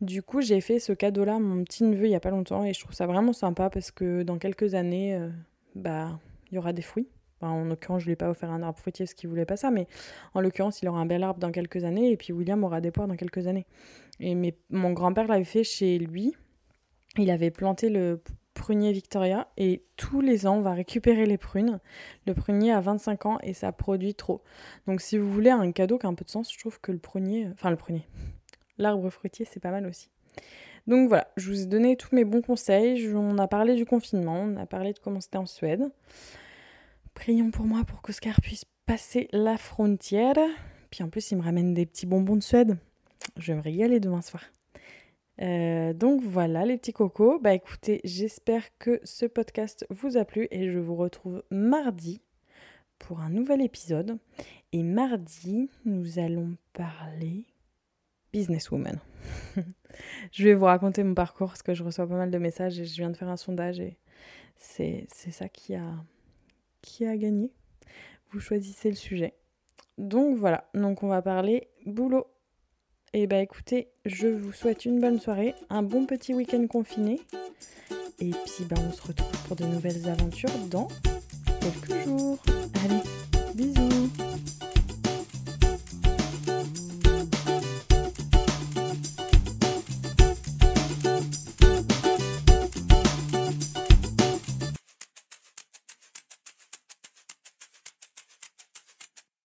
Du 0.00 0.22
coup, 0.22 0.40
j'ai 0.40 0.60
fait 0.60 0.78
ce 0.78 0.92
cadeau-là 0.92 1.36
à 1.36 1.38
mon 1.38 1.64
petit 1.64 1.84
neveu 1.84 2.04
il 2.04 2.10
n'y 2.10 2.16
a 2.16 2.20
pas 2.20 2.30
longtemps 2.30 2.64
et 2.64 2.74
je 2.74 2.80
trouve 2.80 2.94
ça 2.94 3.06
vraiment 3.06 3.32
sympa 3.32 3.70
parce 3.70 3.90
que 3.90 4.22
dans 4.22 4.38
quelques 4.38 4.74
années, 4.74 5.14
euh, 5.14 5.28
bah, 5.74 6.18
il 6.50 6.56
y 6.56 6.58
aura 6.58 6.72
des 6.72 6.82
fruits 6.82 7.08
en 7.40 7.64
l'occurrence, 7.64 8.00
je 8.00 8.04
ne 8.06 8.08
lui 8.08 8.12
ai 8.12 8.16
pas 8.16 8.30
offert 8.30 8.50
un 8.50 8.62
arbre 8.62 8.78
fruitier 8.78 9.04
parce 9.04 9.14
qu'il 9.14 9.28
voulait 9.28 9.44
pas 9.44 9.56
ça, 9.56 9.70
mais 9.70 9.86
en 10.34 10.40
l'occurrence, 10.40 10.82
il 10.82 10.88
aura 10.88 11.00
un 11.00 11.06
bel 11.06 11.22
arbre 11.22 11.40
dans 11.40 11.52
quelques 11.52 11.84
années 11.84 12.10
et 12.10 12.16
puis 12.16 12.32
William 12.32 12.62
aura 12.64 12.80
des 12.80 12.90
poires 12.90 13.08
dans 13.08 13.16
quelques 13.16 13.46
années. 13.46 13.66
Et 14.20 14.34
mon 14.70 14.92
grand-père 14.92 15.26
l'avait 15.26 15.44
fait 15.44 15.64
chez 15.64 15.98
lui. 15.98 16.34
Il 17.18 17.30
avait 17.30 17.50
planté 17.50 17.90
le 17.90 18.22
prunier 18.54 18.92
Victoria 18.92 19.48
et 19.58 19.84
tous 19.96 20.22
les 20.22 20.46
ans, 20.46 20.56
on 20.56 20.62
va 20.62 20.72
récupérer 20.72 21.26
les 21.26 21.36
prunes. 21.36 21.78
Le 22.26 22.34
prunier 22.34 22.72
a 22.72 22.80
25 22.80 23.26
ans 23.26 23.38
et 23.42 23.52
ça 23.52 23.70
produit 23.72 24.14
trop. 24.14 24.42
Donc, 24.86 25.02
si 25.02 25.18
vous 25.18 25.30
voulez 25.30 25.50
un 25.50 25.70
cadeau 25.72 25.98
qui 25.98 26.06
a 26.06 26.08
un 26.08 26.14
peu 26.14 26.24
de 26.24 26.30
sens, 26.30 26.50
je 26.50 26.58
trouve 26.58 26.80
que 26.80 26.92
le 26.92 26.98
prunier, 26.98 27.48
enfin 27.52 27.70
le 27.70 27.76
prunier, 27.76 28.06
l'arbre 28.78 29.08
fruitier, 29.10 29.46
c'est 29.50 29.60
pas 29.60 29.70
mal 29.70 29.86
aussi. 29.86 30.10
Donc 30.86 31.08
voilà, 31.08 31.28
je 31.36 31.50
vous 31.50 31.62
ai 31.62 31.66
donné 31.66 31.96
tous 31.96 32.14
mes 32.14 32.24
bons 32.24 32.42
conseils. 32.42 33.12
On 33.14 33.38
a 33.38 33.48
parlé 33.48 33.74
du 33.74 33.84
confinement, 33.84 34.40
on 34.40 34.56
a 34.56 34.66
parlé 34.66 34.92
de 34.92 34.98
comment 34.98 35.20
c'était 35.20 35.38
en 35.38 35.46
Suède. 35.46 35.90
Prions 37.14 37.50
pour 37.50 37.64
moi 37.64 37.82
pour 37.84 38.02
qu'Oscar 38.02 38.40
puisse 38.40 38.64
passer 38.84 39.28
la 39.32 39.56
frontière. 39.56 40.36
Puis 40.90 41.02
en 41.02 41.08
plus, 41.08 41.30
il 41.32 41.38
me 41.38 41.42
ramène 41.42 41.74
des 41.74 41.86
petits 41.86 42.06
bonbons 42.06 42.36
de 42.36 42.42
Suède. 42.42 42.76
Je 43.36 43.52
vais 43.52 43.58
me 43.58 43.62
régaler 43.62 43.98
demain 43.98 44.22
soir. 44.22 44.44
Euh, 45.42 45.92
donc 45.92 46.22
voilà 46.22 46.64
les 46.64 46.76
petits 46.76 46.92
cocos. 46.92 47.38
Bah 47.40 47.52
écoutez, 47.52 48.00
j'espère 48.04 48.62
que 48.78 49.00
ce 49.02 49.26
podcast 49.26 49.86
vous 49.90 50.16
a 50.16 50.24
plu 50.24 50.46
et 50.50 50.70
je 50.70 50.78
vous 50.78 50.94
retrouve 50.94 51.42
mardi 51.50 52.20
pour 52.98 53.20
un 53.20 53.30
nouvel 53.30 53.60
épisode. 53.60 54.18
Et 54.72 54.82
mardi, 54.82 55.68
nous 55.84 56.18
allons 56.18 56.56
parler 56.72 57.44
businesswoman. 58.36 59.00
je 60.32 60.44
vais 60.44 60.52
vous 60.52 60.66
raconter 60.66 61.02
mon 61.02 61.14
parcours 61.14 61.48
parce 61.48 61.62
que 61.62 61.72
je 61.72 61.82
reçois 61.82 62.06
pas 62.06 62.16
mal 62.16 62.30
de 62.30 62.38
messages 62.38 62.78
et 62.78 62.84
je 62.84 62.96
viens 62.96 63.08
de 63.08 63.16
faire 63.16 63.28
un 63.28 63.38
sondage 63.38 63.80
et 63.80 63.96
c'est 64.58 65.08
ça 65.30 65.48
qui 65.48 65.74
a 65.74 65.94
qui 66.82 67.06
a 67.06 67.16
gagné. 67.16 67.50
Vous 68.30 68.40
choisissez 68.40 68.90
le 68.90 68.96
sujet. 68.96 69.34
Donc 69.96 70.36
voilà, 70.36 70.68
donc 70.74 71.02
on 71.02 71.08
va 71.08 71.22
parler 71.22 71.68
boulot. 71.86 72.26
Et 73.14 73.22
eh 73.22 73.26
bah 73.26 73.36
ben, 73.36 73.42
écoutez, 73.42 73.88
je 74.04 74.28
vous 74.28 74.52
souhaite 74.52 74.84
une 74.84 75.00
bonne 75.00 75.18
soirée, 75.18 75.54
un 75.70 75.82
bon 75.82 76.04
petit 76.04 76.34
week-end 76.34 76.66
confiné. 76.66 77.18
Et 78.18 78.30
puis 78.30 78.64
bah 78.68 78.76
on 78.86 78.92
se 78.92 79.02
retrouve 79.02 79.46
pour 79.46 79.56
de 79.56 79.64
nouvelles 79.64 80.06
aventures 80.08 80.50
dans 80.70 80.88
quelques 81.60 82.04
jours. 82.04 82.38
Allez, 82.84 83.00